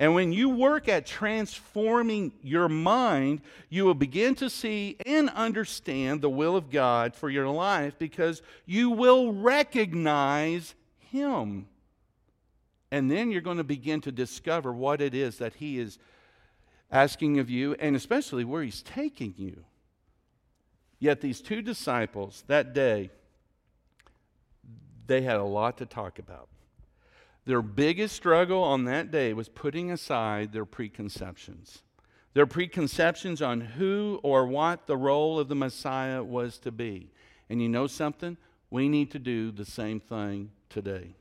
And 0.02 0.16
when 0.16 0.34
you 0.34 0.49
work 0.49 0.89
at 0.89 1.06
transforming 1.06 2.32
your 2.41 2.68
mind, 2.68 3.41
you 3.70 3.86
will 3.86 3.93
begin 3.93 4.34
to 4.38 4.49
see 4.49 4.97
and 5.06 5.30
understand 5.30 6.22
the 6.22 6.30
will 6.30 6.56
of 6.56 6.72
God 6.72 7.14
for 7.14 7.30
your 7.30 7.47
life 7.47 7.93
because 7.99 8.41
you 8.66 8.89
will 8.89 9.32
recognize 9.32 10.74
Him. 11.12 11.68
And 12.89 13.12
then 13.12 13.30
you're 13.30 13.41
going 13.41 13.58
to 13.58 13.64
begin 13.64 14.02
to 14.02 14.12
discover 14.12 14.74
what 14.74 15.02
it 15.02 15.14
is 15.14 15.38
that 15.38 15.54
He 15.54 15.78
is 15.78 15.99
asking 16.89 17.38
of 17.38 17.52
you 17.52 17.76
and 17.76 17.95
especially 17.95 18.43
where 18.43 18.64
He's 18.64 18.82
taking 18.82 19.36
you. 19.38 19.66
Yet 20.97 21.22
these 21.22 21.41
two 21.41 21.62
disciples 21.62 22.43
that 22.47 22.74
day, 22.74 23.12
they 25.06 25.22
had 25.22 25.38
a 25.38 25.43
lot 25.43 25.78
to 25.78 25.86
talk 25.86 26.18
about. 26.18 26.47
Their 27.46 27.62
biggest 27.62 28.16
struggle 28.16 28.64
on 28.64 28.86
that 28.86 29.12
day 29.12 29.34
was 29.34 29.50
putting 29.50 29.92
aside 29.92 30.52
their 30.52 30.66
preconceptions. 30.66 31.82
Their 32.34 32.46
preconceptions 32.46 33.42
on 33.42 33.62
who 33.62 34.20
or 34.24 34.46
what 34.46 34.88
the 34.88 34.98
role 34.98 35.39
of 35.39 35.48
the 35.50 35.56
Messiah 35.56 36.24
was 36.24 36.58
to 36.60 36.72
be. 36.72 37.12
And 37.50 37.62
you 37.62 37.68
know 37.68 37.88
something? 37.88 38.38
We 38.70 38.88
need 38.88 39.12
to 39.12 39.20
do 39.20 39.52
the 39.52 39.66
same 39.66 40.00
thing 40.00 40.52
today. 40.70 41.16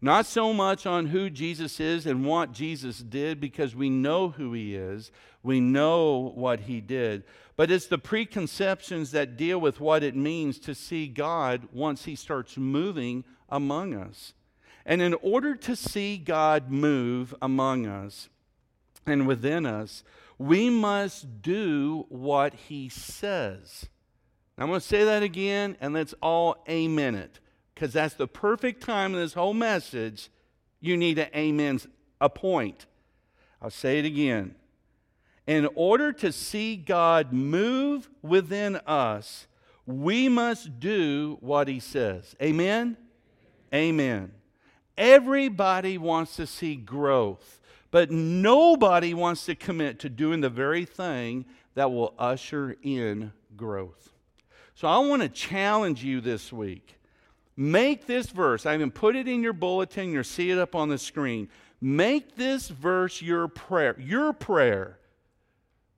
Not 0.00 0.26
so 0.26 0.52
much 0.52 0.84
on 0.84 1.06
who 1.06 1.30
Jesus 1.30 1.78
is 1.78 2.06
and 2.06 2.26
what 2.26 2.50
Jesus 2.50 2.98
did, 2.98 3.40
because 3.40 3.76
we 3.76 3.88
know 3.88 4.30
who 4.30 4.52
he 4.52 4.74
is, 4.74 5.12
we 5.44 5.60
know 5.60 6.32
what 6.34 6.60
he 6.60 6.80
did, 6.80 7.22
but 7.54 7.70
it's 7.70 7.86
the 7.86 7.98
preconceptions 7.98 9.12
that 9.12 9.36
deal 9.36 9.60
with 9.60 9.78
what 9.78 10.02
it 10.02 10.16
means 10.16 10.58
to 10.60 10.74
see 10.74 11.06
God 11.06 11.68
once 11.72 12.04
he 12.04 12.16
starts 12.16 12.56
moving 12.56 13.22
among 13.48 13.94
us. 13.94 14.32
And 14.84 15.00
in 15.00 15.14
order 15.14 15.54
to 15.54 15.76
see 15.76 16.16
God 16.16 16.70
move 16.70 17.34
among 17.40 17.86
us 17.86 18.28
and 19.06 19.26
within 19.26 19.66
us, 19.66 20.02
we 20.38 20.70
must 20.70 21.42
do 21.42 22.06
what 22.08 22.54
he 22.54 22.88
says. 22.88 23.86
I'm 24.58 24.68
going 24.68 24.80
to 24.80 24.86
say 24.86 25.04
that 25.04 25.22
again, 25.22 25.76
and 25.80 25.94
let's 25.94 26.14
all 26.22 26.62
amen 26.68 27.14
it, 27.14 27.40
because 27.74 27.92
that's 27.92 28.14
the 28.14 28.26
perfect 28.26 28.82
time 28.82 29.14
in 29.14 29.20
this 29.20 29.34
whole 29.34 29.54
message. 29.54 30.30
You 30.80 30.96
need 30.96 31.14
to 31.14 31.38
amen 31.38 31.80
a 32.20 32.28
point. 32.28 32.86
I'll 33.60 33.70
say 33.70 33.98
it 33.98 34.04
again. 34.04 34.56
In 35.46 35.68
order 35.74 36.12
to 36.12 36.32
see 36.32 36.76
God 36.76 37.32
move 37.32 38.10
within 38.20 38.76
us, 38.86 39.46
we 39.86 40.28
must 40.28 40.78
do 40.78 41.38
what 41.40 41.66
he 41.66 41.80
says. 41.80 42.36
Amen? 42.40 42.96
Amen. 43.74 44.32
Everybody 44.96 45.98
wants 45.98 46.36
to 46.36 46.46
see 46.46 46.76
growth, 46.76 47.60
but 47.90 48.10
nobody 48.10 49.14
wants 49.14 49.46
to 49.46 49.54
commit 49.54 49.98
to 50.00 50.08
doing 50.08 50.40
the 50.40 50.50
very 50.50 50.84
thing 50.84 51.44
that 51.74 51.90
will 51.90 52.14
usher 52.18 52.76
in 52.82 53.32
growth. 53.56 54.12
So 54.74 54.88
I 54.88 54.98
want 54.98 55.22
to 55.22 55.28
challenge 55.28 56.02
you 56.04 56.20
this 56.20 56.52
week. 56.52 56.98
Make 57.56 58.06
this 58.06 58.30
verse, 58.30 58.64
I 58.64 58.74
even 58.74 58.90
put 58.90 59.14
it 59.14 59.28
in 59.28 59.42
your 59.42 59.52
bulletin, 59.52 60.10
you'll 60.12 60.24
see 60.24 60.50
it 60.50 60.58
up 60.58 60.74
on 60.74 60.88
the 60.88 60.98
screen. 60.98 61.48
Make 61.80 62.36
this 62.36 62.68
verse 62.68 63.20
your 63.20 63.48
prayer, 63.48 63.98
your 63.98 64.32
prayer. 64.32 64.98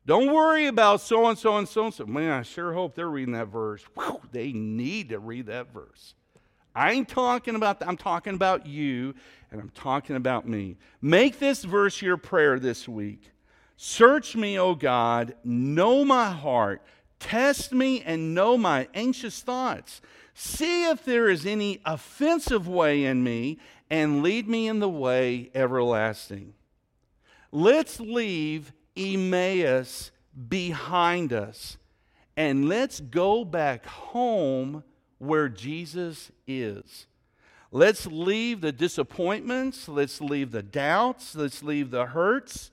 Don't 0.07 0.33
worry 0.33 0.67
about 0.67 1.01
so 1.01 1.27
and 1.27 1.39
so 1.39 1.57
and 1.57 1.69
so 1.69 1.87
and 1.87 1.95
so. 1.95 2.07
Man, 2.07 2.31
I 2.31 2.43
sure 2.43 2.73
hope 2.73 2.95
they're 2.95 3.09
reading 3.09 3.35
that 3.35 3.49
verse. 3.49 3.83
Whew, 3.95 4.21
they 4.33 4.53
need 4.53 5.11
to 5.11 5.19
read 5.19 5.47
that 5.47 5.73
verse. 5.73 6.15
I 6.75 6.93
ain't 6.93 7.09
talking 7.09 7.55
about 7.55 7.81
that. 7.81 7.89
I'm 7.89 7.97
talking 7.97 8.35
about 8.35 8.67
you 8.67 9.15
and 9.51 9.61
I'm 9.61 9.71
talking 9.71 10.17
about 10.17 10.49
me. 10.49 10.77
Make 11.01 11.39
this 11.39 11.63
verse 11.63 12.03
your 12.03 12.17
prayer 12.17 12.59
this 12.59 12.89
week. 12.89 13.31
Search 13.77 14.35
me, 14.35 14.59
O 14.59 14.75
God, 14.75 15.35
know 15.45 16.05
my 16.05 16.31
heart, 16.31 16.83
test 17.21 17.73
me 17.73 18.03
and 18.03 18.35
know 18.35 18.57
my 18.57 18.89
anxious 18.95 19.41
thoughts. 19.41 20.01
See 20.35 20.89
if 20.91 21.05
there 21.05 21.29
is 21.29 21.47
any 21.47 21.81
offensive 21.85 22.67
way 22.67 23.05
in 23.05 23.23
me 23.23 23.59
and 23.89 24.23
lead 24.23 24.49
me 24.49 24.67
in 24.67 24.81
the 24.81 24.89
way 24.89 25.51
everlasting. 25.55 26.55
Let's 27.53 28.01
leave 28.01 28.73
Emmaus 28.97 30.11
behind 30.49 31.33
us 31.33 31.77
and 32.37 32.69
let's 32.69 32.99
go 32.99 33.45
back 33.45 33.87
home 33.87 34.83
where 35.19 35.49
Jesus 35.49 36.31
is. 36.47 37.07
Let's 37.71 38.07
leave 38.07 38.61
the 38.61 38.73
disappointments, 38.73 39.89
let's 39.89 40.21
leave 40.21 40.53
the 40.53 40.63
doubts, 40.63 41.35
let's 41.35 41.63
leave 41.63 41.91
the 41.91 42.07
hurts, 42.07 42.71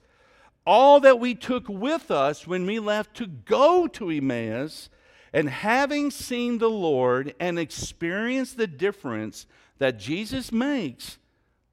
all 0.65 0.99
that 0.99 1.19
we 1.19 1.33
took 1.33 1.67
with 1.67 2.11
us 2.11 2.45
when 2.45 2.65
we 2.65 2.77
left 2.77 3.15
to 3.15 3.25
go 3.25 3.87
to 3.87 4.09
Emmaus. 4.09 4.89
And 5.33 5.49
having 5.49 6.11
seen 6.11 6.57
the 6.57 6.69
Lord 6.69 7.33
and 7.39 7.57
experienced 7.57 8.57
the 8.57 8.67
difference 8.67 9.45
that 9.77 9.97
Jesus 9.97 10.51
makes, 10.51 11.17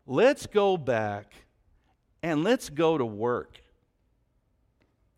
let's 0.06 0.46
go 0.46 0.76
back 0.76 1.32
and 2.22 2.44
let's 2.44 2.70
go 2.70 2.96
to 2.96 3.04
work. 3.04 3.60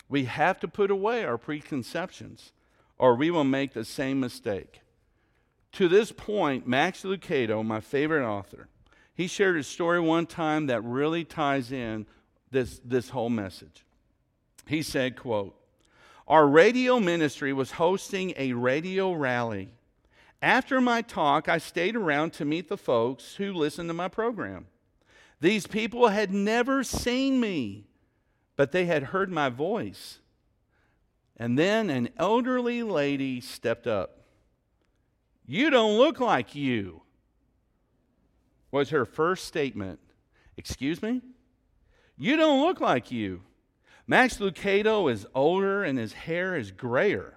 We 0.09 0.25
have 0.25 0.59
to 0.61 0.69
put 0.69 0.91
away 0.91 1.25
our 1.25 1.39
preconceptions, 1.39 2.53
or 2.99 3.15
we 3.15 3.31
will 3.31 3.45
make 3.45 3.75
the 3.75 3.85
same 3.85 4.19
mistake. 4.19 4.80
To 5.73 5.89
this 5.89 6.13
point, 6.13 6.67
Max 6.67 7.03
Lucado, 7.03 7.65
my 7.65 7.81
favorite 7.81 8.27
author, 8.27 8.69
he 9.15 9.27
shared 9.27 9.57
a 9.57 9.63
story 9.63 10.01
one 10.01 10.27
time 10.27 10.67
that 10.67 10.83
really 10.83 11.25
ties 11.25 11.71
in 11.73 12.07
this, 12.51 12.81
this 12.85 13.11
whole 13.11 13.31
message. 13.31 13.85
He 14.67 14.83
said, 14.83 15.17
quote, 15.17 15.55
Our 16.27 16.47
radio 16.47 16.99
ministry 16.99 17.53
was 17.53 17.73
hosting 17.73 18.35
a 18.37 18.53
radio 18.53 19.13
rally. 19.13 19.73
After 20.43 20.81
my 20.81 21.03
talk, 21.03 21.49
I 21.49 21.59
stayed 21.59 21.97
around 21.97 22.33
to 22.35 22.45
meet 22.45 22.69
the 22.69 22.77
folks 22.77 23.37
who 23.37 23.53
listened 23.53 23.91
to 23.91 23.95
my 23.95 24.09
program. 24.09 24.67
These 25.41 25.67
people 25.67 26.09
had 26.09 26.33
never 26.33 26.83
seen 26.83 27.41
me, 27.41 27.85
but 28.57 28.73
they 28.73 28.87
had 28.87 29.05
heard 29.05 29.31
my 29.31 29.49
voice. 29.49 30.19
And 31.37 31.59
then 31.59 31.91
an 31.91 32.11
elderly 32.17 32.83
lady 32.83 33.41
stepped 33.41 33.87
up. 33.87 34.20
You 35.51 35.69
don't 35.71 35.99
look 35.99 36.21
like 36.21 36.55
you, 36.55 37.03
was 38.71 38.91
her 38.91 39.05
first 39.05 39.47
statement. 39.47 39.99
Excuse 40.57 41.03
me? 41.03 41.23
You 42.17 42.37
don't 42.37 42.61
look 42.61 42.81
like 42.81 43.11
you. 43.11 43.43
Max 44.07 44.39
Lucado 44.39 45.11
is 45.11 45.27
older 45.35 45.83
and 45.83 45.99
his 45.99 46.13
hair 46.13 46.57
is 46.57 46.71
grayer. 46.71 47.37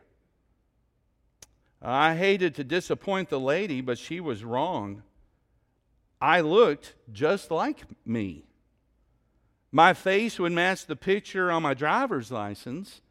I 1.82 2.16
hated 2.16 2.54
to 2.54 2.64
disappoint 2.64 3.30
the 3.30 3.40
lady, 3.40 3.82
but 3.82 3.98
she 3.98 4.20
was 4.20 4.44
wrong. 4.44 5.02
I 6.22 6.42
looked 6.42 6.94
just 7.12 7.50
like 7.50 7.82
me. 8.06 8.46
My 9.72 9.96
face 9.96 10.38
would 10.38 10.52
match 10.52 10.86
the 10.86 10.96
picture 10.96 11.52
on 11.52 11.64
my 11.64 11.74
driver's 11.74 12.32
license, 12.32 13.02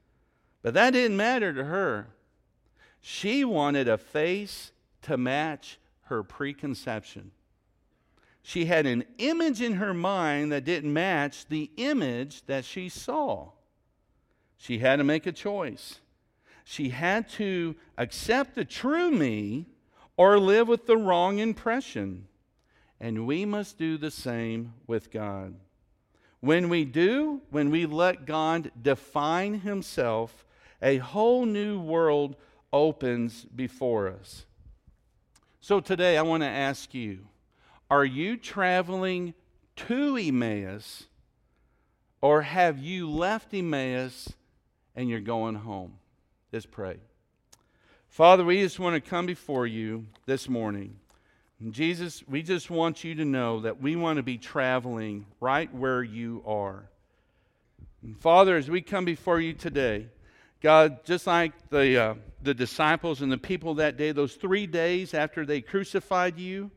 but 0.63 0.75
that 0.75 0.93
didn't 0.93 1.17
matter 1.17 1.53
to 1.53 1.65
her. 1.65 2.07
She 3.01 3.45
wanted 3.45 3.89
a 3.89 3.99
face 3.99 4.71
to 5.03 5.17
match 5.17 5.79
her 6.03 6.23
preconception. 6.23 7.31
She 8.43 8.65
had 8.65 8.87
an 8.87 9.05
image 9.19 9.61
in 9.61 9.75
her 9.75 9.95
mind 9.95 10.51
that 10.53 10.65
didn't 10.65 10.93
match 10.93 11.47
the 11.47 11.71
image 11.77 12.45
that 12.47 12.65
she 12.65 12.89
saw. 12.89 13.51
She 14.57 14.79
had 14.79 14.97
to 14.97 15.05
make 15.05 15.27
a 15.27 15.33
choice. 15.33 16.01
She 16.65 16.91
had 16.91 17.29
to 17.31 17.77
accept 17.99 18.55
the 18.55 18.65
true 18.65 19.11
me 19.11 19.67
or 20.17 20.39
live 20.39 20.69
with 20.69 20.87
the 20.87 20.97
wrong 20.97 21.39
impression. 21.39 22.27
And 23.01 23.27
we 23.27 23.45
must 23.45 23.79
do 23.79 23.97
the 23.97 24.11
same 24.11 24.75
with 24.87 25.11
God. 25.11 25.55
When 26.41 26.69
we 26.69 26.85
do, 26.85 27.41
when 27.51 27.71
we 27.71 27.87
let 27.87 28.27
God 28.27 28.71
define 28.81 29.61
Himself, 29.61 30.45
a 30.81 30.99
whole 30.99 31.47
new 31.47 31.81
world 31.81 32.37
opens 32.73 33.45
before 33.45 34.09
us. 34.09 34.47
So 35.65 35.79
today 35.79 36.19
I 36.19 36.23
want 36.23 36.43
to 36.43 36.49
ask 36.49 36.93
you 36.93 37.21
are 37.89 38.05
you 38.05 38.37
traveling 38.37 39.33
to 39.77 40.17
Emmaus 40.17 41.07
or 42.21 42.43
have 42.43 42.81
you 42.81 43.09
left 43.09 43.55
Emmaus 43.55 44.33
and 44.97 45.09
you're 45.09 45.21
going 45.21 45.55
home? 45.55 45.99
Let's 46.53 46.67
pray. 46.67 46.97
Father, 48.09 48.45
we 48.45 48.61
just 48.61 48.81
want 48.81 48.97
to 49.03 49.09
come 49.09 49.25
before 49.25 49.69
you 49.69 50.07
this 50.27 50.49
morning. 50.49 50.97
Jesus, 51.71 52.25
we 52.27 52.43
just 52.43 52.69
want 52.69 53.05
you 53.05 53.15
to 53.15 53.25
know 53.25 53.61
that 53.61 53.81
we 53.81 53.95
want 53.95 54.17
to 54.17 54.25
be 54.25 54.39
traveling 54.39 55.27
right 55.39 55.73
where 55.73 56.03
you 56.03 56.43
are. 56.45 56.91
And 58.03 58.19
Father, 58.19 58.57
as 58.57 58.69
we 58.69 58.83
come 58.83 59.05
before 59.05 59.41
you 59.41 59.53
today, 59.53 60.09
God, 60.63 61.05
just 61.05 61.27
like 61.27 61.53
the, 61.71 62.01
uh, 62.01 62.15
the 62.41 62.55
disciples 62.55 63.21
and 63.21 63.33
the 63.33 63.39
people 63.39 63.75
that 63.75 63.97
day, 63.97 64.13
those 64.13 64.35
three 64.35 64.69
days 64.69 65.13
after 65.13 65.45
they 65.45 65.61
crucified 65.61 66.39
you, 66.39 66.71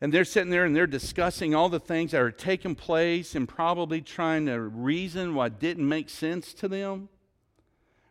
and 0.00 0.12
they're 0.12 0.24
sitting 0.24 0.50
there 0.50 0.64
and 0.64 0.76
they're 0.76 0.86
discussing 0.86 1.56
all 1.56 1.68
the 1.68 1.80
things 1.80 2.12
that 2.12 2.20
are 2.20 2.30
taking 2.30 2.76
place 2.76 3.34
and 3.34 3.48
probably 3.48 4.00
trying 4.00 4.46
to 4.46 4.60
reason 4.60 5.34
what 5.34 5.58
didn't 5.58 5.88
make 5.88 6.08
sense 6.08 6.54
to 6.54 6.68
them. 6.68 7.08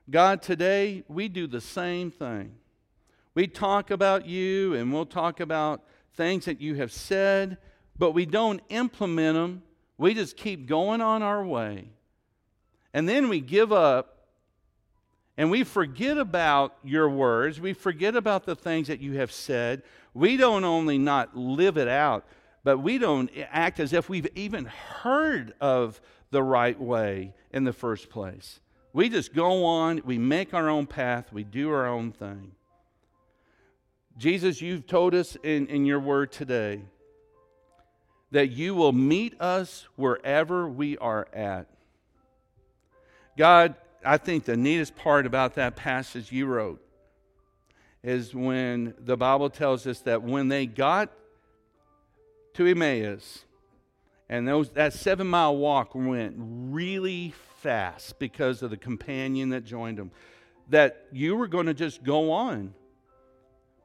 God, 0.10 0.42
today 0.42 1.04
we 1.08 1.30
do 1.30 1.48
the 1.48 1.62
same 1.62 2.12
thing. 2.12 2.56
We 3.36 3.48
talk 3.48 3.90
about 3.90 4.26
you 4.26 4.74
and 4.74 4.92
we'll 4.92 5.06
talk 5.06 5.40
about 5.40 5.82
things 6.16 6.46
that 6.46 6.60
you 6.60 6.76
have 6.76 6.92
said, 6.92 7.58
but 7.98 8.12
we 8.12 8.26
don't 8.26 8.62
implement 8.68 9.36
them. 9.36 9.64
We 9.98 10.14
just 10.14 10.36
keep 10.36 10.68
going 10.68 11.00
on 11.00 11.24
our 11.24 11.46
way. 11.46 11.90
And 12.94 13.08
then 13.08 13.30
we 13.30 13.40
give 13.40 13.72
up 13.72 14.15
and 15.38 15.52
we 15.52 15.64
forget 15.64 16.18
about 16.18 16.76
your 16.84 17.10
words. 17.10 17.60
We 17.60 17.74
forget 17.74 18.16
about 18.16 18.46
the 18.46 18.56
things 18.56 18.88
that 18.88 19.02
you 19.02 19.18
have 19.18 19.32
said. 19.32 19.84
We 20.14 20.38
don't 20.38 20.64
only 20.64 20.98
not 20.98 21.36
live 21.36 21.78
it 21.78 21.90
out, 21.90 22.26
but 22.64 22.78
we 22.78 22.98
don't 22.98 23.30
act 23.52 23.80
as 23.80 23.92
if 23.92 24.08
we've 24.08 24.28
even 24.36 24.66
heard 24.66 25.54
of 25.60 26.00
the 26.32 26.42
right 26.42 26.80
way 26.80 27.34
in 27.52 27.66
the 27.66 27.74
first 27.74 28.10
place. 28.10 28.60
We 28.94 29.10
just 29.10 29.34
go 29.34 29.66
on, 29.66 30.02
we 30.06 30.18
make 30.18 30.54
our 30.54 30.70
own 30.70 30.86
path, 30.88 31.34
we 31.34 31.44
do 31.44 31.70
our 31.70 31.86
own 31.86 32.14
thing. 32.14 32.54
Jesus, 34.18 34.62
you've 34.62 34.88
told 34.88 35.14
us 35.14 35.36
in, 35.44 35.68
in 35.68 35.86
your 35.86 36.00
word 36.00 36.32
today 36.32 36.82
that 38.32 38.52
you 38.52 38.74
will 38.74 38.94
meet 38.94 39.40
us 39.42 39.86
wherever 39.98 40.68
we 40.70 40.98
are 40.98 41.28
at. 41.34 41.68
God, 43.38 43.76
I 44.06 44.18
think 44.18 44.46
the 44.46 44.58
neatest 44.58 44.96
part 44.96 45.26
about 45.26 45.56
that 45.56 45.76
passage 45.76 46.32
you 46.32 46.46
wrote 46.46 46.82
is 48.04 48.36
when 48.36 48.94
the 49.00 49.18
Bible 49.18 49.50
tells 49.50 49.88
us 49.88 50.00
that 50.02 50.22
when 50.22 50.48
they 50.48 50.68
got 50.68 51.12
to 52.54 52.68
Emmaus, 52.68 53.46
and 54.30 54.48
those, 54.48 54.70
that 54.72 54.94
seven 54.94 55.28
mile 55.28 55.56
walk 55.56 55.94
went 55.94 56.36
really 56.38 57.34
fast 57.62 58.18
because 58.20 58.62
of 58.62 58.70
the 58.70 58.78
companion 58.78 59.50
that 59.50 59.66
joined 59.66 59.98
them. 59.98 60.12
That 60.70 61.06
you 61.12 61.36
were 61.36 61.48
going 61.48 61.68
to 61.68 61.74
just 61.74 62.04
go 62.04 62.32
on. 62.32 62.74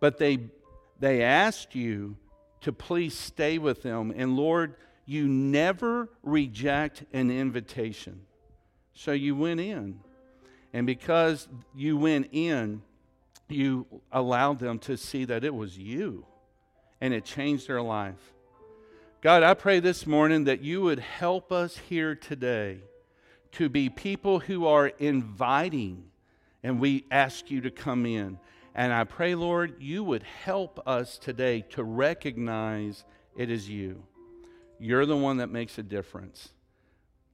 But 0.00 0.18
they, 0.18 0.38
they 0.98 1.22
asked 1.22 1.74
you 1.74 2.16
to 2.62 2.72
please 2.72 3.16
stay 3.16 3.58
with 3.58 3.82
them. 3.82 4.12
And 4.16 4.36
Lord, 4.36 4.76
you 5.04 5.28
never 5.28 6.08
reject 6.22 7.04
an 7.12 7.30
invitation. 7.30 8.22
So 8.94 9.12
you 9.12 9.34
went 9.34 9.60
in. 9.60 10.00
And 10.72 10.86
because 10.86 11.48
you 11.74 11.96
went 11.96 12.28
in, 12.32 12.82
you 13.48 13.86
allowed 14.12 14.58
them 14.58 14.78
to 14.80 14.96
see 14.96 15.24
that 15.24 15.44
it 15.44 15.54
was 15.54 15.76
you. 15.76 16.26
And 17.00 17.12
it 17.14 17.24
changed 17.24 17.68
their 17.68 17.82
life. 17.82 18.32
God, 19.20 19.42
I 19.42 19.54
pray 19.54 19.80
this 19.80 20.06
morning 20.06 20.44
that 20.44 20.62
you 20.62 20.80
would 20.82 20.98
help 20.98 21.52
us 21.52 21.76
here 21.76 22.14
today 22.14 22.78
to 23.52 23.68
be 23.68 23.88
people 23.88 24.38
who 24.38 24.66
are 24.66 24.86
inviting, 24.86 26.04
and 26.62 26.80
we 26.80 27.04
ask 27.10 27.50
you 27.50 27.60
to 27.62 27.70
come 27.70 28.06
in. 28.06 28.38
And 28.74 28.92
I 28.92 29.04
pray, 29.04 29.34
Lord, 29.34 29.82
you 29.82 30.04
would 30.04 30.22
help 30.22 30.80
us 30.86 31.18
today 31.18 31.62
to 31.70 31.82
recognize 31.82 33.04
it 33.36 33.50
is 33.50 33.68
you. 33.68 34.04
You're 34.78 35.06
the 35.06 35.16
one 35.16 35.38
that 35.38 35.50
makes 35.50 35.76
a 35.78 35.82
difference. 35.82 36.50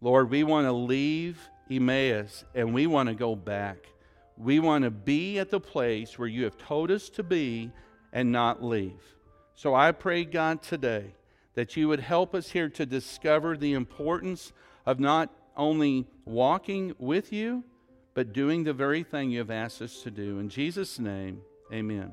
Lord, 0.01 0.30
we 0.30 0.43
want 0.43 0.66
to 0.66 0.72
leave 0.72 1.39
Emmaus 1.70 2.44
and 2.54 2.72
we 2.72 2.86
want 2.86 3.08
to 3.08 3.14
go 3.14 3.34
back. 3.34 3.78
We 4.36 4.60
want 4.60 4.84
to 4.84 4.90
be 4.90 5.38
at 5.38 5.50
the 5.50 5.60
place 5.60 6.18
where 6.18 6.28
you 6.28 6.44
have 6.44 6.58
told 6.58 6.90
us 6.90 7.08
to 7.10 7.22
be 7.22 7.70
and 8.12 8.32
not 8.32 8.62
leave. 8.62 9.00
So 9.54 9.74
I 9.74 9.92
pray, 9.92 10.24
God, 10.24 10.62
today 10.62 11.14
that 11.54 11.76
you 11.76 11.88
would 11.88 12.00
help 12.00 12.34
us 12.34 12.50
here 12.50 12.68
to 12.68 12.84
discover 12.84 13.56
the 13.56 13.72
importance 13.72 14.52
of 14.84 15.00
not 15.00 15.30
only 15.56 16.06
walking 16.26 16.94
with 16.98 17.32
you, 17.32 17.64
but 18.14 18.32
doing 18.32 18.64
the 18.64 18.74
very 18.74 19.02
thing 19.02 19.30
you 19.30 19.38
have 19.38 19.50
asked 19.50 19.82
us 19.82 20.02
to 20.02 20.10
do. 20.10 20.38
In 20.38 20.48
Jesus' 20.48 20.98
name, 20.98 21.40
amen. 21.72 22.12